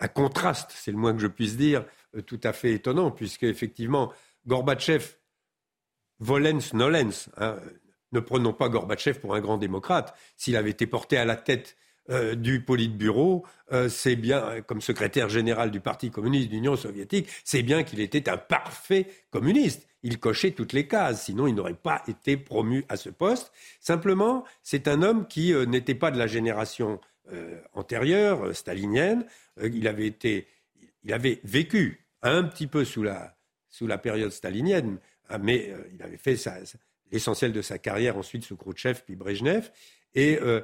un 0.00 0.08
contraste, 0.08 0.72
c'est 0.74 0.90
le 0.90 0.98
moins 0.98 1.14
que 1.14 1.20
je 1.20 1.26
puisse 1.26 1.56
dire, 1.56 1.84
euh, 2.16 2.22
tout 2.22 2.40
à 2.42 2.52
fait 2.52 2.72
étonnant, 2.72 3.10
puisque 3.10 3.44
effectivement, 3.44 4.12
Gorbatchev, 4.46 5.04
volens 6.18 6.72
nolens, 6.72 7.28
hein, 7.38 7.56
ne 8.12 8.20
prenons 8.20 8.52
pas 8.52 8.68
Gorbatchev 8.68 9.18
pour 9.18 9.34
un 9.34 9.40
grand 9.40 9.56
démocrate. 9.56 10.16
S'il 10.36 10.56
avait 10.56 10.70
été 10.70 10.86
porté 10.86 11.16
à 11.16 11.24
la 11.24 11.36
tête 11.36 11.76
euh, 12.10 12.34
du 12.34 12.60
Politburo, 12.60 13.46
euh, 13.72 13.88
c'est 13.88 14.14
bien, 14.14 14.60
comme 14.62 14.80
secrétaire 14.80 15.28
général 15.28 15.70
du 15.70 15.80
Parti 15.80 16.10
communiste 16.10 16.50
d'Union 16.50 16.76
soviétique, 16.76 17.28
c'est 17.42 17.62
bien 17.62 17.82
qu'il 17.82 18.00
était 18.00 18.28
un 18.28 18.36
parfait 18.36 19.08
communiste. 19.30 19.88
Il 20.02 20.20
cochait 20.20 20.50
toutes 20.50 20.74
les 20.74 20.86
cases, 20.86 21.24
sinon 21.24 21.46
il 21.46 21.54
n'aurait 21.54 21.72
pas 21.72 22.02
été 22.06 22.36
promu 22.36 22.84
à 22.90 22.96
ce 22.96 23.08
poste. 23.08 23.52
Simplement, 23.80 24.44
c'est 24.62 24.86
un 24.86 25.02
homme 25.02 25.26
qui 25.26 25.54
n'était 25.66 25.94
pas 25.94 26.10
de 26.10 26.18
la 26.18 26.26
génération 26.26 27.00
antérieure, 27.72 28.54
stalinienne. 28.54 29.24
il 29.62 29.88
avait 29.88 30.06
été, 30.06 30.46
il 31.02 31.12
avait 31.12 31.40
vécu 31.44 32.04
un 32.22 32.42
petit 32.44 32.66
peu 32.66 32.84
sous 32.84 33.02
la, 33.02 33.36
sous 33.68 33.86
la 33.86 33.98
période 33.98 34.30
stalinienne, 34.30 34.98
ah, 35.28 35.38
mais 35.38 35.70
euh, 35.70 35.78
il 35.92 36.02
avait 36.02 36.16
fait 36.16 36.36
l'essentiel 37.10 37.52
de 37.52 37.62
sa 37.62 37.78
carrière 37.78 38.16
ensuite 38.16 38.44
sous 38.44 38.56
Khrouchtchev 38.56 39.00
puis 39.04 39.16
Brejnev. 39.16 39.70
Et 40.14 40.38
euh, 40.40 40.60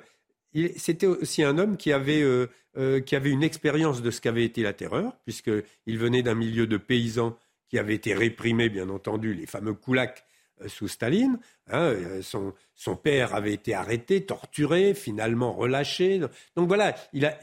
c'était 0.77 1.07
aussi 1.07 1.43
un 1.43 1.59
homme 1.59 1.77
qui 1.77 1.93
avait, 1.93 2.23
euh, 2.23 3.01
qui 3.01 3.17
avait 3.17 3.31
une 3.31 3.43
expérience 3.43 4.03
de 4.03 4.11
ce 4.11 4.21
qu'avait 4.21 4.45
été 4.45 4.63
la 4.63 4.73
terreur, 4.73 5.17
puisqu'il 5.25 5.99
venait 5.99 6.23
d'un 6.23 6.35
milieu 6.35 6.67
de 6.67 6.77
paysans 6.77 7.37
qui 7.69 7.79
avait 7.79 7.95
été 7.95 8.15
réprimé, 8.15 8.69
bien 8.69 8.89
entendu, 8.89 9.35
les 9.35 9.47
fameux 9.47 9.75
koulaks 9.75 10.25
sous 10.67 10.89
Staline. 10.89 11.39
Hein, 11.69 11.95
son, 12.23 12.53
son, 12.75 12.97
père 12.97 13.35
avait 13.35 13.53
été 13.53 13.75
arrêté, 13.75 14.25
torturé, 14.25 14.95
finalement 14.95 15.53
relâché. 15.53 16.21
Donc 16.57 16.69
voilà, 16.69 16.95
il 17.13 17.27
a, 17.27 17.39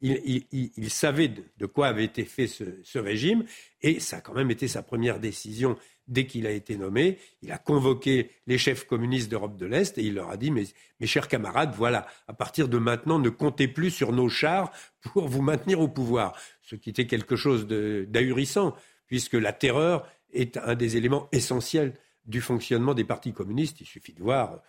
il, 0.00 0.90
savait 0.90 1.28
de, 1.28 1.66
quoi 1.66 1.88
avait 1.88 2.04
été 2.04 2.24
fait 2.24 2.46
ce, 2.46 2.98
régime, 2.98 3.44
et 3.82 4.00
ça 4.00 4.18
a 4.18 4.20
quand 4.20 4.34
même 4.34 4.50
été 4.50 4.68
sa 4.68 4.82
première 4.82 5.18
décision 5.18 5.76
dès 6.06 6.26
qu'il 6.26 6.46
a 6.46 6.50
été 6.50 6.76
nommé. 6.76 7.18
Il 7.42 7.52
a 7.52 7.58
convoqué 7.58 8.30
les 8.46 8.58
chefs 8.58 8.86
communistes 8.86 9.28
d'Europe 9.28 9.56
de 9.56 9.66
l'Est 9.66 9.98
et 9.98 10.02
il 10.02 10.14
leur 10.14 10.30
a 10.30 10.36
dit, 10.36 10.50
mes, 10.50 10.66
mes 11.00 11.06
chers 11.06 11.28
camarades, 11.28 11.74
voilà, 11.76 12.06
à 12.28 12.32
partir 12.32 12.68
de 12.68 12.78
maintenant, 12.78 13.18
ne 13.18 13.28
comptez 13.28 13.68
plus 13.68 13.90
sur 13.90 14.12
nos 14.12 14.28
chars 14.28 14.72
pour 15.00 15.28
vous 15.28 15.42
maintenir 15.42 15.80
au 15.80 15.88
pouvoir. 15.88 16.38
Ce 16.62 16.76
qui 16.76 16.90
était 16.90 17.06
quelque 17.06 17.36
chose 17.36 17.66
d'ahurissant, 17.66 18.74
puisque 19.06 19.34
la 19.34 19.52
terreur 19.52 20.08
est 20.32 20.56
un 20.58 20.74
des 20.74 20.96
éléments 20.96 21.28
essentiels 21.32 21.94
du 22.28 22.40
fonctionnement 22.40 22.94
des 22.94 23.04
partis 23.04 23.32
communistes. 23.32 23.80
Il 23.80 23.86
suffit 23.86 24.12
de 24.12 24.22
voir 24.22 24.60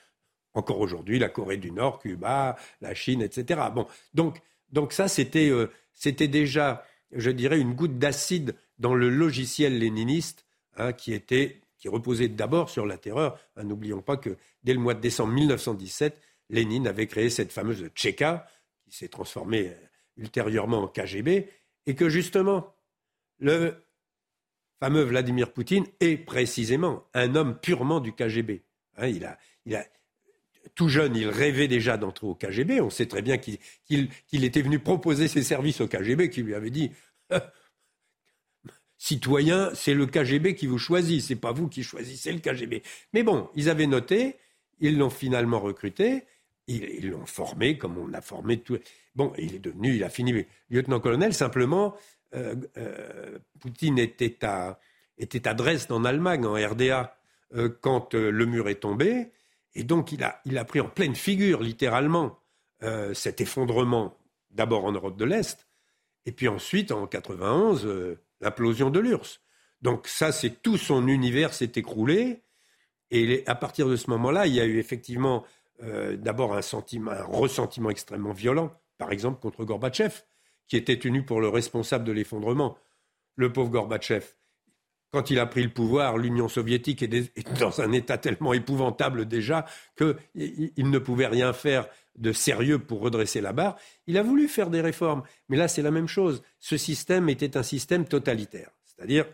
encore 0.53 0.79
aujourd'hui 0.79 1.19
la 1.19 1.29
Corée 1.29 1.57
du 1.57 1.71
Nord, 1.71 1.99
Cuba, 1.99 2.57
la 2.81 2.95
Chine, 2.95 3.21
etc. 3.21 3.61
Bon, 3.73 3.85
donc 4.13 4.41
donc 4.71 4.93
ça, 4.93 5.07
euh, 5.35 5.67
c'était 5.93 6.27
déjà, 6.27 6.85
je 7.11 7.31
dirais, 7.31 7.59
une 7.59 7.73
goutte 7.73 7.97
d'acide 7.97 8.55
dans 8.77 8.93
le 8.93 9.09
logiciel 9.09 9.79
léniniste 9.79 10.45
hein, 10.77 10.93
qui 10.93 11.13
était 11.13 11.61
qui 11.77 11.87
reposait 11.87 12.27
d'abord 12.27 12.69
sur 12.69 12.85
la 12.85 12.97
terreur. 12.97 13.39
Hein, 13.55 13.63
n'oublions 13.63 14.01
pas 14.01 14.17
que 14.17 14.37
dès 14.63 14.73
le 14.73 14.79
mois 14.79 14.93
de 14.93 14.99
décembre 14.99 15.33
1917, 15.33 16.19
Lénine 16.49 16.87
avait 16.87 17.07
créé 17.07 17.29
cette 17.29 17.53
fameuse 17.53 17.87
Tchéka, 17.95 18.45
qui 18.83 18.95
s'est 18.95 19.07
transformée 19.07 19.69
euh, 19.69 19.87
ultérieurement 20.17 20.83
en 20.83 20.87
KGB, 20.87 21.47
et 21.85 21.95
que 21.95 22.09
justement, 22.09 22.75
le 23.39 23.81
fameux 24.79 25.03
Vladimir 25.03 25.51
Poutine 25.51 25.85
est 25.99 26.17
précisément 26.17 27.05
un 27.13 27.35
homme 27.35 27.59
purement 27.59 27.99
du 27.99 28.13
KGB. 28.13 28.63
Hein, 28.97 29.07
il, 29.07 29.25
a, 29.25 29.37
il, 29.65 29.75
a, 29.75 29.85
tout 30.75 30.89
jeune, 30.89 31.15
il 31.15 31.27
rêvait 31.27 31.67
déjà 31.67 31.97
d'entrer 31.97 32.27
au 32.27 32.35
KGB. 32.35 32.81
On 32.81 32.89
sait 32.89 33.07
très 33.07 33.21
bien 33.21 33.37
qu'il 33.37 33.59
était 34.31 34.61
venu 34.61 34.79
proposer 34.79 35.27
ses 35.27 35.43
services 35.43 35.81
au 35.81 35.87
KGB, 35.87 36.29
qui 36.29 36.43
lui 36.43 36.55
avait 36.55 36.69
dit 36.69 36.91
Citoyen, 38.97 39.71
c'est 39.75 39.93
le 39.93 40.05
KGB 40.05 40.55
qui 40.55 40.67
vous 40.67 40.77
choisit, 40.77 41.21
c'est 41.21 41.35
pas 41.35 41.53
vous 41.53 41.69
qui 41.69 41.83
choisissez 41.83 42.33
le 42.33 42.39
KGB. 42.39 42.83
Mais 43.13 43.23
bon, 43.23 43.49
ils 43.55 43.69
avaient 43.69 43.87
noté, 43.87 44.35
ils 44.81 44.97
l'ont 44.97 45.09
finalement 45.09 45.61
recruté, 45.61 46.23
ils 46.67 47.09
l'ont 47.09 47.25
formé 47.25 47.77
comme 47.77 47.97
on 47.97 48.13
a 48.13 48.21
formé 48.21 48.59
tout. 48.59 48.77
Bon, 49.15 49.33
il 49.37 49.55
est 49.55 49.59
devenu, 49.59 49.95
il 49.95 50.03
a 50.03 50.09
fini 50.09 50.45
lieutenant-colonel. 50.69 51.33
Simplement, 51.33 51.95
euh, 52.35 52.55
euh, 52.77 53.39
Poutine 53.59 53.97
était 53.97 54.45
à, 54.45 54.79
était 55.17 55.47
à 55.47 55.53
Dresde 55.53 55.91
en 55.91 56.05
Allemagne, 56.05 56.45
en 56.45 56.53
RDA, 56.53 57.15
euh, 57.55 57.69
quand 57.81 58.13
le 58.13 58.45
mur 58.45 58.69
est 58.69 58.81
tombé. 58.81 59.31
Et 59.75 59.83
donc, 59.83 60.11
il 60.11 60.23
a, 60.23 60.41
il 60.45 60.57
a 60.57 60.65
pris 60.65 60.79
en 60.79 60.89
pleine 60.89 61.15
figure, 61.15 61.61
littéralement, 61.61 62.39
cet 63.13 63.41
effondrement, 63.41 64.17
d'abord 64.51 64.85
en 64.85 64.93
Europe 64.93 65.17
de 65.17 65.25
l'Est, 65.25 65.67
et 66.25 66.31
puis 66.31 66.47
ensuite, 66.47 66.93
en 66.93 67.07
91, 67.07 67.85
euh, 67.85 68.17
l'implosion 68.39 68.89
de 68.89 69.01
l'URSS. 69.01 69.41
Donc 69.81 70.07
ça, 70.07 70.31
c'est 70.31 70.61
tout 70.61 70.77
son 70.77 71.09
univers 71.09 71.53
s'est 71.53 71.73
écroulé. 71.75 72.41
Et 73.11 73.43
à 73.47 73.55
partir 73.55 73.89
de 73.89 73.97
ce 73.97 74.09
moment-là, 74.11 74.47
il 74.47 74.53
y 74.53 74.61
a 74.61 74.65
eu 74.65 74.77
effectivement 74.77 75.45
d'abord 75.81 76.55
un, 76.55 76.59
un 76.59 77.23
ressentiment 77.23 77.89
extrêmement 77.89 78.33
violent, 78.33 78.69
par 78.97 79.13
exemple 79.13 79.39
contre 79.39 79.63
Gorbatchev, 79.63 80.23
qui 80.69 80.77
était 80.77 80.99
tenu 80.99 81.23
pour 81.23 81.41
le 81.41 81.49
responsable 81.49 82.05
de 82.05 82.13
l'effondrement. 82.13 82.77
Le 83.35 83.51
pauvre 83.51 83.69
Gorbatchev, 83.69 84.23
quand 85.11 85.31
il 85.31 85.39
a 85.39 85.47
pris 85.47 85.63
le 85.63 85.73
pouvoir, 85.73 86.17
l'Union 86.17 86.47
soviétique 86.47 87.01
est 87.01 87.59
dans 87.59 87.81
un 87.81 87.91
état 87.91 88.17
tellement 88.17 88.53
épouvantable 88.53 89.25
déjà 89.25 89.65
qu'il 89.97 90.89
ne 90.89 90.99
pouvait 90.99 91.27
rien 91.27 91.51
faire 91.51 91.87
de 92.15 92.31
sérieux 92.31 92.79
pour 92.79 93.01
redresser 93.01 93.41
la 93.41 93.51
barre. 93.51 93.77
Il 94.05 94.17
a 94.17 94.23
voulu 94.23 94.47
faire 94.47 94.69
des 94.69 94.81
réformes, 94.81 95.23
mais 95.47 95.57
là 95.57 95.67
c'est 95.67 95.81
la 95.81 95.91
même 95.91 96.07
chose. 96.07 96.43
Ce 96.59 96.77
système 96.77 97.27
était 97.29 97.57
un 97.57 97.63
système 97.63 98.05
totalitaire, 98.05 98.69
c'est-à-dire 98.85 99.25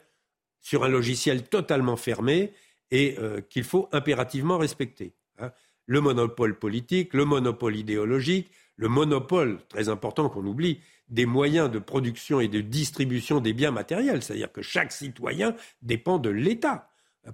sur 0.62 0.84
un 0.84 0.88
logiciel 0.88 1.44
totalement 1.44 1.98
fermé 1.98 2.54
et 2.92 3.16
euh, 3.20 3.42
qu'il 3.42 3.66
faut 3.66 3.90
impérativement 3.92 4.58
respecter. 4.58 5.14
Hein. 5.40 5.52
Le 5.88 6.00
monopole 6.00 6.58
politique, 6.58 7.14
le 7.14 7.26
monopole 7.26 7.76
idéologique, 7.76 8.50
le 8.76 8.88
monopole, 8.88 9.60
très 9.70 9.90
important 9.90 10.30
qu'on 10.30 10.46
oublie, 10.46 10.80
des 11.10 11.26
moyens 11.26 11.70
de 11.70 11.80
production 11.80 12.40
et 12.40 12.48
de 12.48 12.62
distribution 12.62 13.40
des 13.40 13.54
biens 13.54 13.72
matériels. 13.72 14.24
C'est-à-dire 14.24 14.52
que 14.52 14.62
chaque 14.62 14.92
citoyen 14.92 15.56
dépend 15.82 16.18
de 16.18 16.30
l'État 16.30 16.90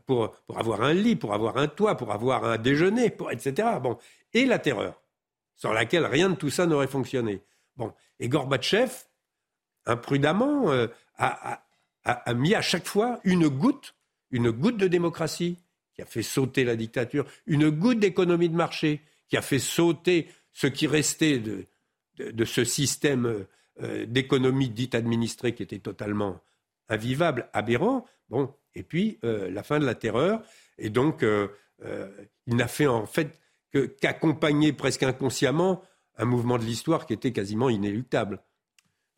pour, 0.06 0.36
avoir 0.56 0.84
un 0.84 0.94
lit, 0.94 1.16
pour 1.16 1.34
avoir 1.34 1.58
un 1.58 1.68
toit, 1.68 1.96
pour 1.96 2.12
avoir 2.12 2.46
un 2.46 2.58
déjeuner, 2.58 3.14
etc. 3.32 3.70
Bon. 3.82 3.98
Et 4.34 4.46
la 4.46 4.60
terreur, 4.60 5.02
sans 5.56 5.74
laquelle 5.74 6.06
rien 6.06 6.30
de 6.30 6.36
tout 6.36 6.50
ça 6.50 6.66
n'aurait 6.66 6.88
fonctionné. 6.88 7.42
Bon. 7.76 7.94
Et 8.20 8.30
Gorbatchev, 8.30 8.92
imprudemment, 9.86 10.72
euh, 10.72 10.88
a, 11.18 11.64
mis 12.34 12.56
à 12.56 12.62
chaque 12.62 12.88
fois 12.88 13.20
une 13.24 13.48
goutte, 13.48 13.96
une 14.32 14.52
goutte 14.52 14.78
de 14.78 14.88
démocratie 14.88 15.58
qui 15.94 16.02
a 16.02 16.06
fait 16.06 16.24
sauter 16.24 16.64
la 16.64 16.76
dictature, 16.76 17.26
une 17.46 17.70
goutte 17.70 18.00
d'économie 18.00 18.50
de 18.50 18.56
marché 18.56 19.02
qui 19.30 19.38
a 19.38 19.42
fait 19.42 19.60
sauter 19.60 20.28
ce 20.54 20.68
qui 20.68 20.88
restait 20.88 21.40
de, 21.40 22.46
ce 22.46 22.64
système 22.64 23.46
euh, 23.82 24.06
d'économie 24.06 24.70
dite 24.70 24.96
administrée 24.96 25.56
qui 25.56 25.64
était 25.64 25.80
totalement 25.80 26.40
invivable, 26.90 27.50
aberrant. 27.54 28.06
Bon, 28.30 28.54
et 28.76 28.84
puis 28.84 29.20
euh, 29.24 29.50
la 29.50 29.64
fin 29.64 29.80
de 29.80 29.86
la 29.86 29.96
terreur. 29.96 30.42
Et 30.78 30.90
donc, 30.90 31.24
euh, 31.24 31.48
il 32.48 32.56
n'a 32.56 32.68
fait 32.68 32.88
en 32.88 33.06
fait 33.06 33.40
qu'accompagner 33.72 34.74
presque 34.74 35.04
inconsciemment 35.04 35.82
un 36.18 36.26
mouvement 36.26 36.58
de 36.58 36.64
l'histoire 36.64 37.06
qui 37.06 37.14
était 37.14 37.32
quasiment 37.32 37.70
inéluctable. 37.70 38.44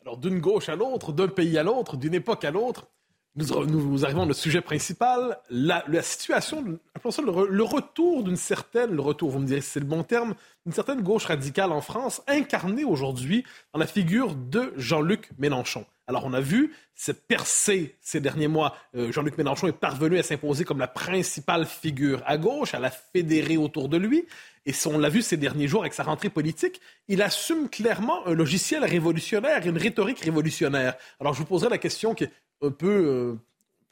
Alors, 0.02 0.18
d'une 0.18 0.40
gauche 0.40 0.68
à 0.68 0.76
l'autre, 0.76 1.12
d'un 1.12 1.28
pays 1.28 1.58
à 1.58 1.62
l'autre, 1.62 1.96
d'une 1.96 2.14
époque 2.14 2.44
à 2.44 2.50
l'autre, 2.50 2.88
nous, 3.36 4.04
arrivons 4.04 4.28
au 4.28 4.32
sujet 4.32 4.60
principal, 4.60 5.38
la, 5.50 5.82
situation, 6.02 6.78
appelons 6.94 7.10
ça 7.10 7.22
le, 7.22 7.62
retour 7.62 8.22
d'une 8.22 8.36
certaine, 8.36 8.92
le 8.92 9.00
retour, 9.00 9.30
vous 9.30 9.40
me 9.40 9.46
direz 9.46 9.60
si 9.60 9.70
c'est 9.70 9.80
le 9.80 9.86
bon 9.86 10.04
terme, 10.04 10.34
d'une 10.64 10.74
certaine 10.74 11.00
gauche 11.00 11.24
radicale 11.24 11.72
en 11.72 11.80
France, 11.80 12.22
incarnée 12.28 12.84
aujourd'hui 12.84 13.44
dans 13.72 13.80
la 13.80 13.86
figure 13.86 14.36
de 14.36 14.72
Jean-Luc 14.76 15.30
Mélenchon. 15.38 15.84
Alors, 16.06 16.24
on 16.26 16.34
a 16.34 16.40
vu 16.40 16.74
cette 16.94 17.26
percée 17.26 17.96
ces 18.02 18.20
derniers 18.20 18.46
mois. 18.46 18.76
Euh, 18.94 19.10
Jean-Luc 19.10 19.38
Mélenchon 19.38 19.68
est 19.68 19.72
parvenu 19.72 20.18
à 20.18 20.22
s'imposer 20.22 20.64
comme 20.64 20.78
la 20.78 20.86
principale 20.86 21.64
figure 21.64 22.22
à 22.26 22.36
gauche, 22.36 22.74
à 22.74 22.78
la 22.78 22.90
fédérer 22.90 23.56
autour 23.56 23.88
de 23.88 23.96
lui. 23.96 24.26
Et 24.66 24.72
on 24.86 24.98
l'a 24.98 25.08
vu 25.08 25.22
ces 25.22 25.36
derniers 25.36 25.68
jours 25.68 25.82
avec 25.82 25.92
sa 25.92 26.04
rentrée 26.04 26.30
politique, 26.30 26.80
il 27.08 27.20
assume 27.20 27.68
clairement 27.68 28.26
un 28.26 28.32
logiciel 28.32 28.82
révolutionnaire, 28.82 29.66
une 29.66 29.76
rhétorique 29.76 30.20
révolutionnaire. 30.20 30.94
Alors, 31.20 31.34
je 31.34 31.40
vous 31.40 31.44
poserai 31.44 31.68
la 31.68 31.78
question 31.78 32.14
qui 32.14 32.24
un 32.64 32.70
peu, 32.70 32.88
euh, 33.06 33.34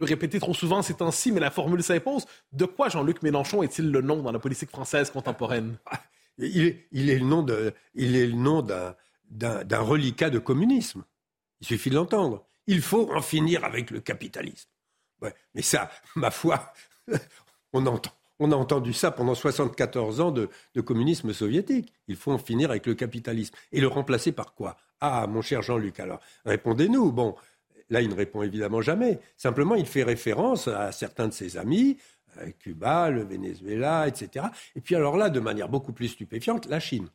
répété 0.05 0.41
trop 0.41 0.55
souvent 0.55 0.83
ces 0.83 0.95
temps-ci, 0.95 1.33
mais 1.33 1.41
la 1.41 1.51
formule 1.51 1.83
s'impose. 1.83 2.27
De 2.53 2.65
quoi 2.65 2.89
Jean-Luc 2.89 3.23
Mélenchon 3.23 3.63
est-il 3.63 3.91
le 3.91 4.01
nom 4.01 4.23
dans 4.23 4.33
la 4.33 4.39
politique 4.39 4.71
française 4.71 5.11
contemporaine? 5.11 5.79
Il 6.39 6.63
est, 6.67 6.89
il 6.93 7.11
est, 7.11 7.19
le 7.19 7.27
nom 7.27 7.43
de, 7.43 7.75
il 7.95 8.17
est 8.17 8.27
le 8.27 8.33
nom 8.33 8.63
d'un, 8.63 8.95
d'un, 9.31 9.81
reliquat 9.81 10.31
de 10.31 10.39
communisme. 10.39 11.05
Il 11.61 11.67
suffit 11.67 11.91
de 11.91 11.95
l'entendre. 11.95 12.47
Il 12.67 12.81
faut 12.81 13.13
en 13.13 13.21
finir 13.21 13.65
avec 13.67 13.91
le 13.91 14.01
capitalisme. 14.01 14.69
Ouais, 15.21 15.35
mais 15.55 15.61
ça, 15.61 15.91
ma 16.17 16.31
foi, 16.31 16.73
on 17.75 17.85
entend. 17.87 18.13
On 18.39 18.51
a 18.51 18.57
entendu 18.57 18.95
ça 18.95 19.11
pendant 19.11 19.35
74 19.35 20.21
ans 20.21 20.33
de, 20.33 20.49
de, 20.75 20.81
communisme 20.81 21.35
soviétique. 21.35 21.93
Il 22.09 22.17
faut 22.17 22.33
en 22.33 22.39
finir 22.39 22.71
avec 22.71 22.87
le 22.87 22.95
capitalisme. 22.95 23.55
Et 23.71 23.81
le 23.81 23.87
remplacer 23.87 24.33
par 24.33 24.55
quoi? 24.55 24.79
Ah, 25.01 25.27
mon 25.29 25.43
cher 25.43 25.63
Jean-Luc, 25.63 26.01
alors 26.01 26.19
répondez-nous. 26.45 27.13
Bon, 27.13 27.37
là, 27.93 28.01
il 28.01 28.09
ne 28.09 28.15
répond 28.15 28.43
évidemment 28.43 28.81
jamais. 28.81 29.21
Simplement, 29.37 29.75
il 29.75 29.87
fait 29.87 30.03
référence 30.03 30.67
à 30.67 30.91
certains 30.93 31.29
de 31.29 31.33
ses 31.33 31.57
amis, 31.59 31.99
euh, 32.39 32.51
Cuba, 32.59 33.11
le 33.11 33.23
Venezuela, 33.23 34.09
etc. 34.09 34.47
Et 34.75 34.81
puis 34.81 34.97
alors 34.97 35.17
là, 35.17 35.31
de 35.31 35.41
manière 35.41 35.69
beaucoup 35.69 35.93
plus 35.93 36.09
stupéfiante, 36.09 36.67
la 36.67 36.81
Chine. 36.81 37.09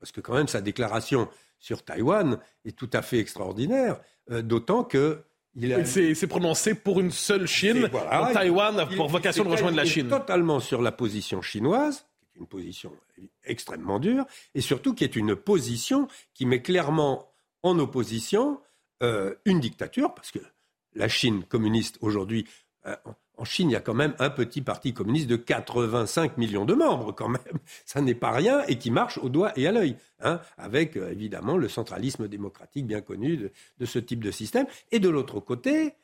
Parce 0.00 0.12
que 0.12 0.20
quand 0.20 0.34
même, 0.34 0.48
sa 0.48 0.60
déclaration 0.60 1.28
sur 1.58 1.82
Taïwan 1.82 2.38
est 2.64 2.76
tout 2.76 2.90
à 2.92 3.02
fait 3.02 3.18
extraordinaire, 3.18 4.00
euh, 4.30 4.42
d'autant 4.42 4.84
que 4.84 5.22
il 5.58 5.86
s'est 5.86 6.26
prononcé 6.26 6.74
pour 6.74 7.00
une 7.00 7.10
seule 7.10 7.46
Chine. 7.46 7.88
Taïwan 8.34 8.78
a 8.78 8.84
pour 8.84 9.08
vocation 9.08 9.42
de 9.42 9.48
rejoindre 9.48 9.76
la 9.76 9.86
Chine. 9.86 10.08
Totalement 10.08 10.60
sur 10.60 10.82
la 10.82 10.92
position 10.92 11.40
chinoise, 11.40 12.04
qui 12.20 12.26
est 12.26 12.40
une 12.40 12.46
position 12.46 12.92
extrêmement 13.42 13.98
dure, 13.98 14.26
et 14.54 14.60
surtout 14.60 14.92
qui 14.92 15.04
est 15.04 15.16
une 15.16 15.34
position 15.34 16.08
qui 16.34 16.44
met 16.44 16.60
clairement 16.60 17.32
en 17.62 17.78
opposition 17.78 18.60
euh, 19.02 19.34
une 19.44 19.60
dictature, 19.60 20.14
parce 20.14 20.30
que 20.30 20.38
la 20.94 21.08
Chine 21.08 21.44
communiste 21.44 21.98
aujourd'hui, 22.00 22.46
euh, 22.86 22.96
en 23.36 23.44
Chine, 23.44 23.68
il 23.68 23.74
y 23.74 23.76
a 23.76 23.80
quand 23.80 23.94
même 23.94 24.14
un 24.18 24.30
petit 24.30 24.62
parti 24.62 24.94
communiste 24.94 25.26
de 25.26 25.36
85 25.36 26.38
millions 26.38 26.64
de 26.64 26.72
membres, 26.72 27.12
quand 27.12 27.28
même. 27.28 27.58
Ça 27.84 28.00
n'est 28.00 28.14
pas 28.14 28.30
rien 28.30 28.62
et 28.68 28.78
qui 28.78 28.90
marche 28.90 29.18
au 29.18 29.28
doigt 29.28 29.52
et 29.58 29.66
à 29.66 29.72
l'œil, 29.72 29.96
hein, 30.20 30.40
avec 30.56 30.96
euh, 30.96 31.10
évidemment 31.10 31.56
le 31.58 31.68
centralisme 31.68 32.28
démocratique 32.28 32.86
bien 32.86 33.02
connu 33.02 33.50
de, 33.78 33.84
ce 33.84 33.98
type 33.98 34.24
de 34.24 34.30
système. 34.30 34.66
Et 34.90 34.98
de 34.98 35.10
l'autre 35.10 35.40
côté, 35.40 35.94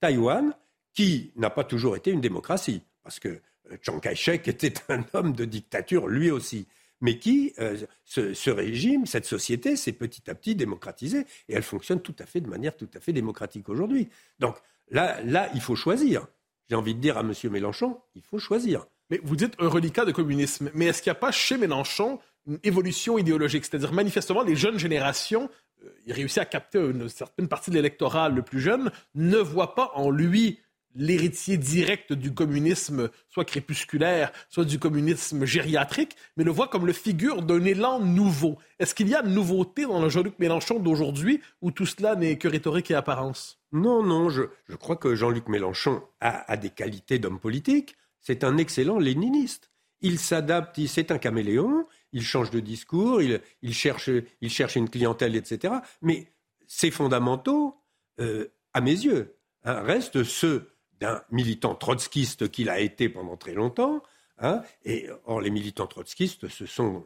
Taïwan, 0.00 0.54
qui 0.92 1.32
n'a 1.36 1.50
pas 1.50 1.64
toujours 1.64 1.96
été 1.96 2.10
une 2.10 2.20
démocratie, 2.20 2.82
parce 3.02 3.18
que 3.18 3.40
Chiang 3.82 4.00
Kai-shek 4.00 4.48
était 4.48 4.74
un 4.88 5.04
homme 5.14 5.32
de 5.32 5.44
dictature 5.44 6.08
lui 6.08 6.30
aussi 6.30 6.66
mais 7.00 7.18
qui, 7.18 7.52
euh, 7.58 7.76
ce, 8.04 8.50
régime, 8.50 9.06
cette 9.06 9.24
société, 9.24 9.76
s'est 9.76 9.92
petit 9.92 10.30
à 10.30 10.34
petit 10.34 10.54
démocratisée 10.54 11.26
et 11.48 11.54
elle 11.54 11.62
fonctionne 11.62 12.00
tout 12.00 12.16
à 12.18 12.26
fait 12.26 12.40
de 12.40 12.48
manière 12.48 12.76
tout 12.76 12.90
à 12.94 13.00
fait 13.00 13.12
démocratique 13.12 13.68
aujourd'hui. 13.68 14.08
Donc 14.38 14.56
là, 14.90 15.20
là, 15.22 15.50
il 15.54 15.60
faut 15.60 15.76
choisir 15.76 16.26
j'ai 16.68 16.76
envie 16.76 16.94
de 16.94 17.00
dire 17.00 17.16
à 17.16 17.20
M. 17.20 17.32
Mélenchon, 17.50 17.98
il 18.14 18.22
faut 18.22 18.38
choisir. 18.38 18.86
Mais 19.10 19.20
vous 19.22 19.36
dites 19.36 19.54
un 19.58 19.68
reliquat 19.68 20.04
de 20.04 20.12
communisme. 20.12 20.70
Mais 20.74 20.86
est-ce 20.86 21.02
qu'il 21.02 21.10
n'y 21.10 21.16
a 21.16 21.20
pas 21.20 21.32
chez 21.32 21.56
Mélenchon 21.56 22.18
une 22.46 22.58
évolution 22.62 23.16
idéologique? 23.16 23.64
C'est-à-dire, 23.64 23.92
manifestement, 23.92 24.42
les 24.42 24.56
jeunes 24.56 24.78
générations, 24.78 25.48
euh, 25.84 25.88
il 26.06 26.12
réussit 26.12 26.38
à 26.38 26.44
capter 26.44 26.78
une 26.78 27.08
certaine 27.08 27.48
partie 27.48 27.70
de 27.70 27.76
l'électorat 27.76 28.28
le 28.28 28.42
plus 28.42 28.60
jeune, 28.60 28.90
ne 29.14 29.38
voient 29.38 29.74
pas 29.74 29.92
en 29.94 30.10
lui 30.10 30.60
l'héritier 30.98 31.56
direct 31.56 32.12
du 32.12 32.34
communisme, 32.34 33.08
soit 33.28 33.44
crépusculaire, 33.44 34.32
soit 34.50 34.64
du 34.64 34.78
communisme 34.78 35.44
gériatrique, 35.44 36.16
mais 36.36 36.44
le 36.44 36.50
voit 36.50 36.66
comme 36.68 36.86
le 36.86 36.92
figure 36.92 37.42
d'un 37.42 37.64
élan 37.64 38.00
nouveau. 38.00 38.58
Est-ce 38.80 38.94
qu'il 38.94 39.08
y 39.08 39.14
a 39.14 39.24
une 39.24 39.32
nouveauté 39.32 39.84
dans 39.84 40.02
le 40.02 40.08
Jean-Luc 40.08 40.38
Mélenchon 40.40 40.80
d'aujourd'hui 40.80 41.40
ou 41.62 41.70
tout 41.70 41.86
cela 41.86 42.16
n'est 42.16 42.36
que 42.36 42.48
rhétorique 42.48 42.90
et 42.90 42.96
apparence? 42.96 43.60
Non, 43.70 44.02
non, 44.02 44.28
je, 44.28 44.42
crois 44.78 44.96
que 44.96 45.14
Jean-Luc 45.14 45.48
Mélenchon 45.48 46.02
a, 46.20 46.56
des 46.56 46.70
qualités 46.70 47.20
d'homme 47.20 47.38
politique. 47.38 47.96
C'est 48.20 48.42
un 48.42 48.58
excellent 48.58 48.98
léniniste. 48.98 49.70
Il 50.00 50.18
s'adapte, 50.18 50.84
c'est 50.86 51.12
un 51.12 51.18
caméléon, 51.18 51.86
il 52.12 52.22
change 52.22 52.50
de 52.50 52.60
discours, 52.60 53.22
il, 53.22 53.74
cherche, 53.74 54.10
il 54.40 54.50
cherche 54.50 54.76
une 54.76 54.88
clientèle, 54.88 55.36
etc. 55.36 55.74
Mais 56.02 56.32
ses 56.66 56.90
fondamentaux, 56.90 57.76
euh, 58.20 58.48
à 58.74 58.80
mes 58.80 58.92
yeux, 58.92 59.36
hein, 59.64 59.80
restent 59.82 60.24
ceux 60.24 60.70
d'un 61.00 61.22
militant 61.30 61.74
trotskiste 61.74 62.50
qu'il 62.50 62.68
a 62.68 62.80
été 62.80 63.08
pendant 63.08 63.36
très 63.36 63.54
longtemps. 63.54 64.02
Hein, 64.40 64.62
et 64.84 65.08
or, 65.26 65.40
les 65.40 65.50
militants 65.50 65.86
trotskistes, 65.86 66.48
ce 66.48 66.66
sont 66.66 67.04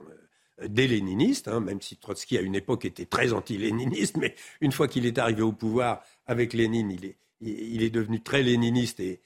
euh, 0.60 0.68
des 0.68 0.86
léninistes, 0.86 1.48
hein, 1.48 1.60
même 1.60 1.80
si 1.80 1.96
Trotsky 1.96 2.36
à 2.36 2.42
une 2.42 2.54
époque 2.54 2.84
était 2.84 3.06
très 3.06 3.32
anti-léniniste, 3.32 4.16
mais 4.18 4.34
une 4.60 4.72
fois 4.72 4.86
qu'il 4.86 5.06
est 5.06 5.18
arrivé 5.18 5.42
au 5.42 5.52
pouvoir 5.52 6.02
avec 6.26 6.52
Lénine, 6.52 6.90
il 6.90 7.06
est, 7.06 7.16
il 7.40 7.82
est 7.82 7.90
devenu 7.90 8.20
très 8.20 8.42
léniniste 8.42 9.00
et, 9.00 9.20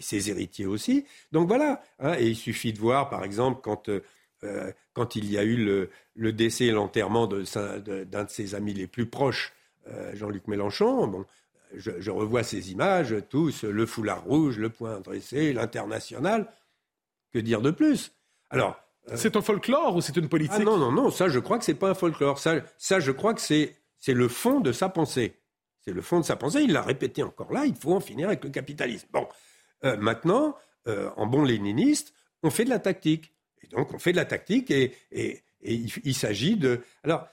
ses 0.00 0.30
héritiers 0.30 0.66
aussi. 0.66 1.06
Donc 1.32 1.48
voilà, 1.48 1.82
hein, 1.98 2.14
et 2.18 2.28
il 2.28 2.36
suffit 2.36 2.72
de 2.72 2.78
voir, 2.78 3.08
par 3.08 3.24
exemple, 3.24 3.60
quand, 3.62 3.88
euh, 3.88 4.72
quand 4.92 5.16
il 5.16 5.30
y 5.30 5.38
a 5.38 5.44
eu 5.44 5.56
le, 6.14 6.32
décès 6.32 6.66
et 6.66 6.70
l'enterrement 6.72 7.26
d'un 7.26 7.38
de, 7.78 8.04
de, 8.04 8.24
ses 8.28 8.54
amis 8.54 8.74
les 8.74 8.86
plus 8.86 9.06
proches, 9.06 9.52
euh, 9.88 10.14
Jean-Luc 10.14 10.46
Mélenchon, 10.46 11.06
bon, 11.06 11.24
je, 11.74 12.10
revois 12.10 12.42
ces 12.42 12.72
images, 12.72 13.14
tous, 13.28 13.64
le 13.64 13.86
foulard 13.86 14.24
rouge, 14.24 14.58
le 14.58 14.70
poing 14.70 15.00
dressé, 15.00 15.52
l'international. 15.52 16.48
Que 17.32 17.38
dire 17.38 17.60
de 17.60 17.70
plus? 17.70 18.12
Alors. 18.50 18.78
Euh, 19.10 19.16
c'est 19.16 19.36
un 19.36 19.42
folklore 19.42 19.96
ou 19.96 20.00
c'est 20.00 20.16
une 20.16 20.28
politique? 20.28 20.58
Ah 20.60 20.64
Non, 20.64 20.76
non, 20.76 20.92
non, 20.92 21.10
ça 21.10 21.28
je 21.28 21.40
crois 21.40 21.58
que 21.58 21.64
c'est 21.64 21.74
pas 21.74 21.90
un 21.90 21.94
folklore. 21.94 22.38
Ça, 22.38 22.60
ça 22.78 23.00
je 23.00 23.10
crois 23.10 23.34
que 23.34 23.40
c'est, 23.40 23.76
c'est 23.98 24.14
le 24.14 24.28
fond 24.28 24.60
de 24.60 24.70
sa 24.70 24.88
pensée. 24.88 25.40
C'est 25.80 25.92
le 25.92 26.02
fond 26.02 26.20
de 26.20 26.24
sa 26.24 26.36
pensée. 26.36 26.62
Il 26.62 26.72
l'a 26.72 26.82
répété 26.82 27.22
encore 27.22 27.52
là, 27.52 27.66
il 27.66 27.74
faut 27.74 27.94
en 27.94 28.00
finir 28.00 28.28
avec 28.28 28.44
le 28.44 28.50
capitalisme. 28.50 29.08
Bon, 29.12 29.26
euh, 29.84 29.96
maintenant, 29.96 30.56
euh, 30.86 31.10
en 31.16 31.26
bon 31.26 31.42
léniniste, 31.42 32.14
on 32.44 32.50
fait 32.50 32.64
de 32.64 32.70
la 32.70 32.78
tactique. 32.78 33.32
Et 33.62 33.66
donc 33.68 33.92
on 33.92 33.98
fait 33.98 34.12
de 34.12 34.18
la 34.18 34.24
tactique 34.24 34.70
et, 34.70 34.94
et, 35.10 35.42
il, 35.62 35.90
il 36.04 36.14
s'agit 36.14 36.56
de... 36.56 36.80
Alors, 37.02 37.26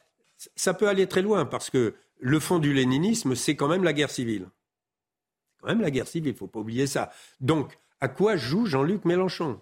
ça 0.55 0.73
peut 0.73 0.87
aller 0.87 1.07
très 1.07 1.21
loin 1.21 1.45
parce 1.45 1.69
que 1.69 1.93
le 2.19 2.39
fond 2.39 2.59
du 2.59 2.73
léninisme, 2.73 3.35
c'est 3.35 3.55
quand 3.55 3.67
même 3.67 3.83
la 3.83 3.93
guerre 3.93 4.11
civile. 4.11 4.47
Quand 5.61 5.67
même 5.67 5.81
la 5.81 5.91
guerre 5.91 6.07
civile, 6.07 6.29
il 6.29 6.33
ne 6.33 6.37
faut 6.37 6.47
pas 6.47 6.59
oublier 6.59 6.87
ça. 6.87 7.11
Donc, 7.39 7.77
à 7.99 8.07
quoi 8.07 8.35
joue 8.37 8.65
Jean-Luc 8.65 9.05
Mélenchon? 9.05 9.59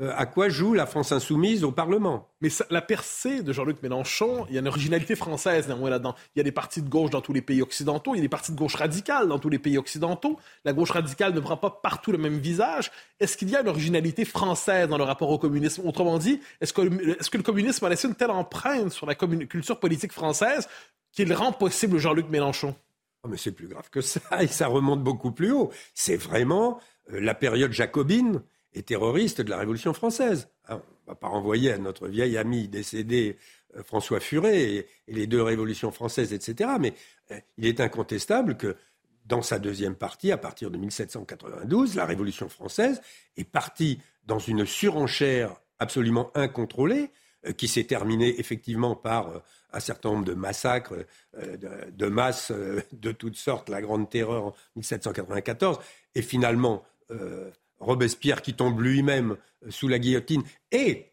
Euh, 0.00 0.12
à 0.16 0.26
quoi 0.26 0.48
joue 0.48 0.74
la 0.74 0.86
France 0.86 1.12
insoumise 1.12 1.62
au 1.62 1.70
Parlement? 1.70 2.28
Mais 2.40 2.48
la 2.70 2.82
percée 2.82 3.42
de 3.42 3.52
Jean-Luc 3.52 3.80
Mélenchon, 3.80 4.44
il 4.48 4.54
y 4.54 4.56
a 4.56 4.60
une 4.60 4.66
originalité 4.66 5.14
française 5.14 5.68
là-dedans. 5.68 6.16
Il 6.34 6.38
y 6.38 6.40
a 6.40 6.42
des 6.42 6.50
partis 6.50 6.82
de 6.82 6.88
gauche 6.88 7.10
dans 7.10 7.20
tous 7.20 7.32
les 7.32 7.42
pays 7.42 7.62
occidentaux, 7.62 8.14
il 8.14 8.18
y 8.18 8.20
a 8.20 8.22
des 8.22 8.28
partis 8.28 8.50
de 8.50 8.56
gauche 8.56 8.74
radicale 8.74 9.28
dans 9.28 9.38
tous 9.38 9.50
les 9.50 9.60
pays 9.60 9.78
occidentaux. 9.78 10.36
La 10.64 10.72
gauche 10.72 10.90
radicale 10.90 11.32
ne 11.32 11.38
prend 11.38 11.56
pas 11.56 11.70
partout 11.70 12.10
le 12.10 12.18
même 12.18 12.38
visage. 12.38 12.90
Est-ce 13.20 13.36
qu'il 13.36 13.50
y 13.50 13.56
a 13.56 13.60
une 13.60 13.68
originalité 13.68 14.24
française 14.24 14.88
dans 14.88 14.98
le 14.98 15.04
rapport 15.04 15.30
au 15.30 15.38
communisme? 15.38 15.86
Autrement 15.86 16.18
dit, 16.18 16.40
est-ce 16.60 16.72
que, 16.72 16.82
que, 16.82 17.36
le 17.36 17.44
communisme 17.44 17.84
a 17.84 17.88
laissé 17.88 18.08
une 18.08 18.16
telle 18.16 18.32
empreinte 18.32 18.90
sur 18.90 19.06
la 19.06 19.14
culture 19.14 19.78
politique 19.78 20.12
française 20.12 20.68
qu'il 21.14 21.32
rend 21.32 21.52
possible 21.52 21.98
Jean-Luc 21.98 22.28
Mélenchon 22.28 22.74
oh, 23.22 23.28
Mais 23.28 23.36
c'est 23.36 23.52
plus 23.52 23.68
grave 23.68 23.88
que 23.90 24.00
ça, 24.00 24.20
et 24.42 24.48
ça 24.48 24.66
remonte 24.66 25.02
beaucoup 25.02 25.32
plus 25.32 25.52
haut. 25.52 25.70
C'est 25.94 26.16
vraiment 26.16 26.80
euh, 27.12 27.20
la 27.20 27.34
période 27.34 27.72
jacobine 27.72 28.42
et 28.74 28.82
terroriste 28.82 29.40
de 29.40 29.50
la 29.50 29.58
Révolution 29.58 29.94
française. 29.94 30.48
Hein, 30.68 30.82
on 31.06 31.10
ne 31.10 31.14
va 31.14 31.14
pas 31.14 31.28
renvoyer 31.28 31.72
à 31.72 31.78
notre 31.78 32.08
vieil 32.08 32.36
ami 32.36 32.68
décédé 32.68 33.38
euh, 33.76 33.82
François 33.84 34.20
Furet 34.20 34.62
et, 34.62 34.86
les 35.06 35.26
deux 35.26 35.42
révolutions 35.42 35.92
françaises, 35.92 36.32
etc. 36.32 36.70
Mais 36.80 36.94
euh, 37.30 37.38
il 37.56 37.66
est 37.66 37.80
incontestable 37.80 38.56
que 38.56 38.76
dans 39.24 39.42
sa 39.42 39.58
deuxième 39.58 39.94
partie, 39.94 40.32
à 40.32 40.36
partir 40.36 40.70
de 40.70 40.76
1792, 40.76 41.94
la 41.94 42.04
Révolution 42.04 42.50
française 42.50 43.00
est 43.38 43.44
partie 43.44 43.98
dans 44.26 44.38
une 44.38 44.66
surenchère 44.66 45.56
absolument 45.78 46.30
incontrôlée, 46.34 47.10
qui 47.58 47.68
s'est 47.68 47.84
terminée 47.84 48.40
effectivement 48.40 48.96
par 48.96 49.42
un 49.74 49.80
certain 49.80 50.10
nombre 50.10 50.24
de 50.24 50.34
massacres 50.34 50.94
euh, 51.36 51.56
de, 51.90 52.06
masse 52.06 52.50
euh, 52.50 52.80
de 52.92 53.12
toutes 53.12 53.36
sortes, 53.36 53.68
la 53.68 53.82
Grande 53.82 54.08
Terreur 54.08 54.46
en 54.46 54.54
1794, 54.76 55.78
et 56.14 56.22
finalement 56.22 56.84
euh, 57.10 57.50
Robespierre 57.80 58.40
qui 58.40 58.54
tombe 58.54 58.80
lui-même 58.80 59.36
sous 59.68 59.88
la 59.88 59.98
guillotine, 59.98 60.42
et 60.70 61.12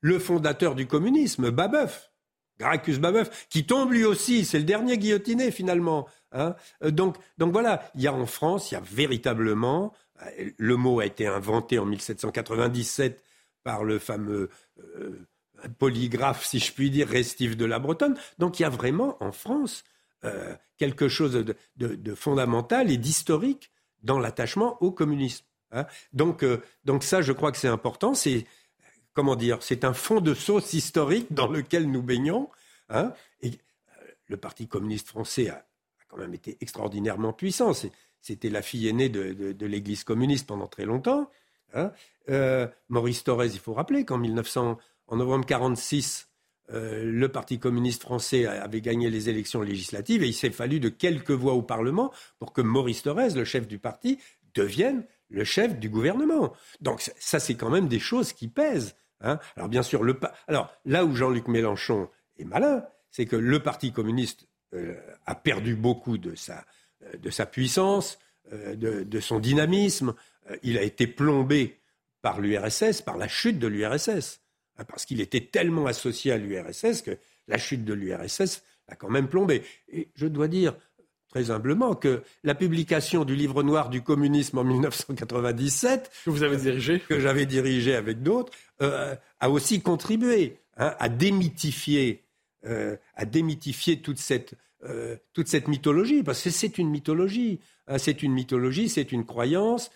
le 0.00 0.18
fondateur 0.18 0.74
du 0.74 0.86
communisme, 0.86 1.50
Babeuf, 1.50 2.10
Gracchus 2.58 2.98
Babeuf, 2.98 3.46
qui 3.48 3.66
tombe 3.66 3.92
lui 3.92 4.04
aussi, 4.04 4.44
c'est 4.44 4.58
le 4.58 4.64
dernier 4.64 4.98
guillotiné 4.98 5.50
finalement. 5.50 6.06
Hein. 6.32 6.54
donc, 6.82 7.16
donc 7.38 7.52
voilà, 7.52 7.90
il 7.94 8.02
y 8.02 8.06
a 8.06 8.12
en 8.12 8.26
France, 8.26 8.70
il 8.70 8.74
y 8.74 8.76
a 8.76 8.82
véritablement, 8.84 9.92
le 10.56 10.76
mot 10.76 11.00
a 11.00 11.06
été 11.06 11.26
inventé 11.26 11.78
en 11.78 11.86
1797 11.86 13.22
par 13.64 13.84
le 13.84 13.98
fameux 13.98 14.50
polygraphe, 15.78 16.44
si 16.44 16.58
je 16.58 16.72
puis 16.72 16.90
dire, 16.90 17.08
restif 17.08 17.56
de 17.56 17.64
la 17.64 17.78
Bretonne. 17.78 18.16
Donc 18.38 18.58
il 18.58 18.62
y 18.62 18.66
a 18.66 18.70
vraiment 18.70 19.16
en 19.22 19.32
France 19.32 19.84
euh, 20.24 20.54
quelque 20.78 21.08
chose 21.08 21.44
de, 21.76 22.14
fondamental 22.14 22.90
et 22.90 22.96
d'historique 22.96 23.70
dans 24.02 24.18
l'attachement 24.20 24.80
au 24.82 24.92
communisme. 24.92 25.44
Hein. 25.72 25.86
Donc, 26.12 26.42
euh, 26.42 26.60
donc 26.84 27.02
ça, 27.02 27.22
je 27.22 27.32
crois 27.32 27.50
que 27.50 27.58
c'est 27.58 27.68
important. 27.68 28.14
C'est 28.14 28.46
comment 29.14 29.36
dire, 29.36 29.58
c'est 29.62 29.84
un 29.84 29.92
fond 29.92 30.20
de 30.20 30.34
sauce 30.34 30.72
historique 30.74 31.32
dans 31.32 31.48
lequel 31.48 31.90
nous 31.90 32.02
baignons. 32.02 32.48
Hein. 32.88 33.12
Et 33.42 33.48
euh, 33.48 34.04
le 34.26 34.36
Parti 34.36 34.68
communiste 34.68 35.08
français 35.08 35.50
a, 35.50 35.64
quand 36.08 36.18
même 36.18 36.34
été 36.34 36.56
extraordinairement 36.60 37.32
puissant. 37.32 37.72
C'était 38.20 38.50
la 38.50 38.62
fille 38.62 38.88
aînée 38.88 39.08
de, 39.08 39.66
l'Église 39.66 40.04
communiste 40.04 40.46
pendant 40.46 40.68
très 40.68 40.84
longtemps. 40.84 41.30
Hein. 41.74 41.90
Maurice 42.88 43.24
Thorez, 43.24 43.48
il 43.48 43.58
faut 43.58 43.72
rappeler 43.72 44.04
qu'en 44.04 44.18
1900 44.18 44.78
en 45.12 45.16
novembre 45.16 45.44
1946, 45.44 46.28
euh, 46.72 47.04
le 47.04 47.28
Parti 47.28 47.58
communiste 47.58 48.00
français 48.00 48.46
avait 48.46 48.80
gagné 48.80 49.10
les 49.10 49.28
élections 49.28 49.60
législatives 49.60 50.22
et 50.22 50.28
il 50.28 50.32
s'est 50.32 50.50
fallu 50.50 50.80
de 50.80 50.88
quelques 50.88 51.32
voix 51.32 51.52
au 51.52 51.60
Parlement 51.60 52.10
pour 52.38 52.54
que 52.54 52.62
Maurice 52.62 53.02
Thorez, 53.02 53.34
le 53.34 53.44
chef 53.44 53.68
du 53.68 53.78
parti, 53.78 54.18
devienne 54.54 55.04
le 55.28 55.44
chef 55.44 55.78
du 55.78 55.90
gouvernement. 55.90 56.54
Donc 56.80 57.02
ça, 57.18 57.40
c'est 57.40 57.56
quand 57.56 57.68
même 57.68 57.88
des 57.88 57.98
choses 57.98 58.32
qui 58.32 58.48
pèsent. 58.48 58.96
Hein. 59.20 59.38
Alors 59.54 59.68
bien 59.68 59.82
sûr, 59.82 60.02
là 60.48 61.04
où 61.04 61.14
Jean-Luc 61.14 61.46
Mélenchon 61.46 62.08
est 62.38 62.44
malin, 62.44 62.82
c'est 63.10 63.26
que 63.26 63.36
le 63.36 63.60
Parti 63.60 63.92
communiste 63.92 64.48
euh, 64.72 64.94
a 65.26 65.34
perdu 65.34 65.76
beaucoup 65.76 66.16
de 66.16 66.34
sa, 66.36 66.64
de 67.18 67.28
sa 67.28 67.44
puissance, 67.44 68.18
de, 68.50 69.20
son 69.20 69.40
dynamisme. 69.40 70.14
il 70.62 70.78
a 70.78 70.82
été 70.82 71.06
plombé 71.06 71.80
par 72.22 72.40
l'URSS, 72.40 73.02
par 73.02 73.18
la 73.18 73.28
chute 73.28 73.58
de 73.58 73.66
l'URSS, 73.66 74.41
parce 74.84 75.04
qu'il 75.04 75.20
était 75.20 75.40
tellement 75.40 75.86
associé 75.86 76.32
à 76.32 76.38
l'URSS 76.38 77.02
que 77.02 77.18
la 77.48 77.58
chute 77.58 77.84
de 77.84 77.94
l'URSS 77.94 78.62
l'a 78.88 78.96
quand 78.96 79.10
même 79.10 79.28
plombé. 79.28 79.62
Et 79.90 80.08
je 80.14 80.26
dois 80.26 80.48
dire, 80.48 80.74
très 81.32 81.50
humblement 81.50 81.94
que 81.94 82.22
la 82.44 82.54
publication 82.54 83.24
du 83.24 83.34
livre 83.34 83.62
noir 83.62 83.88
du 83.88 84.02
communisme 84.02 84.58
en 84.58 84.64
1997, 84.64 86.10
que 86.24 86.30
vous 86.30 86.42
avez 86.42 86.58
dirigé, 86.58 87.00
que 87.00 87.18
j'avais 87.18 87.46
dirigé 87.46 87.94
avec 87.94 88.22
d'autres, 88.22 88.52
euh, 88.82 89.16
a 89.40 89.50
aussi 89.50 89.80
contribué 89.80 90.58
hein, 90.76 90.94
à 90.98 91.08
démythifier, 91.08 92.22
euh, 92.66 92.96
à 93.14 93.24
démythifier 93.24 94.00
toute 94.00 94.18
cette 94.18 94.54
euh, 94.84 95.16
toute 95.32 95.46
cette 95.46 95.68
mythologie, 95.68 96.24
parce 96.24 96.42
que 96.42 96.50
c'est 96.50 96.76
une 96.76 96.90
mythologie, 96.90 97.60
hein, 97.86 97.98
c'est 97.98 98.22
une 98.24 98.32
mythologie, 98.32 98.88
c'est 98.88 99.12
une 99.12 99.24
croyance, 99.24 99.90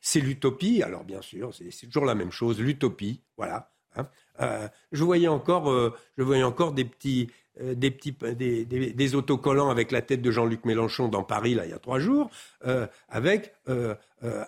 c'est 0.00 0.20
l'utopie. 0.20 0.82
Alors 0.82 1.04
bien 1.04 1.20
sûr, 1.20 1.52
c'est 1.52 1.86
toujours 1.86 2.04
la 2.04 2.14
même 2.14 2.30
chose, 2.30 2.60
l'utopie, 2.60 3.22
voilà. 3.36 3.73
Hein. 3.96 4.70
je 4.92 5.04
voyais 5.04 5.28
encore, 5.28 5.72
je 6.16 6.22
voyais 6.22 6.42
encore 6.42 6.72
des 6.72 6.84
petits 6.84 7.28
euh, 7.60 7.76
des, 7.76 7.92
petits, 7.92 8.10
des, 8.34 8.64
des, 8.64 9.14
autocollants 9.14 9.70
avec 9.70 9.92
la 9.92 10.02
tête 10.02 10.20
de 10.20 10.32
Jean-Luc 10.32 10.64
Mélenchon 10.64 11.06
dans 11.06 11.22
Paris, 11.22 11.54
là, 11.54 11.64
il 11.64 11.70
y 11.70 11.74
a 11.74 11.78
trois 11.78 12.00
jours, 12.00 12.28
euh, 12.66 12.88
avec 13.08 13.54
euh, 13.68 13.94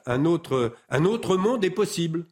un, 0.06 0.24
autre, 0.24 0.74
un 0.88 1.04
autre 1.04 1.36
monde 1.36 1.64
est 1.64 1.70
possible. 1.70 2.26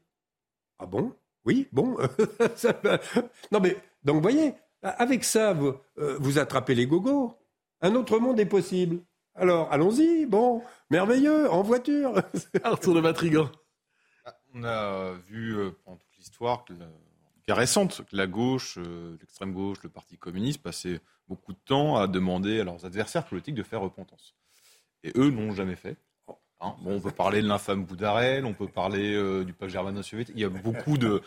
Ah 0.81 0.87
bon? 0.87 1.15
Oui, 1.45 1.69
bon. 1.71 1.97
non, 3.53 3.61
mais, 3.61 3.77
donc, 4.03 4.17
vous 4.17 4.23
voyez, 4.23 4.55
avec 4.83 5.23
ça, 5.23 5.53
vous, 5.53 5.75
vous 5.97 6.41
attrapez 6.41 6.75
les 6.75 6.87
gogos. 6.87 7.39
Un 7.81 7.95
autre 7.95 8.19
monde 8.19 8.41
est 8.41 8.47
possible. 8.47 8.99
Alors, 9.37 9.71
allons-y, 9.71 10.27
bon, 10.27 10.61
merveilleux, 10.91 11.49
en 11.53 11.63
voiture. 11.63 12.21
Arthur 12.65 12.95
de 12.95 13.01
Matrigan. 13.01 13.49
On 14.55 14.65
a 14.65 15.13
vu 15.29 15.57
pendant 15.85 15.99
toute 16.25 16.33
l'histoire 16.33 16.65
que 16.65 17.53
récente 17.53 18.03
que 18.07 18.17
la 18.17 18.27
gauche, 18.27 18.79
euh, 18.79 19.17
l'extrême 19.21 19.53
gauche, 19.53 19.79
le 19.83 19.91
Parti 19.91 20.17
communiste 20.17 20.63
passaient 20.63 21.01
beaucoup 21.29 21.53
de 21.53 21.59
temps 21.65 21.97
à 21.97 22.07
demander 22.07 22.61
à 22.61 22.65
leurs 22.65 22.85
adversaires 22.87 23.27
politiques 23.27 23.55
de 23.55 23.63
faire 23.63 23.81
repentance. 23.81 24.35
Et 25.03 25.13
eux 25.17 25.31
n'ont 25.31 25.53
jamais 25.53 25.77
fait. 25.77 25.97
Hein, 26.61 26.75
bon, 26.81 26.97
on 26.97 27.01
peut 27.01 27.11
parler 27.11 27.43
de 27.43 27.47
l'infâme 27.49 27.85
Boudarel, 27.85 28.47
on 28.47 28.55
peut 28.55 28.69
parler 28.69 29.15
euh, 29.15 29.45
du 29.45 29.53
peuple 29.53 29.73
germano-soviétique. 29.73 30.35
Il 30.37 30.41
y 30.41 30.47
a 30.47 30.49
beaucoup 30.49 30.97
de, 30.97 31.21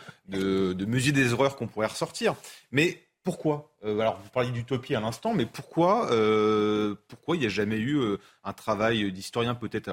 musées 0.84 1.12
des 1.12 1.32
horreurs 1.32 1.54
qu'on 1.54 1.68
pourrait 1.68 1.86
ressortir. 1.86 2.34
Mais 2.72 3.00
pourquoi 3.22 3.70
euh, 3.84 4.00
Alors, 4.00 4.18
vous 4.20 4.30
parliez 4.30 4.50
d'utopie 4.50 4.96
à 4.96 5.00
l'instant, 5.00 5.34
mais 5.34 5.46
pourquoi, 5.46 6.08
pourquoi 7.06 7.36
il 7.36 7.40
n'y 7.40 7.46
a 7.46 7.50
jamais 7.50 7.78
eu 7.78 8.00
un 8.42 8.52
travail 8.52 9.12
d'historien 9.12 9.54
peut-être? 9.54 9.90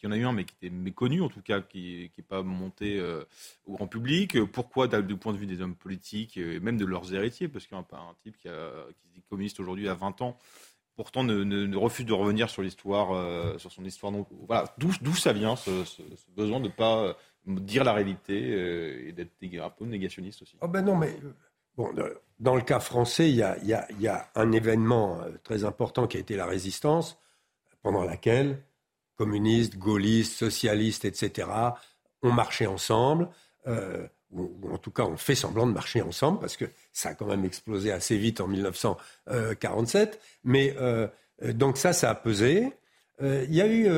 Qu'il 0.00 0.08
y 0.08 0.12
en 0.12 0.14
a 0.14 0.18
eu 0.18 0.24
un, 0.24 0.32
mais 0.32 0.44
qui 0.44 0.54
était 0.60 0.74
méconnu, 0.74 1.20
en 1.20 1.28
tout 1.28 1.42
cas, 1.42 1.60
qui 1.60 2.10
n'est 2.16 2.24
pas 2.24 2.42
monté 2.42 2.98
euh, 2.98 3.22
au 3.66 3.74
grand 3.74 3.86
public. 3.86 4.42
Pourquoi, 4.44 4.88
du 4.88 5.16
point 5.16 5.32
de 5.32 5.38
vue 5.38 5.46
des 5.46 5.60
hommes 5.60 5.76
politiques, 5.76 6.36
et 6.36 6.58
même 6.58 6.78
de 6.78 6.86
leurs 6.86 7.14
héritiers, 7.14 7.48
parce 7.48 7.66
qu'un 7.66 7.78
un 7.78 8.14
type 8.22 8.36
qui, 8.38 8.48
a, 8.48 8.52
se 8.52 9.08
dit 9.14 9.22
communiste 9.28 9.60
aujourd'hui 9.60 9.88
à 9.88 9.94
20 9.94 10.22
ans, 10.22 10.38
pourtant 10.96 11.22
ne, 11.22 11.76
refuse 11.76 12.06
de 12.06 12.12
revenir 12.12 12.50
sur 12.50 12.62
l'histoire, 12.62 13.12
euh, 13.12 13.58
sur 13.58 13.70
son 13.70 13.84
histoire. 13.84 14.10
Donc, 14.10 14.26
voilà, 14.46 14.74
d'où 14.78 15.14
ça 15.14 15.32
vient 15.32 15.54
ce, 15.56 15.70
besoin 16.34 16.60
de 16.60 16.68
ne 16.68 16.72
pas 16.72 17.04
euh, 17.04 17.14
dire 17.46 17.84
la 17.84 17.92
réalité 17.92 19.08
et 19.08 19.12
d'être 19.12 19.32
un 19.62 19.70
peu 19.70 19.84
négationniste 19.84 20.42
aussi? 20.42 20.56
Oh 20.60 20.68
ben 20.68 20.82
non, 20.82 20.96
mais 20.96 21.16
bon, 21.76 21.90
dans 22.38 22.56
le 22.56 22.62
cas 22.62 22.80
français, 22.80 23.28
il 23.28 23.36
y 23.36 23.42
a, 23.42 23.62
y, 23.62 23.74
a, 23.74 23.86
y 23.98 24.08
a, 24.08 24.30
un 24.34 24.50
événement 24.52 25.20
très 25.44 25.64
important 25.64 26.06
qui 26.06 26.16
a 26.16 26.20
été 26.20 26.36
la 26.36 26.46
résistance, 26.46 27.18
pendant 27.82 28.04
laquelle 28.04 28.62
communistes, 29.20 29.76
gaullistes, 29.76 30.32
socialistes, 30.32 31.04
etc., 31.04 31.46
ont 32.22 32.32
marché 32.32 32.66
ensemble, 32.66 33.28
euh, 33.66 34.06
ou, 34.30 34.50
en 34.72 34.78
tout 34.78 34.90
cas 34.90 35.02
ont 35.02 35.18
fait 35.18 35.34
semblant 35.34 35.66
de 35.66 35.72
marcher 35.72 36.00
ensemble, 36.00 36.38
parce 36.40 36.56
que 36.56 36.64
ça 36.94 37.10
a 37.10 37.14
quand 37.14 37.26
même 37.26 37.44
explosé 37.44 37.92
assez 37.92 38.16
vite 38.16 38.40
en 38.40 38.48
1947. 38.48 40.18
Mais 40.44 40.74
euh, 40.78 41.06
donc 41.52 41.76
ça, 41.76 41.92
ça 41.92 42.08
a 42.08 42.14
pesé. 42.14 42.72
Euh, 43.20 43.44
il 43.46 43.54
y 43.54 43.60
a 43.60 43.66
eu, 43.66 43.90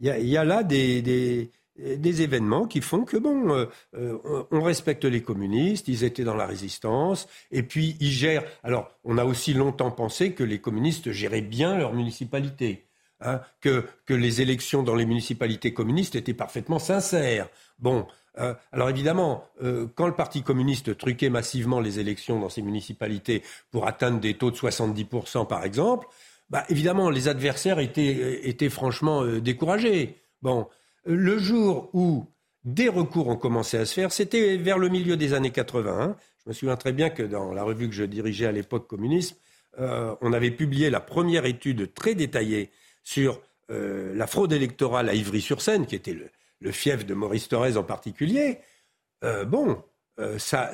il 0.00 0.28
y, 0.28 0.36
a 0.36 0.44
là 0.44 0.62
des, 0.62 1.00
des, 1.00 2.22
événements 2.22 2.66
qui 2.66 2.82
font 2.82 3.04
que 3.06 3.16
bon, 3.16 3.66
on 4.50 4.62
respecte 4.62 5.06
les 5.06 5.22
communistes, 5.22 5.88
ils 5.88 6.04
étaient 6.04 6.24
dans 6.24 6.36
la 6.36 6.46
résistance, 6.46 7.28
et 7.50 7.62
puis 7.62 7.96
ils 8.00 8.10
gèrent. 8.10 8.44
Alors, 8.62 8.90
on 9.04 9.16
a 9.16 9.24
aussi 9.24 9.54
longtemps 9.54 9.90
pensé 9.90 10.34
que 10.34 10.44
les 10.44 10.60
communistes 10.60 11.12
géraient 11.12 11.40
bien 11.40 11.78
leur 11.78 11.94
municipalité. 11.94 12.89
Hein, 13.22 13.40
que, 13.60 13.84
les 14.08 14.40
élections 14.40 14.82
dans 14.82 14.94
les 14.94 15.04
municipalités 15.04 15.74
communistes 15.74 16.14
étaient 16.14 16.34
parfaitement 16.34 16.78
sincères. 16.78 17.48
Bon, 17.78 18.06
euh, 18.38 18.54
alors 18.72 18.88
évidemment, 18.88 19.44
euh, 19.62 19.86
quand 19.94 20.06
le 20.06 20.14
Parti 20.14 20.42
communiste 20.42 20.96
truquait 20.96 21.28
massivement 21.28 21.80
les 21.80 22.00
élections 22.00 22.40
dans 22.40 22.48
ces 22.48 22.62
municipalités 22.62 23.42
pour 23.70 23.86
atteindre 23.86 24.20
des 24.20 24.34
taux 24.34 24.50
de 24.50 24.56
70% 24.56 25.46
par 25.46 25.64
exemple, 25.64 26.08
bah, 26.48 26.64
évidemment, 26.70 27.10
les 27.10 27.28
adversaires 27.28 27.78
étaient, 27.78 28.48
étaient 28.48 28.70
franchement 28.70 29.22
euh, 29.22 29.40
découragés. 29.40 30.16
Bon, 30.40 30.66
le 31.04 31.38
jour 31.38 31.90
où 31.92 32.26
des 32.64 32.88
recours 32.88 33.28
ont 33.28 33.36
commencé 33.36 33.76
à 33.76 33.84
se 33.84 33.92
faire, 33.92 34.12
c'était 34.12 34.56
vers 34.56 34.78
le 34.78 34.88
milieu 34.88 35.18
des 35.18 35.34
années 35.34 35.50
80. 35.50 36.00
Hein. 36.00 36.16
Je 36.44 36.50
me 36.50 36.54
souviens 36.54 36.76
très 36.76 36.92
bien 36.92 37.10
que 37.10 37.22
dans 37.22 37.52
la 37.52 37.64
revue 37.64 37.88
que 37.88 37.94
je 37.94 38.04
dirigeais 38.04 38.46
à 38.46 38.52
l'époque 38.52 38.86
communisme, 38.88 39.36
on 39.78 40.32
avait 40.32 40.50
publié 40.50 40.90
la 40.90 41.00
première 41.00 41.46
étude 41.46 41.94
très 41.94 42.14
détaillée 42.14 42.70
sur 43.02 43.40
euh, 43.70 44.14
la 44.14 44.26
fraude 44.26 44.52
électorale 44.52 45.08
à 45.08 45.14
Ivry-sur-Seine, 45.14 45.86
qui 45.86 45.94
était 45.94 46.16
le, 46.60 46.72
fief 46.72 47.06
de 47.06 47.14
Maurice 47.14 47.48
Thorez 47.48 47.76
en 47.76 47.84
particulier, 47.84 48.58
euh, 49.24 49.44
bon, 49.44 49.82
euh, 50.18 50.38
ça, 50.38 50.72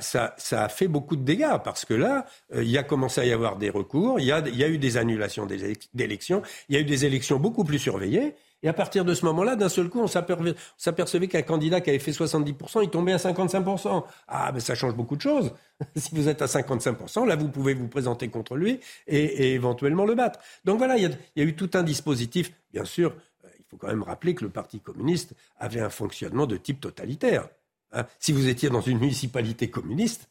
a 0.50 0.68
fait 0.68 0.88
beaucoup 0.88 1.16
de 1.16 1.22
dégâts 1.22 1.58
parce 1.62 1.84
que 1.84 1.94
là, 1.94 2.26
il 2.54 2.76
a 2.76 2.82
commencé 2.82 3.20
à 3.20 3.24
y 3.24 3.32
avoir 3.32 3.56
des 3.56 3.70
recours, 3.70 4.18
il 4.18 4.26
y 4.26 4.32
a, 4.32 4.68
eu 4.68 4.78
des 4.78 4.96
annulations 4.96 5.46
d'élections, 5.94 6.42
il 6.68 6.74
y 6.74 6.78
a 6.78 6.80
eu 6.80 6.84
des 6.84 7.04
élections 7.04 7.38
beaucoup 7.38 7.64
plus 7.64 7.78
surveillées. 7.78 8.34
Et 8.62 8.68
à 8.68 8.72
partir 8.72 9.04
de 9.04 9.14
ce 9.14 9.24
moment-là, 9.26 9.54
d'un 9.54 9.68
seul 9.68 9.88
coup, 9.88 10.00
on 10.00 10.06
s'apercevait 10.06 11.28
qu'un 11.28 11.42
candidat 11.42 11.80
qui 11.80 11.90
avait 11.90 11.98
fait 11.98 12.10
70%, 12.10 12.82
il 12.82 12.90
tombait 12.90 13.12
à 13.12 13.18
55%. 13.18 14.04
Ah, 14.28 14.50
mais 14.52 14.60
ça 14.60 14.74
change 14.74 14.94
beaucoup 14.94 15.16
de 15.16 15.20
choses. 15.20 15.52
si 15.96 16.14
vous 16.14 16.28
êtes 16.28 16.40
à 16.42 16.46
55%, 16.46 17.26
là, 17.26 17.36
vous 17.36 17.48
pouvez 17.48 17.74
vous 17.74 17.88
présenter 17.88 18.28
contre 18.28 18.56
lui 18.56 18.80
et, 19.06 19.54
éventuellement 19.54 20.06
le 20.06 20.14
battre. 20.14 20.40
Donc 20.64 20.78
voilà, 20.78 20.96
il 20.96 21.16
y, 21.36 21.40
a, 21.40 21.44
eu 21.44 21.54
tout 21.54 21.70
un 21.74 21.82
dispositif. 21.82 22.52
Bien 22.72 22.84
sûr, 22.84 23.14
euh, 23.44 23.48
il 23.58 23.64
faut 23.68 23.76
quand 23.76 23.88
même 23.88 24.02
rappeler 24.02 24.34
que 24.34 24.44
le 24.44 24.50
Parti 24.50 24.80
communiste 24.80 25.34
avait 25.58 25.80
un 25.80 25.90
fonctionnement 25.90 26.46
de 26.46 26.56
type 26.56 26.80
totalitaire. 26.80 27.48
Hein. 27.92 28.04
si 28.18 28.32
vous 28.32 28.48
étiez 28.48 28.68
dans 28.68 28.80
une 28.80 28.98
municipalité 28.98 29.70
communiste, 29.70 30.28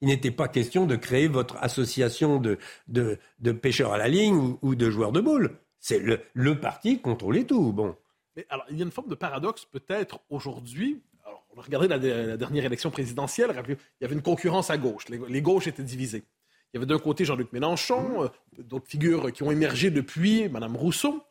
il 0.00 0.08
n'était 0.08 0.30
pas 0.30 0.48
question 0.48 0.86
de 0.86 0.96
créer 0.96 1.28
votre 1.28 1.56
association 1.62 2.40
de, 2.40 2.58
pêcheurs 3.52 3.92
à 3.92 3.98
la 3.98 4.08
ligne 4.08 4.56
ou 4.62 4.74
de 4.74 4.90
joueurs 4.90 5.12
de 5.12 5.20
boules. 5.20 5.58
C'est 5.86 6.00
le, 6.00 6.18
le 6.34 6.58
parti 6.58 7.00
contrôlait 7.00 7.44
tout. 7.44 7.72
Bon. 7.72 7.94
Mais 8.34 8.44
alors, 8.50 8.66
il 8.70 8.76
y 8.76 8.80
a 8.80 8.84
une 8.84 8.90
forme 8.90 9.06
de 9.06 9.14
paradoxe 9.14 9.66
peut-être 9.66 10.18
aujourd'hui. 10.30 11.00
On 11.54 11.60
a 11.60 11.62
regardé 11.62 11.86
la, 11.86 12.36
dernière 12.36 12.64
élection 12.64 12.90
présidentielle. 12.90 13.54
Il 13.68 13.76
y 14.00 14.04
avait 14.04 14.16
une 14.16 14.22
concurrence 14.22 14.68
à 14.68 14.78
gauche. 14.78 15.04
Les, 15.08 15.42
gauches 15.42 15.68
étaient 15.68 15.84
divisées. 15.84 16.24
Il 16.74 16.76
y 16.76 16.78
avait 16.78 16.86
d'un 16.86 16.98
côté 16.98 17.24
Jean-Luc 17.24 17.52
Mélenchon, 17.52 18.24
euh, 18.24 18.28
d'autres 18.58 18.88
figures 18.88 19.30
qui 19.30 19.44
ont 19.44 19.52
émergé 19.52 19.92
depuis, 19.92 20.48
Mme 20.48 20.74
Rousseau. 20.74 21.22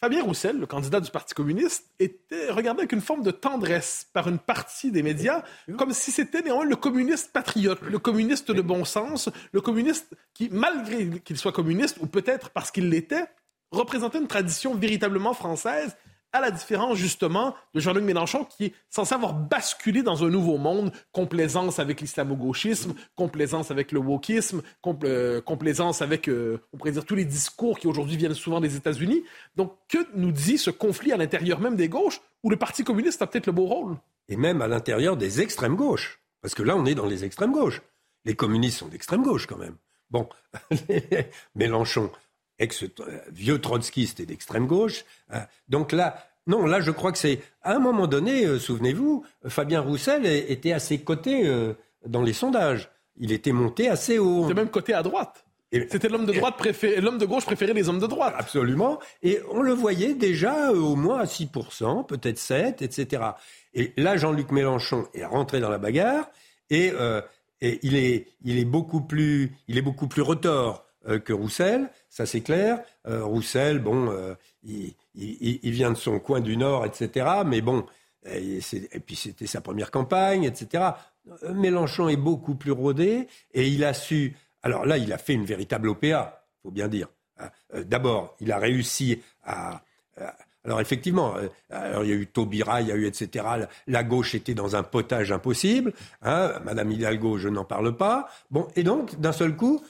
Fabien 0.00 0.22
Roussel, 0.22 0.60
le 0.60 0.66
candidat 0.66 1.00
du 1.00 1.10
Parti 1.10 1.34
communiste, 1.34 1.90
était 1.98 2.52
regardé 2.52 2.82
avec 2.82 2.92
une 2.92 3.00
forme 3.00 3.24
de 3.24 3.32
tendresse 3.32 4.06
par 4.12 4.28
une 4.28 4.38
partie 4.38 4.92
des 4.92 5.02
médias, 5.02 5.42
comme 5.76 5.92
si 5.92 6.12
c'était 6.12 6.42
néanmoins 6.42 6.64
le 6.64 6.76
communiste 6.76 7.32
patriote, 7.32 7.82
le 7.82 7.98
communiste 7.98 8.52
de 8.52 8.62
bon 8.62 8.84
sens, 8.84 9.28
le 9.50 9.60
communiste 9.60 10.14
qui, 10.34 10.50
malgré 10.52 11.18
qu'il 11.18 11.36
soit 11.36 11.50
communiste, 11.50 11.98
ou 12.00 12.06
peut-être 12.06 12.50
parce 12.50 12.70
qu'il 12.70 12.90
l'était, 12.90 13.26
représenter 13.70 14.18
une 14.18 14.26
tradition 14.26 14.74
véritablement 14.74 15.34
française, 15.34 15.96
à 16.32 16.40
la 16.40 16.50
différence 16.50 16.98
justement 16.98 17.54
de 17.74 17.80
Jean-Luc 17.80 18.04
Mélenchon 18.04 18.44
qui 18.44 18.66
est 18.66 18.74
censé 18.90 19.14
avoir 19.14 19.32
basculé 19.32 20.02
dans 20.02 20.24
un 20.24 20.28
nouveau 20.28 20.58
monde, 20.58 20.92
complaisance 21.12 21.78
avec 21.78 22.00
l'islamo-gauchisme, 22.00 22.94
complaisance 23.16 23.70
avec 23.70 23.92
le 23.92 24.00
wokisme, 24.00 24.62
euh, 25.04 25.40
complaisance 25.40 26.02
avec, 26.02 26.28
euh, 26.28 26.60
on 26.72 26.78
pourrait 26.78 26.92
dire, 26.92 27.04
tous 27.04 27.14
les 27.14 27.24
discours 27.24 27.78
qui 27.78 27.86
aujourd'hui 27.86 28.16
viennent 28.16 28.34
souvent 28.34 28.60
des 28.60 28.76
États-Unis. 28.76 29.22
Donc, 29.56 29.72
que 29.88 29.98
nous 30.14 30.32
dit 30.32 30.58
ce 30.58 30.70
conflit 30.70 31.12
à 31.12 31.16
l'intérieur 31.16 31.60
même 31.60 31.76
des 31.76 31.88
gauches, 31.88 32.20
où 32.42 32.50
le 32.50 32.56
Parti 32.56 32.84
communiste 32.84 33.22
a 33.22 33.26
peut-être 33.26 33.46
le 33.46 33.52
beau 33.52 33.64
rôle? 33.64 33.96
Et 34.28 34.36
même 34.36 34.60
à 34.60 34.68
l'intérieur 34.68 35.16
des 35.16 35.40
extrêmes 35.40 35.76
gauches. 35.76 36.20
Parce 36.42 36.54
que 36.54 36.62
là, 36.62 36.76
on 36.76 36.84
est 36.84 36.94
dans 36.94 37.06
les 37.06 37.24
extrêmes 37.24 37.52
gauches. 37.52 37.80
Les 38.24 38.34
communistes 38.34 38.78
sont 38.78 38.88
d'extrême 38.88 39.22
gauche 39.22 39.46
quand 39.46 39.56
même. 39.56 39.76
Bon, 40.10 40.28
Mélenchon, 41.54 42.10
ex-vieux 42.58 43.60
trotskiste 43.60 44.20
et 44.20 44.26
d'extrême 44.26 44.66
gauche. 44.66 45.04
Hein. 45.30 45.42
Donc 45.68 45.92
là, 45.92 46.28
non, 46.48 46.64
là, 46.66 46.80
je 46.80 46.90
crois 46.90 47.12
que 47.12 47.18
c'est. 47.18 47.40
À 47.62 47.74
un 47.74 47.78
moment 47.78 48.06
donné, 48.06 48.44
euh, 48.44 48.58
souvenez-vous, 48.58 49.24
Fabien 49.46 49.80
Roussel 49.80 50.24
était 50.26 50.72
à 50.72 50.78
ses 50.78 50.98
côtés 50.98 51.46
euh, 51.46 51.74
dans 52.06 52.22
les 52.22 52.32
sondages. 52.32 52.90
il 53.18 53.32
était 53.32 53.52
monté 53.52 53.88
assez 53.88 54.18
haut. 54.18 54.42
C'était 54.42 54.54
même 54.54 54.70
côté 54.70 54.94
à 54.94 55.02
droite. 55.02 55.44
C'était 55.70 56.08
l'homme 56.08 56.24
de 56.24 56.32
droite 56.32 56.56
préféré, 56.56 57.02
l'homme 57.02 57.18
de 57.18 57.26
gauche 57.26 57.44
préféré 57.44 57.74
des 57.74 57.90
hommes 57.90 57.98
de 57.98 58.06
droite. 58.06 58.34
Absolument. 58.38 58.98
Et 59.22 59.40
on 59.50 59.60
le 59.60 59.74
voyait 59.74 60.14
déjà 60.14 60.72
au 60.72 60.96
moins 60.96 61.18
à 61.18 61.24
6%, 61.24 62.06
peut-être 62.06 62.38
7, 62.38 62.80
etc. 62.80 63.22
Et 63.74 63.92
là, 63.98 64.16
Jean-Luc 64.16 64.50
Mélenchon 64.50 65.06
est 65.12 65.26
rentré 65.26 65.60
dans 65.60 65.68
la 65.68 65.76
bagarre 65.76 66.30
et, 66.70 66.90
et 67.60 67.80
il, 67.82 67.96
est, 67.96 68.28
il, 68.42 68.58
est 68.58 68.64
beaucoup 68.64 69.02
plus, 69.02 69.52
il 69.68 69.76
est 69.76 69.82
beaucoup 69.82 70.08
plus 70.08 70.22
retors 70.22 70.87
que 71.24 71.32
Roussel, 71.32 71.88
ça 72.08 72.26
c'est 72.26 72.40
clair. 72.40 72.80
Roussel, 73.04 73.78
bon, 73.78 74.12
il, 74.62 74.94
il, 75.14 75.70
vient 75.72 75.90
de 75.90 75.96
son 75.96 76.18
coin 76.18 76.40
du 76.40 76.56
Nord, 76.56 76.84
etc. 76.84 77.26
Mais 77.46 77.60
bon, 77.60 77.86
et, 78.26 78.60
puis 79.04 79.16
c'était 79.16 79.46
sa 79.46 79.60
première 79.60 79.90
campagne, 79.90 80.44
etc. 80.44 80.90
Mélenchon 81.52 82.08
est 82.08 82.16
beaucoup 82.16 82.54
plus 82.54 82.72
rodé 82.72 83.28
et 83.52 83.68
il 83.68 83.84
a 83.84 83.94
su. 83.94 84.36
Alors 84.62 84.86
là, 84.86 84.98
il 84.98 85.12
a 85.12 85.18
fait 85.18 85.34
une 85.34 85.44
véritable 85.44 85.88
OPA, 85.88 86.44
faut 86.62 86.70
bien 86.70 86.88
dire. 86.88 87.08
Hein. 87.38 87.50
Euh, 87.74 87.84
d'abord, 87.84 88.36
il 88.40 88.52
a 88.52 88.58
réussi 88.58 89.22
à. 89.44 89.82
Alors 90.64 90.80
effectivement, 90.80 91.36
euh, 91.36 91.48
alors 91.70 92.04
il 92.04 92.10
y 92.10 92.12
a 92.12 92.16
eu 92.16 92.26
Taubira, 92.26 92.82
il 92.82 92.88
y 92.88 92.92
a 92.92 92.96
eu 92.96 93.06
etc. 93.06 93.46
La 93.86 94.02
gauche 94.02 94.34
était 94.34 94.54
dans 94.54 94.74
un 94.76 94.82
potage 94.82 95.30
impossible. 95.30 95.92
Hein. 96.22 96.52
Madame 96.64 96.90
Hidalgo, 96.90 97.38
je 97.38 97.48
n'en 97.48 97.64
parle 97.64 97.96
pas. 97.96 98.28
Bon, 98.50 98.66
et 98.74 98.82
donc 98.82 99.18
d'un 99.20 99.32
seul 99.32 99.56
coup, 99.56 99.80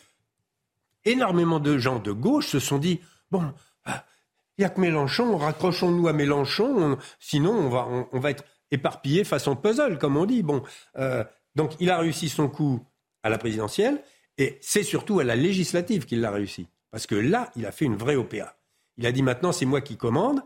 énormément 1.05 1.61
de 1.61 1.79
gens 1.79 1.99
de 1.99 2.13
gauche 2.13 2.49
se 2.49 2.61
sont 2.61 2.79
dit 2.79 3.01
bon, 3.31 3.53
il 3.87 4.63
n'y 4.63 4.65
a 4.65 4.71
que 4.71 4.81
Mélenchon, 4.81 5.37
raccrochons-nous 5.37 6.09
à 6.09 6.13
Mélenchon, 6.13 6.99
sinon 7.21 7.53
on 7.53 7.69
va, 7.69 7.89
on, 8.13 8.19
va 8.19 8.31
être 8.31 8.45
éparpillé 8.71 9.25
façon 9.25 9.55
puzzle, 9.55 9.99
comme 9.99 10.17
on 10.17 10.27
dit. 10.27 10.43
Bon, 10.43 10.63
euh, 10.99 11.23
donc 11.55 11.73
il 11.81 11.91
a 11.91 11.99
réussi 11.99 12.29
son 12.29 12.49
coup 12.49 12.85
à 13.23 13.29
la 13.29 13.39
présidentielle, 13.39 14.03
et 14.37 14.59
c'est 14.61 14.83
surtout 14.83 15.21
à 15.21 15.25
la 15.25 15.37
législative 15.37 16.07
qu'il 16.07 16.21
l'a 16.21 16.31
réussi. 16.31 16.67
Parce 16.91 17.07
que 17.07 17.15
là, 17.15 17.51
il 17.55 17.67
a 17.67 17.73
fait 17.73 17.85
une 17.85 17.97
vraie 17.97 18.17
OPA. 18.17 18.57
Il 18.97 19.07
a 19.07 19.13
dit 19.13 19.23
maintenant, 19.23 19.53
c'est 19.53 19.67
moi 19.67 19.81
qui 19.81 19.97
commande, 19.97 20.43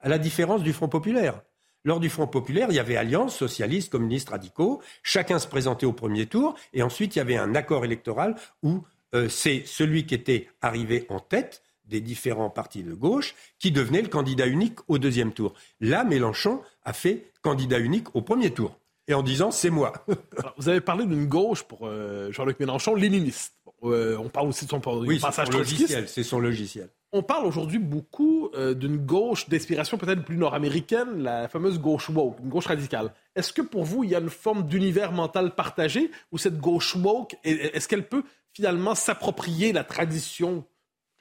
à 0.00 0.08
la 0.08 0.18
différence 0.18 0.62
du 0.62 0.72
Front 0.72 0.88
populaire. 0.88 1.42
Lors 1.84 2.00
du 2.00 2.08
Front 2.08 2.26
populaire, 2.26 2.68
il 2.70 2.76
y 2.76 2.78
avait 2.78 2.96
alliance 2.96 3.36
socialiste, 3.36 3.90
communiste, 3.90 4.30
radicaux. 4.30 4.82
Chacun 5.02 5.38
se 5.38 5.46
présentait 5.46 5.86
au 5.86 5.92
premier 5.92 6.26
tour. 6.26 6.54
Et 6.72 6.82
ensuite, 6.82 7.16
il 7.16 7.18
y 7.18 7.22
avait 7.22 7.36
un 7.36 7.54
accord 7.54 7.84
électoral 7.84 8.36
où 8.62 8.82
euh, 9.14 9.28
c'est 9.28 9.64
celui 9.66 10.06
qui 10.06 10.14
était 10.14 10.48
arrivé 10.60 11.06
en 11.08 11.20
tête 11.20 11.62
des 11.86 12.00
différents 12.00 12.50
partis 12.50 12.82
de 12.82 12.94
gauche 12.94 13.34
qui 13.58 13.72
devenaient 13.72 14.02
le 14.02 14.08
candidat 14.08 14.46
unique 14.46 14.78
au 14.88 14.98
deuxième 14.98 15.32
tour. 15.32 15.54
Là, 15.80 16.04
Mélenchon 16.04 16.62
a 16.84 16.92
fait 16.92 17.32
candidat 17.42 17.78
unique 17.78 18.14
au 18.14 18.22
premier 18.22 18.52
tour. 18.52 18.78
Et 19.08 19.14
en 19.14 19.22
disant, 19.22 19.50
c'est 19.50 19.70
moi. 19.70 19.92
vous 20.56 20.68
avez 20.68 20.80
parlé 20.80 21.04
d'une 21.04 21.26
gauche 21.26 21.64
pour 21.64 21.80
euh, 21.82 22.30
Jean-Luc 22.30 22.60
Mélenchon, 22.60 22.94
léniniste. 22.94 23.54
Euh, 23.82 24.16
on 24.18 24.28
parle 24.28 24.48
aussi 24.48 24.66
de 24.66 24.70
son, 24.70 24.80
oui, 25.06 25.18
passage 25.18 25.50
logiciel. 25.50 26.08
C'est 26.08 26.22
son 26.22 26.38
logiciel. 26.38 26.88
On 27.12 27.22
parle 27.22 27.46
aujourd'hui 27.46 27.78
beaucoup 27.78 28.50
euh, 28.54 28.74
d'une 28.74 28.98
gauche 28.98 29.48
d'inspiration 29.48 29.98
peut-être 29.98 30.22
plus 30.22 30.36
nord-américaine, 30.36 31.22
la 31.22 31.48
fameuse 31.48 31.80
gauche 31.80 32.08
woke, 32.10 32.38
une 32.40 32.50
gauche 32.50 32.66
radicale. 32.66 33.12
Est-ce 33.34 33.52
que 33.52 33.62
pour 33.62 33.84
vous, 33.84 34.04
il 34.04 34.10
y 34.10 34.14
a 34.14 34.20
une 34.20 34.30
forme 34.30 34.66
d'univers 34.66 35.12
mental 35.12 35.54
partagé 35.54 36.10
ou 36.30 36.38
cette 36.38 36.60
gauche 36.60 36.94
woke, 36.94 37.36
est-ce 37.42 37.88
qu'elle 37.88 38.06
peut 38.06 38.22
finalement 38.52 38.94
s'approprier 38.94 39.72
la 39.72 39.82
tradition 39.82 40.64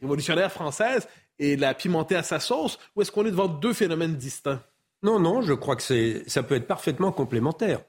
révolutionnaire 0.01 0.51
française 0.51 1.07
et 1.39 1.55
la 1.55 1.73
pimenter 1.73 2.15
à 2.15 2.23
sa 2.23 2.39
sauce, 2.39 2.77
ou 2.95 3.01
est-ce 3.01 3.11
qu'on 3.11 3.25
est 3.25 3.31
devant 3.31 3.47
deux 3.47 3.73
phénomènes 3.73 4.15
distincts? 4.15 4.61
Non, 5.01 5.19
non, 5.19 5.41
je 5.41 5.53
crois 5.53 5.77
que 5.77 6.23
ça 6.27 6.43
peut 6.43 6.55
être 6.55 6.67
parfaitement 6.67 7.11
complémentaire. 7.11 7.79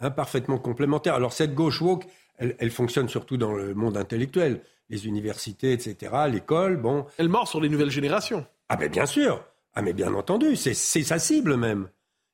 Hein, 0.00 0.10
parfaitement 0.10 0.58
complémentaire. 0.58 1.14
Alors 1.14 1.32
cette 1.32 1.54
gauche 1.54 1.80
woke, 1.80 2.04
elle, 2.38 2.70
fonctionne 2.70 3.08
surtout 3.08 3.36
dans 3.36 3.52
le 3.52 3.74
monde 3.74 3.96
intellectuel, 3.96 4.60
les 4.90 5.06
universités, 5.06 5.72
etc., 5.72 6.12
l'école, 6.30 6.76
bon. 6.76 7.06
Elle 7.18 7.28
mord 7.28 7.48
sur 7.48 7.60
les 7.60 7.68
nouvelles 7.68 7.90
générations. 7.90 8.46
Ah 8.68 8.76
ben 8.76 8.90
bien 8.90 9.06
sûr. 9.06 9.44
Ah 9.74 9.82
mais 9.82 9.92
bien 9.92 10.12
entendu, 10.14 10.56
c'est 10.56 10.74
sa 10.74 11.18
cible 11.18 11.56
même. 11.56 11.88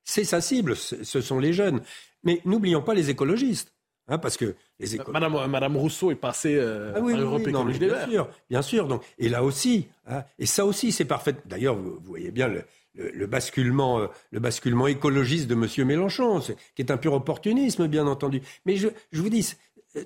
C'est 0.05 0.25
sa 0.25 0.41
cible, 0.41 0.77
ce 0.77 1.21
sont 1.21 1.39
les 1.39 1.53
jeunes. 1.53 1.81
Mais 2.25 2.41
n'oublions 2.45 2.83
pas 2.83 2.95
les 2.95 3.11
écologistes. 3.11 3.73
Hein, 4.11 4.19
parce 4.19 4.37
que 4.37 4.57
les 4.81 4.99
Madame, 5.13 5.47
Madame, 5.47 5.77
Rousseau 5.77 6.11
est 6.11 6.17
passée 6.17 6.57
euh, 6.57 6.93
ah 6.97 7.01
oui, 7.01 7.15
oui, 7.15 7.45
bien 7.79 8.09
sûr, 8.09 8.29
bien 8.51 8.63
sûr. 8.63 8.89
Donc, 8.89 9.05
et 9.19 9.29
là 9.29 9.45
aussi, 9.45 9.87
hein, 10.09 10.25
et 10.37 10.47
ça 10.47 10.67
aussi, 10.67 10.91
c'est 10.91 11.05
parfait. 11.05 11.37
D'ailleurs, 11.45 11.77
vous, 11.77 12.01
voyez 12.03 12.33
bien 12.33 12.49
le, 12.49 12.65
le, 12.95 13.27
basculement, 13.29 14.01
euh, 14.01 14.07
le 14.33 14.41
basculement 14.41 14.89
écologiste 14.89 15.47
de 15.47 15.55
M. 15.55 15.87
Mélenchon, 15.87 16.41
qui 16.41 16.83
est 16.83 16.91
un 16.91 16.97
pur 16.97 17.13
opportunisme, 17.13 17.87
bien 17.87 18.09
entendu. 18.09 18.43
Mais 18.67 18.77
je, 18.77 18.89
je 19.13 19.23
vous 19.23 19.29
dis, 19.29 19.55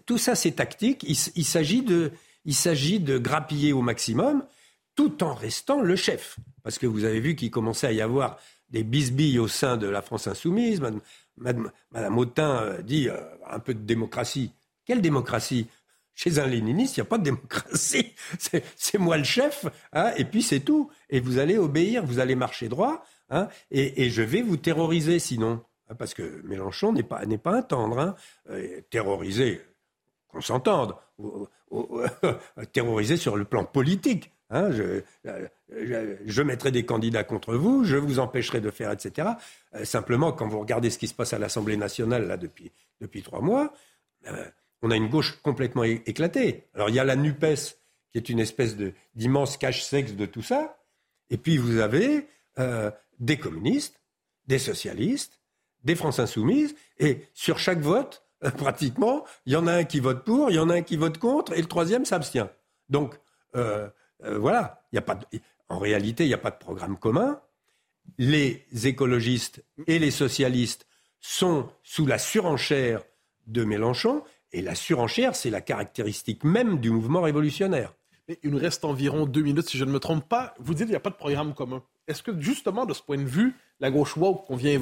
tout 0.07 0.19
ça, 0.19 0.35
c'est 0.35 0.53
tactique. 0.53 1.05
Il, 1.07 1.17
il 1.37 2.55
s'agit 2.55 3.01
de, 3.01 3.19
grappiller 3.19 3.73
au 3.73 3.83
maximum, 3.83 4.45
tout 4.95 5.23
en 5.23 5.35
restant 5.35 5.81
le 5.81 5.97
chef. 5.97 6.39
Parce 6.63 6.79
que 6.79 6.87
vous 6.87 7.05
avez 7.05 7.21
vu 7.21 7.37
qu'il 7.37 7.51
commençait 7.51 7.87
à 7.87 7.93
y 7.93 8.01
avoir 8.01 8.39
des 8.71 8.85
bisbilles 8.85 9.39
au 9.39 9.49
sein 9.49 9.77
de 9.77 9.87
la 9.87 10.03
France 10.03 10.27
insoumise. 10.27 10.81
Madame, 11.37 11.71
Madame 11.91 12.19
Autain 12.19 12.63
euh, 12.63 12.83
dit 12.83 13.09
euh, 13.09 13.21
un 13.49 13.59
peu 13.59 13.75
de 13.75 13.81
démocratie. 13.81 14.53
Quelle 14.85 15.01
démocratie? 15.01 15.67
Chez 16.17 16.39
un 16.39 16.47
léniniste, 16.47 16.97
il 16.97 17.01
n'y 17.01 17.07
a 17.07 17.09
pas 17.09 17.19
de 17.19 17.25
démocratie. 17.25 18.15
C'est 18.77 18.99
moi 18.99 19.17
le 19.17 19.25
chef, 19.25 19.67
hein, 19.93 20.13
et 20.17 20.25
puis 20.25 20.43
c'est 20.43 20.61
tout. 20.61 20.89
Et 21.11 21.19
vous 21.19 21.39
allez 21.39 21.59
obéir, 21.59 22.07
vous 22.07 22.21
allez 22.21 22.37
marcher 22.37 22.69
droit, 22.69 23.05
hein, 23.31 23.49
et, 23.73 24.11
je 24.11 24.23
vais 24.23 24.41
vous 24.41 24.57
terroriser 24.57 25.19
sinon. 25.19 25.65
Parce 25.99 26.15
que 26.15 26.41
Mélenchon 26.45 26.93
n'est 26.93 27.03
pas, 27.03 27.27
pas 27.43 27.57
un 27.57 27.63
tendre. 27.63 27.99
Hein, 27.99 28.15
euh, 28.49 28.81
terroriser, 28.91 29.61
qu'on 30.35 30.41
s'entende. 30.41 30.95
terroriser 32.73 33.17
sur 33.17 33.37
le 33.37 33.45
plan 33.45 33.65
politique. 33.65 34.31
Hein, 34.51 34.71
je, 34.71 36.43
mettrai 36.43 36.71
des 36.71 36.85
candidats 36.85 37.25
contre 37.25 37.55
vous, 37.55 37.85
je 37.85 37.97
vous 37.97 38.19
empêcherai 38.19 38.61
de 38.61 38.71
faire, 38.71 38.93
etc. 38.93 39.31
Euh, 39.75 39.85
simplement, 39.85 40.33
quand 40.33 40.47
vous 40.47 40.61
regardez 40.61 40.91
ce 40.91 40.99
qui 40.99 41.09
se 41.09 41.15
passe 41.15 41.33
à 41.33 41.39
l'Assemblée 41.39 41.77
nationale 41.77 42.39
depuis, 42.39 42.71
depuis 43.01 43.23
trois 43.23 43.41
mois, 43.41 43.73
euh, 44.29 44.45
on 44.83 44.91
a 44.91 44.97
une 44.97 45.09
gauche 45.09 45.41
complètement 45.43 45.83
éclatée. 45.83 46.65
Alors 46.75 46.91
il 46.91 46.95
y 46.95 46.99
a 46.99 47.05
la 47.05 47.17
NUPES, 47.17 47.77
qui 48.13 48.19
est 48.19 48.29
une 48.29 48.39
espèce 48.39 48.77
d'immense 49.17 49.57
cache-sexe 49.57 50.13
de 50.13 50.27
tout 50.27 50.43
ça, 50.43 50.79
et 51.31 51.39
puis 51.39 51.57
vous 51.57 51.79
avez 51.79 52.29
euh, 52.59 52.91
des 53.19 53.39
communistes, 53.39 54.01
des 54.47 54.59
socialistes, 54.59 55.41
des 55.85 55.97
France 55.97 56.19
insoumises, 56.19 56.75
et 56.99 57.27
sur 57.33 57.59
chaque 57.59 57.81
vote, 57.81 58.24
pratiquement, 58.51 59.25
il 59.47 59.53
y 59.53 59.57
en 59.57 59.67
a 59.67 59.73
un 59.73 59.85
qui 59.85 60.01
vote 60.01 60.25
pour, 60.25 60.51
il 60.51 60.57
y 60.57 60.59
en 60.59 60.71
a 60.71 60.75
un 60.75 60.83
qui 60.83 60.97
vote 60.97 61.19
contre, 61.19 61.53
et 61.53 61.61
le 61.61 61.69
troisième 61.69 62.05
s'abstient. 62.05 62.49
Donc, 62.89 63.19
euh, 63.57 63.89
voilà, 64.21 64.83
y 64.93 64.99
a 64.99 65.03
pas 65.03 65.19
en 65.69 65.79
réalité, 65.79 66.25
il 66.25 66.29
n'y 66.29 66.35
a 66.35 66.39
pas 66.39 66.51
de 66.51 66.59
programme 66.59 66.97
commun. 66.99 67.41
Les 68.19 68.67
écologistes 68.85 69.65
et 69.87 69.99
les 69.99 70.11
socialistes 70.11 70.87
sont 71.21 71.69
sous 71.83 72.07
la 72.07 72.19
surenchère 72.19 73.03
de 73.47 73.65
Mélenchon, 73.65 74.23
et 74.53 74.63
la 74.63 74.75
surenchère, 74.75 75.35
c'est 75.35 75.51
la 75.51 75.61
caractéristique 75.61 76.45
même 76.45 76.79
du 76.79 76.91
mouvement 76.91 77.23
révolutionnaire. 77.23 77.93
il 78.43 78.51
nous 78.51 78.59
reste 78.59 78.85
environ 78.85 79.27
deux 79.27 79.43
minutes, 79.43 79.69
si 79.69 79.79
je 79.79 79.85
ne 79.85 79.91
me 79.91 79.99
trompe 79.99 80.29
pas. 80.29 80.55
Vous 80.59 80.75
dites 80.75 80.85
qu'il 80.85 80.93
n'y 80.93 80.97
a 80.97 81.01
pas 81.01 81.11
de 81.11 81.17
programme 81.17 81.55
commun. 81.55 81.83
Est-ce 82.07 82.23
que 82.23 82.39
justement, 82.41 82.87
de 82.87 82.95
ce 82.95 83.03
point 83.03 83.19
de 83.19 83.25
vue, 83.25 83.57
la 83.81 83.91
gauche 83.91 84.17
woke 84.17 84.47
qu'on 84.47 84.57
vient 84.57 84.79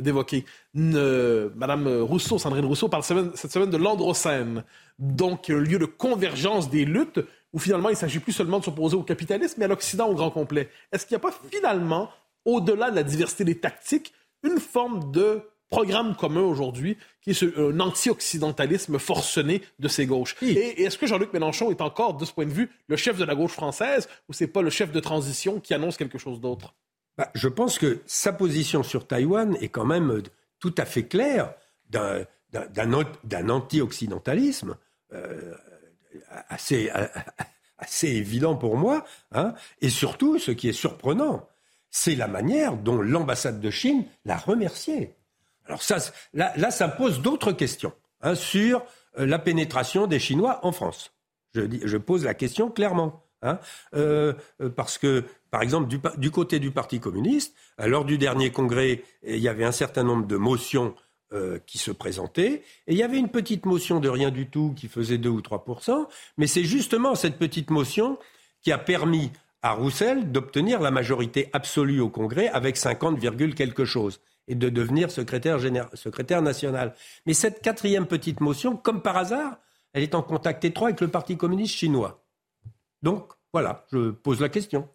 d'évoquer, 0.00 0.44
Madame 0.74 1.88
Rousseau, 2.02 2.38
Sandrine 2.38 2.64
Rousseau, 2.64 2.88
parle 2.88 3.02
cette 3.02 3.52
semaine 3.52 3.70
de 3.70 3.76
l'androcène, 3.76 4.64
donc 4.98 5.50
un 5.50 5.58
lieu 5.58 5.78
de 5.78 5.84
convergence 5.84 6.70
des 6.70 6.84
luttes 6.84 7.20
où 7.52 7.58
finalement 7.58 7.88
il 7.88 7.92
ne 7.92 7.98
s'agit 7.98 8.18
plus 8.18 8.32
seulement 8.32 8.58
de 8.58 8.64
s'opposer 8.64 8.96
au 8.96 9.02
capitalisme, 9.02 9.54
mais 9.58 9.64
à 9.64 9.68
l'Occident 9.68 10.08
au 10.08 10.14
grand 10.14 10.30
complet. 10.30 10.68
Est-ce 10.92 11.06
qu'il 11.06 11.16
n'y 11.16 11.22
a 11.24 11.28
pas 11.28 11.34
finalement, 11.50 12.10
au-delà 12.44 12.90
de 12.90 12.96
la 12.96 13.02
diversité 13.02 13.44
des 13.44 13.58
tactiques, 13.58 14.12
une 14.42 14.60
forme 14.60 15.10
de 15.10 15.42
programme 15.68 16.14
commun 16.14 16.42
aujourd'hui, 16.42 16.96
qui 17.22 17.30
est 17.30 17.58
un 17.58 17.80
anti-occidentalisme 17.80 18.98
forcené 18.98 19.62
de 19.78 19.88
ces 19.88 20.06
gauches? 20.06 20.36
Et, 20.42 20.82
est-ce 20.82 20.98
que 20.98 21.06
Jean-Luc 21.06 21.32
Mélenchon 21.32 21.70
est 21.70 21.80
encore, 21.80 22.14
de 22.14 22.24
ce 22.24 22.32
point 22.32 22.46
de 22.46 22.52
vue, 22.52 22.70
le 22.88 22.96
chef 22.96 23.18
de 23.18 23.24
la 23.24 23.34
gauche 23.34 23.52
française, 23.52 24.08
ou 24.28 24.32
c'est 24.32 24.46
pas 24.46 24.62
le 24.62 24.70
chef 24.70 24.92
de 24.92 25.00
transition 25.00 25.58
qui 25.58 25.74
annonce 25.74 25.96
quelque 25.96 26.18
chose 26.18 26.40
d'autre? 26.40 26.74
Bah, 27.16 27.30
Je 27.34 27.48
pense 27.48 27.78
que 27.78 28.00
sa 28.06 28.32
position 28.32 28.82
sur 28.82 29.06
Taïwan 29.06 29.56
est 29.60 29.68
quand 29.68 29.84
même 29.84 30.22
tout 30.58 30.74
à 30.78 30.84
fait 30.84 31.04
claire 31.04 31.54
d'un 31.90 33.48
anti-occidentalisme. 33.48 34.76
Euh, 35.12 35.54
assez, 36.48 38.08
évident 38.08 38.56
pour 38.56 38.76
moi. 38.76 39.04
Hein. 39.32 39.54
Et 39.80 39.90
surtout, 39.90 40.38
ce 40.38 40.50
qui 40.50 40.68
est 40.68 40.72
surprenant, 40.72 41.48
c'est 41.90 42.14
la 42.14 42.28
manière 42.28 42.76
dont 42.76 43.00
l'ambassade 43.00 43.60
de 43.60 43.70
Chine 43.70 44.04
l'a 44.24 44.36
remercié. 44.36 45.14
Alors 45.66 45.82
ça, 45.82 45.98
là, 46.32 46.70
ça 46.70 46.88
pose 46.88 47.20
d'autres 47.20 47.52
questions 47.52 47.92
hein, 48.20 48.34
sur 48.34 48.84
euh, 49.18 49.26
la 49.26 49.38
pénétration 49.38 50.06
des 50.06 50.18
Chinois 50.18 50.60
en 50.62 50.72
France. 50.72 51.12
Je 51.54 51.96
pose 51.96 52.24
la 52.24 52.34
question 52.34 52.70
clairement. 52.70 53.25
Hein, 53.46 53.58
euh, 53.94 54.32
euh, 54.60 54.68
parce 54.68 54.98
que, 54.98 55.24
par 55.50 55.62
exemple, 55.62 55.88
du, 56.18 56.30
côté 56.30 56.58
du 56.58 56.70
Parti 56.70 57.00
communiste, 57.00 57.54
lors 57.78 58.04
du 58.04 58.18
dernier 58.18 58.50
congrès, 58.50 59.02
il 59.22 59.38
y 59.38 59.48
avait 59.48 59.64
un 59.64 59.72
certain 59.72 60.02
nombre 60.02 60.26
de 60.26 60.36
motions 60.36 60.94
euh, 61.32 61.58
qui 61.66 61.78
se 61.78 61.90
présentait, 61.90 62.62
et 62.86 62.92
il 62.92 62.96
y 62.96 63.02
avait 63.02 63.18
une 63.18 63.30
petite 63.30 63.66
motion 63.66 64.00
de 64.00 64.08
rien 64.08 64.30
du 64.30 64.48
tout 64.48 64.74
qui 64.76 64.88
faisait 64.88 65.18
2 65.18 65.28
ou 65.28 65.40
3% 65.40 66.06
mais 66.36 66.46
c'est 66.46 66.62
justement 66.62 67.16
cette 67.16 67.36
petite 67.36 67.70
motion 67.70 68.16
qui 68.62 68.70
a 68.70 68.78
permis 68.78 69.32
à 69.60 69.72
Roussel 69.72 70.30
d'obtenir 70.30 70.80
la 70.80 70.92
majorité 70.92 71.50
absolue 71.52 72.00
au 72.00 72.08
Congrès 72.08 72.48
avec 72.50 72.76
50, 72.76 73.18
quelque 73.56 73.84
chose 73.84 74.20
et 74.46 74.54
de 74.54 74.68
devenir 74.68 75.10
secrétaire, 75.10 75.58
secrétaire 75.94 76.42
national. 76.42 76.94
Mais 77.26 77.34
cette 77.34 77.60
quatrième 77.60 78.06
petite 78.06 78.40
motion, 78.40 78.76
comme 78.76 79.02
par 79.02 79.16
hasard, 79.16 79.58
elle 79.92 80.04
est 80.04 80.14
en 80.14 80.22
contact 80.22 80.64
étroit 80.64 80.88
avec 80.88 81.00
le 81.00 81.08
Parti 81.08 81.36
communiste 81.36 81.74
chinois. 81.74 82.24
Donc, 83.02 83.32
voilà, 83.56 83.86
je 83.90 84.10
pose 84.10 84.42
la 84.42 84.50
question. 84.50 84.86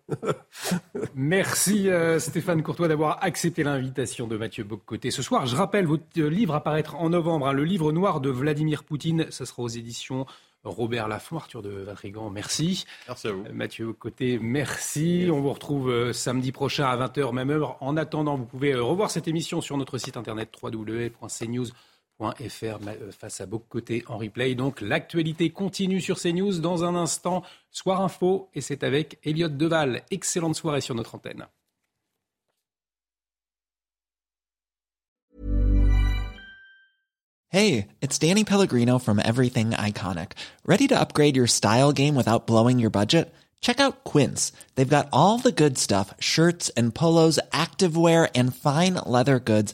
Merci 1.16 1.90
euh, 1.90 2.20
Stéphane 2.20 2.62
Courtois 2.62 2.88
d'avoir 2.88 3.18
accepté 3.24 3.64
l'invitation 3.64 4.28
de 4.28 4.38
Mathieu 4.38 4.64
Boccoté 4.64 5.10
ce 5.10 5.24
soir. 5.24 5.48
Je 5.48 5.56
rappelle, 5.56 5.88
votre 5.88 6.04
livre 6.22 6.54
apparaître 6.54 6.94
en 6.94 7.10
novembre, 7.10 7.48
hein, 7.48 7.54
le 7.54 7.64
livre 7.64 7.92
noir 7.92 8.22
de 8.22 8.30
Vladimir 8.30 8.84
Poutine. 8.84 9.26
Ce 9.32 9.46
sera 9.46 9.64
aux 9.64 9.68
éditions 9.68 10.28
Robert 10.64 11.08
Laffont, 11.08 11.38
Arthur 11.38 11.64
de 11.64 11.72
Vatrigan, 11.72 12.30
merci. 12.30 12.86
Merci 13.08 13.30
à 13.30 13.32
vous. 13.32 13.46
Euh, 13.46 13.52
Mathieu 13.52 13.94
Côté, 13.94 14.38
merci. 14.40 15.28
On 15.32 15.42
vous 15.42 15.54
retrouve 15.54 15.90
euh, 15.90 16.14
samedi 16.14 16.52
prochain 16.52 16.86
à 16.86 16.96
20h, 16.96 17.34
même 17.34 17.50
heure. 17.50 17.78
En 17.82 17.98
attendant, 17.98 18.38
vous 18.38 18.46
pouvez 18.46 18.76
revoir 18.76 19.10
cette 19.10 19.28
émission 19.28 19.62
sur 19.62 19.76
notre 19.76 19.98
site 19.98 20.18
internet 20.18 20.52
www.cnews.fr 22.22 23.12
face 23.12 23.42
à 23.42 23.46
Côté 23.70 24.04
en 24.08 24.18
replay. 24.18 24.56
Donc 24.56 24.82
l'actualité 24.82 25.50
continue 25.50 26.02
sur 26.02 26.20
CNews 26.20 26.60
dans 26.60 26.84
un 26.84 26.96
instant. 26.96 27.44
Soir 27.72 28.02
Info 28.02 28.50
et 28.54 28.62
c'est 28.62 28.84
avec 28.84 29.18
Elliot 29.24 29.50
Deval. 29.50 30.04
Excellente 30.12 30.56
soirée 30.56 30.82
sur 30.82 30.96
notre 30.96 31.16
antenne. 31.16 31.48
Hey, 37.54 37.88
it's 38.02 38.18
Danny 38.18 38.46
Pellegrino 38.46 38.98
from 38.98 39.20
Everything 39.20 39.72
Iconic. 39.72 40.34
Ready 40.66 40.88
to 40.88 40.98
upgrade 40.98 41.36
your 41.36 41.48
style 41.48 41.92
game 41.92 42.16
without 42.16 42.48
blowing 42.48 42.80
your 42.80 42.90
budget? 42.92 43.34
Check 43.60 43.80
out 43.80 44.04
Quince. 44.04 44.54
They've 44.76 44.90
got 44.90 45.10
all 45.12 45.38
the 45.38 45.52
good 45.52 45.78
stuff, 45.78 46.14
shirts 46.20 46.70
and 46.78 46.96
polos, 46.96 47.40
activewear 47.52 48.30
and 48.34 48.56
fine 48.56 48.96
leather 49.06 49.40
goods, 49.40 49.74